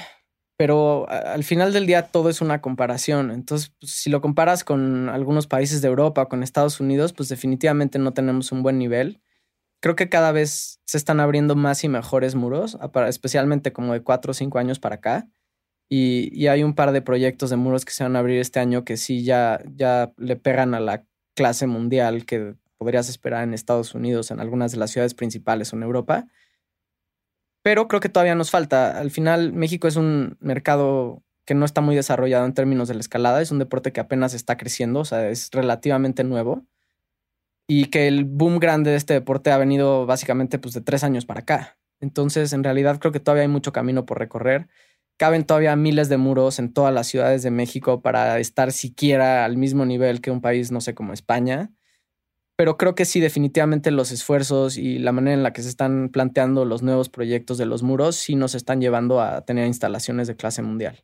pero 0.58 1.08
al 1.10 1.44
final 1.44 1.72
del 1.72 1.86
día 1.86 2.08
todo 2.08 2.30
es 2.30 2.42
una 2.42 2.62
comparación. 2.62 3.30
Entonces, 3.32 3.72
pues, 3.80 3.92
si 3.92 4.10
lo 4.10 4.22
comparas 4.22 4.64
con 4.64 5.08
algunos 5.08 5.46
países 5.46 5.82
de 5.82 5.88
Europa, 5.88 6.28
con 6.28 6.42
Estados 6.44 6.80
Unidos, 6.80 7.14
pues 7.14 7.30
definitivamente 7.30 8.00
no 8.00 8.14
tenemos 8.14 8.52
un 8.52 8.64
buen 8.64 8.80
nivel. 8.80 9.22
Creo 9.80 9.96
que 9.96 10.10
cada 10.10 10.32
vez 10.32 10.82
se 10.86 10.98
están 10.98 11.20
abriendo 11.20 11.56
más 11.56 11.84
y 11.84 11.90
mejores 11.90 12.34
muros, 12.34 12.78
especialmente 13.08 13.72
como 13.72 13.94
de 13.94 14.02
cuatro 14.02 14.32
o 14.32 14.34
cinco 14.34 14.58
años 14.58 14.80
para 14.80 14.96
acá. 14.96 15.28
Y, 15.90 16.48
hay 16.48 16.64
un 16.64 16.74
par 16.76 16.92
de 16.92 17.02
proyectos 17.02 17.50
de 17.50 17.56
muros 17.56 17.86
que 17.86 17.94
se 17.94 18.04
van 18.04 18.16
a 18.16 18.20
abrir 18.20 18.40
este 18.40 18.60
año 18.60 18.84
que 18.84 18.98
sí 18.98 19.24
ya, 19.24 19.62
ya 19.76 20.12
le 20.18 20.36
pegan 20.36 20.74
a 20.74 20.80
la 20.80 21.06
clase 21.36 21.68
mundial 21.68 22.26
que 22.26 22.56
podrías 22.78 23.10
esperar 23.10 23.44
en 23.44 23.54
Estados 23.54 23.94
Unidos, 23.96 24.32
en 24.32 24.40
algunas 24.40 24.72
de 24.72 24.80
las 24.80 24.92
ciudades 24.92 25.14
principales 25.14 25.72
o 25.72 25.76
en 25.78 25.84
Europa. 25.84 26.28
Pero 27.68 27.90
creo 27.90 28.00
que 28.00 28.08
todavía 28.08 28.34
nos 28.34 28.50
falta. 28.50 28.98
Al 28.98 29.12
final, 29.12 29.52
México 29.52 29.90
es 29.90 29.98
un 29.98 30.38
mercado 30.40 31.22
que 31.46 31.54
no 31.54 31.66
está 31.66 31.82
muy 31.82 31.98
desarrollado 31.98 32.46
en 32.46 32.54
términos 32.54 32.88
de 32.88 32.94
la 32.94 33.02
escalada. 33.02 33.42
Es 33.42 33.52
un 33.52 33.60
deporte 33.60 33.92
que 33.92 34.00
apenas 34.00 34.34
está 34.34 34.56
creciendo, 34.56 35.02
o 35.02 35.04
sea, 35.04 35.28
es 35.28 35.50
relativamente 35.52 36.24
nuevo. 36.24 36.66
Y 37.68 37.88
que 37.88 38.08
el 38.08 38.24
boom 38.24 38.60
grande 38.60 38.92
de 38.92 38.96
este 38.96 39.16
deporte 39.16 39.52
ha 39.52 39.58
venido 39.58 40.06
básicamente 40.06 40.60
pues, 40.60 40.76
de 40.76 40.80
tres 40.80 41.04
años 41.04 41.26
para 41.26 41.42
acá. 41.42 41.78
Entonces, 42.00 42.54
en 42.54 42.64
realidad, 42.64 43.00
creo 43.00 43.12
que 43.12 43.20
todavía 43.20 43.42
hay 43.42 43.50
mucho 43.50 43.74
camino 43.74 44.06
por 44.06 44.18
recorrer 44.18 44.70
caben 45.18 45.46
todavía 45.46 45.76
miles 45.76 46.10
de 46.10 46.18
muros 46.18 46.60
en 46.60 46.72
todas 46.72 46.94
las 46.94 47.08
ciudades 47.08 47.42
de 47.42 47.50
México 47.50 48.02
para 48.02 48.40
estar 48.40 48.72
siquiera 48.72 49.46
al 49.46 49.58
mismo 49.58 49.84
nivel 49.84 50.22
que 50.22 50.30
un 50.30 50.42
país, 50.42 50.72
no 50.72 50.80
sé, 50.80 50.94
como 50.94 51.12
España. 51.12 51.72
Pero 52.58 52.76
creo 52.76 52.96
que 52.96 53.06
sí, 53.06 53.20
definitivamente 53.20 53.92
los 53.92 54.12
esfuerzos 54.12 54.78
y 54.78 54.98
la 54.98 55.12
manera 55.12 55.36
en 55.36 55.44
la 55.44 55.54
que 55.54 55.62
se 55.62 55.70
están 55.70 56.10
planteando 56.10 56.66
los 56.66 56.82
nuevos 56.82 57.08
proyectos 57.08 57.60
de 57.60 57.68
los 57.68 57.84
muros 57.84 58.16
sí 58.16 58.36
nos 58.36 58.56
están 58.56 58.82
llevando 58.82 59.22
a 59.22 59.46
tener 59.46 59.68
instalaciones 59.68 60.28
de 60.28 60.36
clase 60.36 60.64
mundial. 60.64 61.04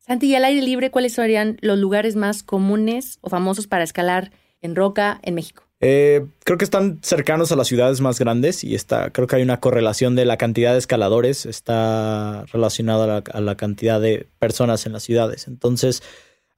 Santi, 0.00 0.26
y 0.26 0.34
al 0.34 0.44
aire 0.44 0.60
libre, 0.60 0.90
¿cuáles 0.90 1.12
serían 1.12 1.56
los 1.60 1.78
lugares 1.78 2.16
más 2.16 2.42
comunes 2.42 3.18
o 3.20 3.30
famosos 3.30 3.68
para 3.68 3.84
escalar 3.84 4.32
en 4.60 4.74
roca 4.74 5.20
en 5.22 5.36
México? 5.36 5.62
Eh, 5.84 6.26
creo 6.44 6.58
que 6.58 6.64
están 6.64 7.00
cercanos 7.02 7.52
a 7.52 7.56
las 7.56 7.68
ciudades 7.68 8.00
más 8.00 8.18
grandes 8.18 8.64
y 8.64 8.74
está, 8.74 9.10
creo 9.10 9.28
que 9.28 9.36
hay 9.36 9.42
una 9.42 9.60
correlación 9.60 10.16
de 10.16 10.24
la 10.24 10.36
cantidad 10.36 10.72
de 10.72 10.78
escaladores, 10.78 11.46
está 11.46 12.44
relacionado 12.52 13.22
a 13.24 13.40
la, 13.40 13.56
cantidad 13.56 14.00
de 14.00 14.28
personas 14.40 14.86
en 14.86 14.92
las 14.92 15.04
ciudades. 15.04 15.46
Entonces, 15.46 16.02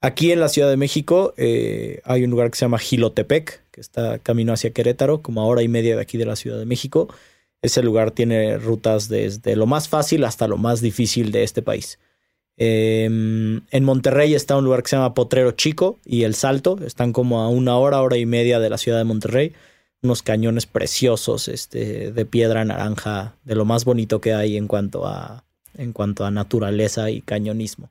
aquí 0.05 0.31
en 0.31 0.39
la 0.39 0.49
Ciudad 0.49 0.69
de 0.69 0.77
México 0.77 1.33
eh, 1.37 2.01
hay 2.03 2.23
un 2.23 2.29
lugar 2.29 2.51
que 2.51 2.57
se 2.57 2.65
llama 2.65 2.77
Gilotepec, 2.77 3.63
que 3.71 3.81
está 3.81 4.19
camino 4.19 4.53
hacia 4.53 4.71
Querétaro, 4.71 5.21
como 5.21 5.41
a 5.41 5.45
hora 5.45 5.63
y 5.63 5.67
media 5.67 5.95
de 5.95 6.01
aquí 6.01 6.17
de 6.17 6.25
la 6.25 6.35
Ciudad 6.35 6.59
de 6.59 6.65
México. 6.65 7.07
Ese 7.61 7.81
lugar 7.81 8.11
tiene 8.11 8.57
rutas 8.57 9.09
desde 9.09 9.55
lo 9.55 9.65
más 9.65 9.89
fácil 9.89 10.23
hasta 10.23 10.47
lo 10.47 10.57
más 10.57 10.81
difícil 10.81 11.31
de 11.31 11.43
este 11.43 11.61
país. 11.61 11.99
Em, 12.57 13.61
en 13.71 13.83
Monterrey 13.83 14.33
está 14.35 14.55
un 14.55 14.63
lugar 14.63 14.83
que 14.83 14.89
se 14.89 14.95
llama 14.95 15.13
Potrero 15.13 15.51
Chico 15.51 15.99
y 16.05 16.23
El 16.23 16.35
Salto. 16.35 16.77
Están 16.85 17.11
como 17.11 17.41
a 17.41 17.49
una 17.49 17.77
hora, 17.77 18.01
hora 18.01 18.17
y 18.17 18.25
media 18.25 18.59
de 18.59 18.69
la 18.69 18.77
ciudad 18.77 18.99
de 18.99 19.03
Monterrey. 19.03 19.53
Unos 20.03 20.21
cañones 20.21 20.67
preciosos 20.67 21.47
este, 21.47 22.11
de 22.11 22.25
piedra 22.25 22.63
naranja, 22.63 23.35
de 23.43 23.55
lo 23.55 23.65
más 23.65 23.85
bonito 23.85 24.21
que 24.21 24.33
hay 24.33 24.55
en 24.55 24.67
cuanto 24.67 25.07
a, 25.07 25.45
en 25.73 25.93
cuanto 25.93 26.25
a 26.25 26.31
naturaleza 26.31 27.09
y 27.09 27.21
cañonismo. 27.21 27.89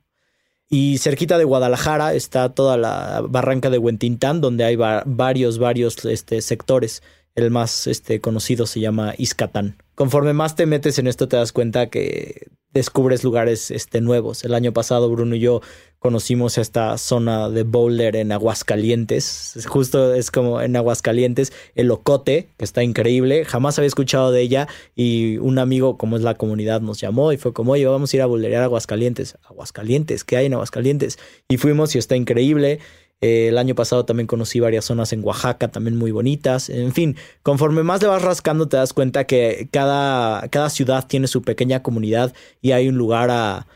Y 0.69 0.97
cerquita 0.97 1.37
de 1.37 1.43
Guadalajara 1.43 2.13
está 2.13 2.49
toda 2.49 2.77
la 2.77 3.21
barranca 3.27 3.69
de 3.69 3.77
Huentintán, 3.77 4.41
donde 4.41 4.63
hay 4.63 4.75
varios, 4.75 5.59
varios 5.59 6.03
este, 6.05 6.41
sectores. 6.41 7.03
El 7.35 7.51
más 7.51 7.87
este, 7.87 8.21
conocido 8.21 8.65
se 8.65 8.79
llama 8.79 9.13
Iscatán. 9.17 9.77
Conforme 9.93 10.33
más 10.33 10.55
te 10.55 10.65
metes 10.65 10.97
en 10.99 11.07
esto, 11.07 11.27
te 11.27 11.37
das 11.37 11.51
cuenta 11.51 11.89
que 11.89 12.47
descubres 12.75 13.23
lugares 13.23 13.71
este, 13.71 14.01
nuevos. 14.01 14.43
El 14.43 14.53
año 14.53 14.73
pasado, 14.73 15.09
Bruno 15.09 15.35
y 15.35 15.39
yo 15.39 15.61
conocimos 15.99 16.57
esta 16.57 16.97
zona 16.97 17.49
de 17.49 17.63
Boulder 17.63 18.17
en 18.17 18.33
Aguascalientes. 18.33 19.65
Justo 19.67 20.13
es 20.13 20.29
como 20.29 20.61
en 20.61 20.75
Aguascalientes, 20.75 21.53
el 21.73 21.89
Ocote, 21.89 22.49
que 22.57 22.65
está 22.65 22.83
increíble. 22.83 23.45
Jamás 23.45 23.79
había 23.79 23.87
escuchado 23.87 24.31
de 24.31 24.41
ella 24.41 24.67
y 24.93 25.37
un 25.37 25.57
amigo, 25.57 25.97
como 25.97 26.17
es 26.17 26.21
la 26.21 26.35
comunidad, 26.35 26.81
nos 26.81 26.99
llamó 26.99 27.31
y 27.31 27.37
fue 27.37 27.53
como, 27.53 27.71
oye, 27.71 27.87
vamos 27.87 28.13
a 28.13 28.17
ir 28.17 28.21
a 28.21 28.25
boulderear 28.25 28.63
Aguascalientes. 28.63 29.37
Aguascalientes, 29.45 30.25
¿qué 30.25 30.37
hay 30.37 30.47
en 30.47 30.53
Aguascalientes? 30.53 31.17
Y 31.47 31.57
fuimos 31.57 31.95
y 31.95 31.97
está 31.97 32.17
increíble. 32.17 32.79
Eh, 33.21 33.47
el 33.47 33.57
año 33.57 33.75
pasado 33.75 34.05
también 34.05 34.27
conocí 34.27 34.59
varias 34.59 34.85
zonas 34.85 35.13
en 35.13 35.23
Oaxaca, 35.23 35.69
también 35.69 35.97
muy 35.97 36.11
bonitas. 36.11 36.69
En 36.69 36.93
fin, 36.93 37.15
conforme 37.43 37.83
más 37.83 38.01
le 38.01 38.07
vas 38.07 38.21
rascando, 38.21 38.67
te 38.67 38.77
das 38.77 38.93
cuenta 38.93 39.25
que 39.25 39.69
cada, 39.71 40.47
cada 40.49 40.69
ciudad 40.69 41.07
tiene 41.07 41.27
su 41.27 41.41
pequeña 41.41 41.81
comunidad 41.81 42.33
y 42.61 42.71
hay 42.71 42.87
un 42.89 42.97
lugar 42.97 43.29
a 43.31 43.67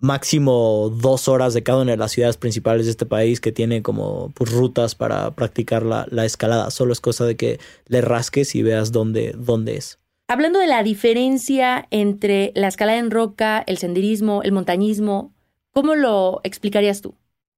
máximo 0.00 0.90
dos 0.90 1.28
horas 1.28 1.54
de 1.54 1.62
cada 1.62 1.80
una 1.80 1.92
de 1.92 1.96
las 1.96 2.12
ciudades 2.12 2.36
principales 2.36 2.84
de 2.84 2.90
este 2.90 3.06
país 3.06 3.40
que 3.40 3.52
tiene 3.52 3.82
como 3.82 4.30
pues, 4.34 4.52
rutas 4.52 4.94
para 4.94 5.30
practicar 5.30 5.82
la, 5.82 6.06
la, 6.10 6.26
escalada. 6.26 6.70
Solo 6.70 6.92
es 6.92 7.00
cosa 7.00 7.24
de 7.24 7.36
que 7.36 7.58
le 7.86 8.02
rasques 8.02 8.54
y 8.54 8.62
veas 8.62 8.92
dónde, 8.92 9.34
dónde 9.36 9.76
es. 9.76 9.98
Hablando 10.28 10.58
de 10.58 10.66
la 10.66 10.82
diferencia 10.82 11.86
entre 11.90 12.52
la 12.54 12.68
escalada 12.68 12.98
en 12.98 13.10
roca, 13.10 13.62
el 13.66 13.78
senderismo, 13.78 14.42
el 14.42 14.52
montañismo, 14.52 15.32
¿cómo 15.72 15.94
lo 15.94 16.40
explicarías 16.44 17.00
tú? 17.00 17.14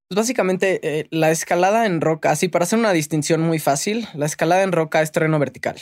Pues 0.09 0.17
básicamente, 0.17 0.81
eh, 0.83 1.09
la 1.11 1.31
escalada 1.33 1.85
en 1.85 2.01
roca, 2.01 2.31
así 2.31 2.49
para 2.49 2.63
hacer 2.63 2.79
una 2.79 2.93
distinción 2.93 3.41
muy 3.41 3.59
fácil, 3.59 4.07
la 4.15 4.27
escalada 4.27 4.63
en 4.63 4.73
roca 4.73 5.03
es 5.03 5.11
terreno 5.11 5.39
vertical. 5.41 5.77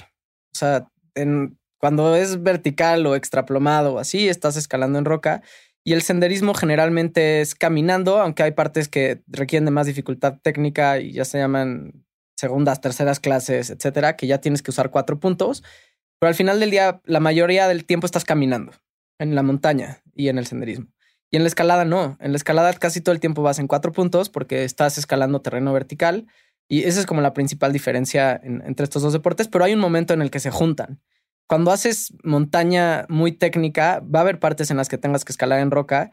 O 0.55 0.59
sea, 0.59 0.89
en, 1.15 1.59
cuando 1.79 2.17
es 2.17 2.43
vertical 2.43 3.05
o 3.07 3.15
extraplomado 3.15 3.95
o 3.95 3.99
así, 3.99 4.29
estás 4.29 4.57
escalando 4.57 4.99
en 4.99 5.05
roca. 5.05 5.43
Y 5.85 5.93
el 5.93 6.01
senderismo 6.01 6.55
generalmente 6.55 7.43
es 7.43 7.55
caminando, 7.55 8.19
aunque 8.19 8.43
hay 8.43 8.53
partes 8.53 8.89
que 8.89 9.23
requieren 9.27 9.67
de 9.67 9.71
más 9.71 9.87
dificultad 9.87 10.39
técnica 10.41 10.99
y 10.99 11.13
ya 11.13 11.27
se 11.27 11.37
llaman 11.37 12.07
segundas, 12.39 12.81
terceras 12.81 13.21
clases, 13.21 13.69
etcétera, 13.69 14.17
que 14.17 14.27
ya 14.27 14.41
tienes 14.41 14.63
que 14.63 14.71
usar 14.71 14.91
cuatro 14.91 15.21
puntos. 15.21 15.63
Pero 16.19 16.29
al 16.29 16.35
final 16.35 16.59
del 16.59 16.71
día, 16.71 17.03
la 17.05 17.21
mayoría 17.21 17.69
del 17.69 17.85
tiempo 17.85 18.07
estás 18.07 18.25
caminando 18.25 18.73
en 19.19 19.35
la 19.35 19.43
montaña 19.43 20.03
y 20.15 20.29
en 20.29 20.39
el 20.39 20.47
senderismo. 20.47 20.94
Y 21.35 21.37
en 21.37 21.43
la 21.43 21.49
escalada 21.49 21.85
no. 21.85 22.17
En 22.21 22.31
la 22.31 22.37
escalada 22.37 22.73
casi 22.75 23.01
todo 23.01 23.13
el 23.13 23.19
tiempo 23.19 23.43
vas 23.43 23.59
en 23.59 23.67
cuatro 23.67 23.91
puntos 23.91 24.31
porque 24.31 24.63
estás 24.63 24.99
escalando 24.99 25.43
terreno 25.43 25.73
vertical. 25.73 26.29
Y 26.69 26.85
esa 26.85 27.01
es 27.01 27.07
como 27.07 27.23
la 27.23 27.35
principal 27.35 27.73
diferencia 27.73 28.41
entre 28.45 28.85
estos 28.85 29.03
dos 29.03 29.13
deportes, 29.13 29.49
pero 29.49 29.65
hay 29.65 29.75
un 29.75 29.81
momento 29.81 30.15
en 30.15 30.23
el 30.23 30.31
que 30.31 30.39
se 30.39 30.53
juntan. 30.53 31.01
Cuando 31.49 31.73
haces 31.73 32.15
montaña 32.23 33.05
muy 33.09 33.33
técnica, 33.33 33.99
va 33.99 34.21
a 34.21 34.23
haber 34.23 34.39
partes 34.39 34.71
en 34.71 34.77
las 34.77 34.89
que 34.89 34.97
tengas 34.97 35.25
que 35.25 35.33
escalar 35.33 35.59
en 35.59 35.73
roca. 35.73 36.13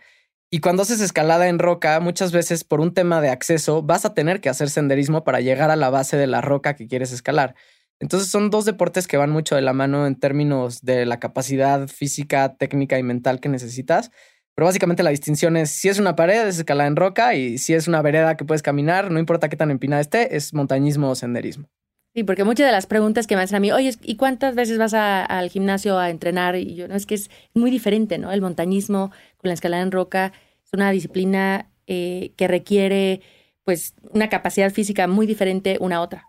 Y 0.50 0.60
cuando 0.60 0.82
haces 0.82 1.02
escalada 1.02 1.50
en 1.50 1.60
roca, 1.60 2.00
muchas 2.00 2.32
veces 2.32 2.64
por 2.64 2.82
un 2.82 2.92
tema 2.92 3.22
de 3.22 3.30
acceso, 3.30 3.84
vas 3.84 4.06
a 4.06 4.16
tener 4.16 4.42
que 4.42 4.50
hacer 4.50 4.72
senderismo 4.72 5.24
para 5.24 5.40
llegar 5.40 5.70
a 5.70 5.76
la 5.76 5.92
base 5.92 6.18
de 6.18 6.26
la 6.26 6.42
roca 6.42 6.76
que 6.76 6.88
quieres 6.88 7.12
escalar. 7.12 7.54
Entonces 8.00 8.28
son 8.28 8.50
dos 8.50 8.66
deportes 8.66 9.08
que 9.08 9.18
van 9.18 9.30
mucho 9.30 9.54
de 9.54 9.62
la 9.62 9.74
mano 9.74 10.08
en 10.08 10.16
términos 10.16 10.82
de 10.82 11.06
la 11.06 11.20
capacidad 11.20 11.88
física, 11.88 12.56
técnica 12.56 12.98
y 12.98 13.04
mental 13.04 13.40
que 13.40 13.50
necesitas. 13.50 14.10
Pero 14.56 14.66
básicamente 14.66 15.04
la 15.04 15.10
distinción 15.12 15.58
es 15.58 15.70
si 15.72 15.90
es 15.90 16.00
una 16.00 16.16
pared, 16.16 16.48
es 16.48 16.58
escalada 16.58 16.88
en 16.88 16.96
roca 16.96 17.36
y 17.36 17.58
si 17.58 17.74
es 17.74 17.88
una 17.88 18.02
vereda 18.02 18.36
que 18.38 18.46
puedes 18.46 18.62
caminar, 18.62 19.12
no 19.12 19.20
importa 19.20 19.50
qué 19.50 19.56
tan 19.56 19.72
empinada 19.72 20.02
esté, 20.02 20.36
es 20.36 20.54
montañismo 20.54 21.10
o 21.10 21.16
senderismo. 21.16 21.70
Sí, 22.14 22.26
porque 22.26 22.44
muchas 22.44 22.66
de 22.66 22.74
las 22.74 22.88
preguntas 22.88 23.26
que 23.26 23.38
me 23.38 23.42
hacen 23.42 23.56
a 23.56 23.60
mí, 23.62 23.72
oye, 23.72 23.96
¿y 24.04 24.18
cuántas 24.18 24.54
veces 24.54 24.78
vas 24.78 24.94
al 24.94 25.50
gimnasio 25.50 25.98
a 25.98 26.10
entrenar? 26.10 26.58
Y 26.58 26.76
yo, 26.76 26.90
no, 26.90 26.96
es 26.96 27.06
que 27.06 27.16
es 27.16 27.30
muy 27.54 27.72
diferente, 27.72 28.18
¿no? 28.18 28.32
El 28.34 28.42
montañismo 28.42 29.12
con 29.38 29.48
la 29.48 29.54
escalada 29.54 29.82
en 29.82 29.92
roca 29.92 30.34
es 30.66 30.74
una 30.74 30.92
disciplina 30.92 31.70
eh, 31.88 32.34
que 32.36 32.50
requiere, 32.50 33.22
pues, 33.64 33.96
una 34.12 34.28
capacidad 34.28 34.72
física 34.74 35.08
muy 35.08 35.26
diferente 35.26 35.78
una 35.80 35.98
a 35.98 36.02
otra, 36.02 36.28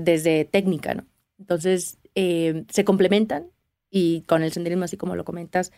desde 0.00 0.46
técnica, 0.46 0.94
¿no? 0.94 1.06
Entonces, 1.38 1.98
eh, 2.16 2.64
se 2.68 2.84
complementan 2.84 3.46
y 3.88 4.22
con 4.22 4.42
el 4.42 4.52
senderismo, 4.52 4.84
así 4.84 4.96
como 4.96 5.14
lo 5.14 5.24
comentas, 5.24 5.70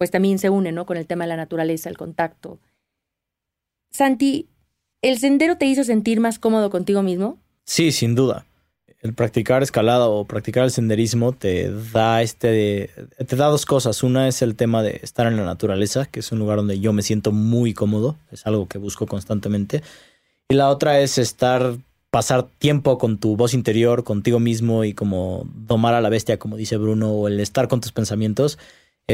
pues 0.00 0.10
también 0.10 0.38
se 0.38 0.48
une, 0.48 0.72
¿no? 0.72 0.86
Con 0.86 0.96
el 0.96 1.06
tema 1.06 1.24
de 1.24 1.28
la 1.28 1.36
naturaleza, 1.36 1.90
el 1.90 1.98
contacto. 1.98 2.58
Santi, 3.90 4.48
¿el 5.02 5.18
sendero 5.18 5.58
te 5.58 5.66
hizo 5.66 5.84
sentir 5.84 6.20
más 6.20 6.38
cómodo 6.38 6.70
contigo 6.70 7.02
mismo? 7.02 7.38
Sí, 7.66 7.92
sin 7.92 8.14
duda. 8.14 8.46
El 9.02 9.12
practicar 9.12 9.62
escalada 9.62 10.08
o 10.08 10.24
practicar 10.24 10.64
el 10.64 10.70
senderismo 10.70 11.32
te 11.32 11.70
da 11.92 12.22
este 12.22 12.88
te 13.26 13.36
da 13.36 13.48
dos 13.48 13.66
cosas. 13.66 14.02
Una 14.02 14.26
es 14.26 14.40
el 14.40 14.56
tema 14.56 14.82
de 14.82 15.00
estar 15.02 15.26
en 15.26 15.36
la 15.36 15.44
naturaleza, 15.44 16.06
que 16.06 16.20
es 16.20 16.32
un 16.32 16.38
lugar 16.38 16.56
donde 16.56 16.80
yo 16.80 16.94
me 16.94 17.02
siento 17.02 17.30
muy 17.30 17.74
cómodo, 17.74 18.16
es 18.30 18.46
algo 18.46 18.68
que 18.68 18.78
busco 18.78 19.06
constantemente. 19.06 19.82
Y 20.48 20.54
la 20.54 20.70
otra 20.70 20.98
es 21.00 21.18
estar 21.18 21.76
pasar 22.08 22.48
tiempo 22.58 22.96
con 22.96 23.18
tu 23.18 23.36
voz 23.36 23.52
interior, 23.52 24.02
contigo 24.02 24.40
mismo 24.40 24.82
y 24.84 24.94
como 24.94 25.46
domar 25.54 25.92
a 25.92 26.00
la 26.00 26.08
bestia, 26.08 26.38
como 26.38 26.56
dice 26.56 26.78
Bruno, 26.78 27.12
o 27.12 27.28
el 27.28 27.38
estar 27.38 27.68
con 27.68 27.82
tus 27.82 27.92
pensamientos 27.92 28.56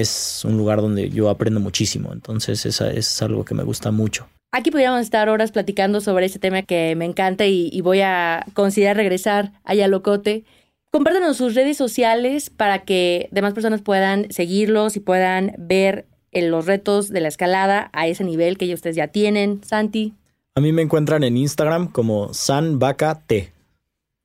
es 0.01 0.45
un 0.45 0.57
lugar 0.57 0.81
donde 0.81 1.11
yo 1.11 1.31
aprendo 1.31 1.61
muchísimo. 1.61 2.13
Entonces, 2.13 2.67
esa 2.67 2.91
es 2.91 3.23
algo 3.23 3.45
que 3.45 3.55
me 3.55 3.63
gusta 3.63 3.91
mucho. 3.91 4.29
Aquí 4.53 4.71
podríamos 4.71 5.01
estar 5.01 5.29
horas 5.29 5.53
platicando 5.53 6.01
sobre 6.01 6.27
ese 6.27 6.39
tema 6.39 6.63
que 6.63 6.95
me 6.97 7.05
encanta 7.05 7.47
y, 7.47 7.81
voy 7.81 8.01
a 8.01 8.47
considerar 8.55 8.97
regresar 8.97 9.53
allá 9.65 9.87
a 9.87 9.89
Locote. 9.89 10.45
Compártanos 10.91 11.37
sus 11.37 11.55
redes 11.55 11.77
sociales 11.77 12.49
para 12.49 12.85
que 12.85 13.29
demás 13.33 13.53
personas 13.53 13.83
puedan 13.83 14.31
seguirlos 14.31 14.97
y 14.97 15.01
puedan 15.01 15.55
ver 15.59 16.07
eh, 16.33 16.49
los 16.49 16.67
retos 16.67 17.11
de 17.11 17.21
la 17.21 17.29
escalada 17.29 17.91
a 17.93 18.07
ese 18.07 18.25
nivel 18.25 18.57
que 18.57 18.73
ustedes 18.73 18.97
ya 18.97 19.09
tienen. 19.09 19.63
Santi. 19.63 20.15
A 20.55 20.61
mí 20.61 20.73
me 20.73 20.83
encuentran 20.83 21.23
en 21.23 21.37
Instagram 21.37 21.91
como 21.91 22.33
SanVacaT. 22.33 23.33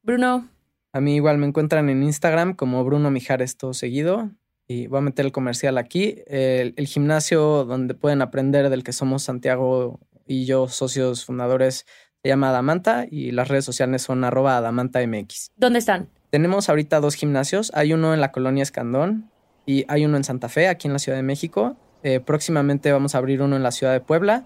Bruno. 0.04 0.48
A 0.94 1.02
mí 1.02 1.16
igual 1.16 1.38
me 1.38 1.48
encuentran 1.48 1.90
en 1.90 2.04
Instagram 2.04 2.56
como 2.56 2.84
Bruno 2.86 3.12
Mijares 3.12 3.58
todo 3.58 3.74
seguido 3.74 4.30
y 4.72 4.88
voy 4.88 5.00
a 5.00 5.02
meter 5.02 5.26
el 5.26 5.32
comercial 5.32 5.78
aquí, 5.78 6.24
el, 6.28 6.88
gimnasio 6.88 7.66
donde 7.66 7.94
pueden 7.94 8.22
aprender 8.22 8.70
del 8.70 8.84
que 8.84 8.94
somos 8.94 9.24
Santiago 9.24 10.00
y 10.26 10.46
yo, 10.46 10.68
socios 10.68 11.26
fundadores, 11.26 11.86
se 12.24 12.30
llama 12.30 12.50
Adamanta 12.50 13.06
y 13.10 13.32
las 13.32 13.48
redes 13.48 13.66
sociales 13.66 14.04
son 14.04 14.24
arroba 14.24 14.58
AdamantaMX. 14.58 15.52
¿Dónde 15.58 15.80
están? 15.80 16.10
Tenemos 16.30 16.70
ahorita 16.70 17.00
dos 17.00 17.16
gimnasios. 17.16 17.72
Hay 17.76 17.94
uno 17.94 18.14
en 18.14 18.22
la 18.22 18.32
colonia 18.32 18.64
Escandón 18.64 19.30
y 19.66 19.86
hay 19.88 20.06
uno 20.06 20.18
en 20.18 20.24
Santa 20.24 20.48
Fe, 20.48 20.68
aquí 20.68 20.88
en 20.88 20.94
la 20.94 21.00
Ciudad 21.00 21.18
de 21.18 21.24
México. 21.24 21.76
Eh, 22.04 22.20
próximamente 22.20 22.92
vamos 22.92 23.16
a 23.16 23.18
abrir 23.18 23.42
uno 23.42 23.56
en 23.56 23.64
la 23.64 23.72
Ciudad 23.72 23.92
de 23.92 24.00
Puebla. 24.00 24.46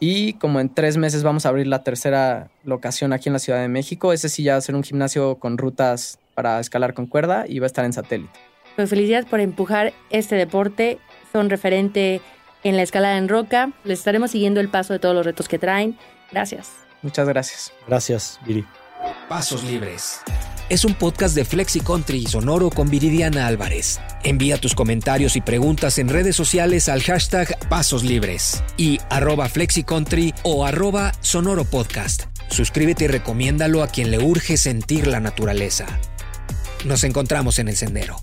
Y 0.00 0.34
como 0.34 0.60
en 0.60 0.72
tres 0.72 0.96
meses 0.96 1.22
vamos 1.22 1.46
a 1.46 1.48
abrir 1.48 1.66
la 1.66 1.82
tercera 1.82 2.50
locación 2.64 3.12
aquí 3.12 3.28
en 3.28 3.32
la 3.32 3.38
Ciudad 3.38 3.60
de 3.60 3.68
México. 3.68 4.12
Ese 4.12 4.28
sí 4.28 4.42
ya 4.42 4.52
va 4.52 4.58
a 4.58 4.60
ser 4.60 4.74
un 4.74 4.82
gimnasio 4.82 5.36
con 5.36 5.56
rutas 5.56 6.18
para 6.34 6.60
escalar 6.60 6.94
con 6.94 7.06
cuerda 7.06 7.46
y 7.48 7.58
va 7.60 7.66
a 7.66 7.68
estar 7.68 7.84
en 7.84 7.92
satélite. 7.92 8.47
Pues 8.78 8.90
felicidades 8.90 9.26
por 9.26 9.40
empujar 9.40 9.92
este 10.08 10.36
deporte. 10.36 11.00
Son 11.32 11.50
referente 11.50 12.20
en 12.62 12.76
la 12.76 12.84
escalada 12.84 13.18
en 13.18 13.28
roca. 13.28 13.72
Les 13.82 13.98
estaremos 13.98 14.30
siguiendo 14.30 14.60
el 14.60 14.68
paso 14.68 14.92
de 14.92 15.00
todos 15.00 15.16
los 15.16 15.26
retos 15.26 15.48
que 15.48 15.58
traen. 15.58 15.98
Gracias. 16.30 16.74
Muchas 17.02 17.26
gracias. 17.26 17.72
Gracias, 17.88 18.38
Viri. 18.46 18.64
Pasos 19.28 19.64
Libres. 19.64 20.20
Es 20.68 20.84
un 20.84 20.94
podcast 20.94 21.34
de 21.34 21.44
Flexi 21.44 21.80
Country 21.80 22.18
y 22.18 22.26
Sonoro 22.28 22.70
con 22.70 22.88
Viridiana 22.88 23.48
Álvarez. 23.48 23.98
Envía 24.22 24.58
tus 24.58 24.76
comentarios 24.76 25.34
y 25.34 25.40
preguntas 25.40 25.98
en 25.98 26.08
redes 26.08 26.36
sociales 26.36 26.88
al 26.88 27.02
hashtag 27.02 27.58
Pasos 27.68 28.04
Libres 28.04 28.62
y 28.76 29.00
arroba 29.10 29.48
FlexiCountry 29.48 30.34
o 30.44 30.64
arroba 30.64 31.10
Sonoro 31.20 31.64
Podcast. 31.64 32.26
Suscríbete 32.48 33.06
y 33.06 33.08
recomiéndalo 33.08 33.82
a 33.82 33.88
quien 33.88 34.12
le 34.12 34.18
urge 34.18 34.56
sentir 34.56 35.08
la 35.08 35.18
naturaleza. 35.18 35.86
Nos 36.84 37.02
encontramos 37.02 37.58
en 37.58 37.66
el 37.66 37.74
sendero. 37.74 38.22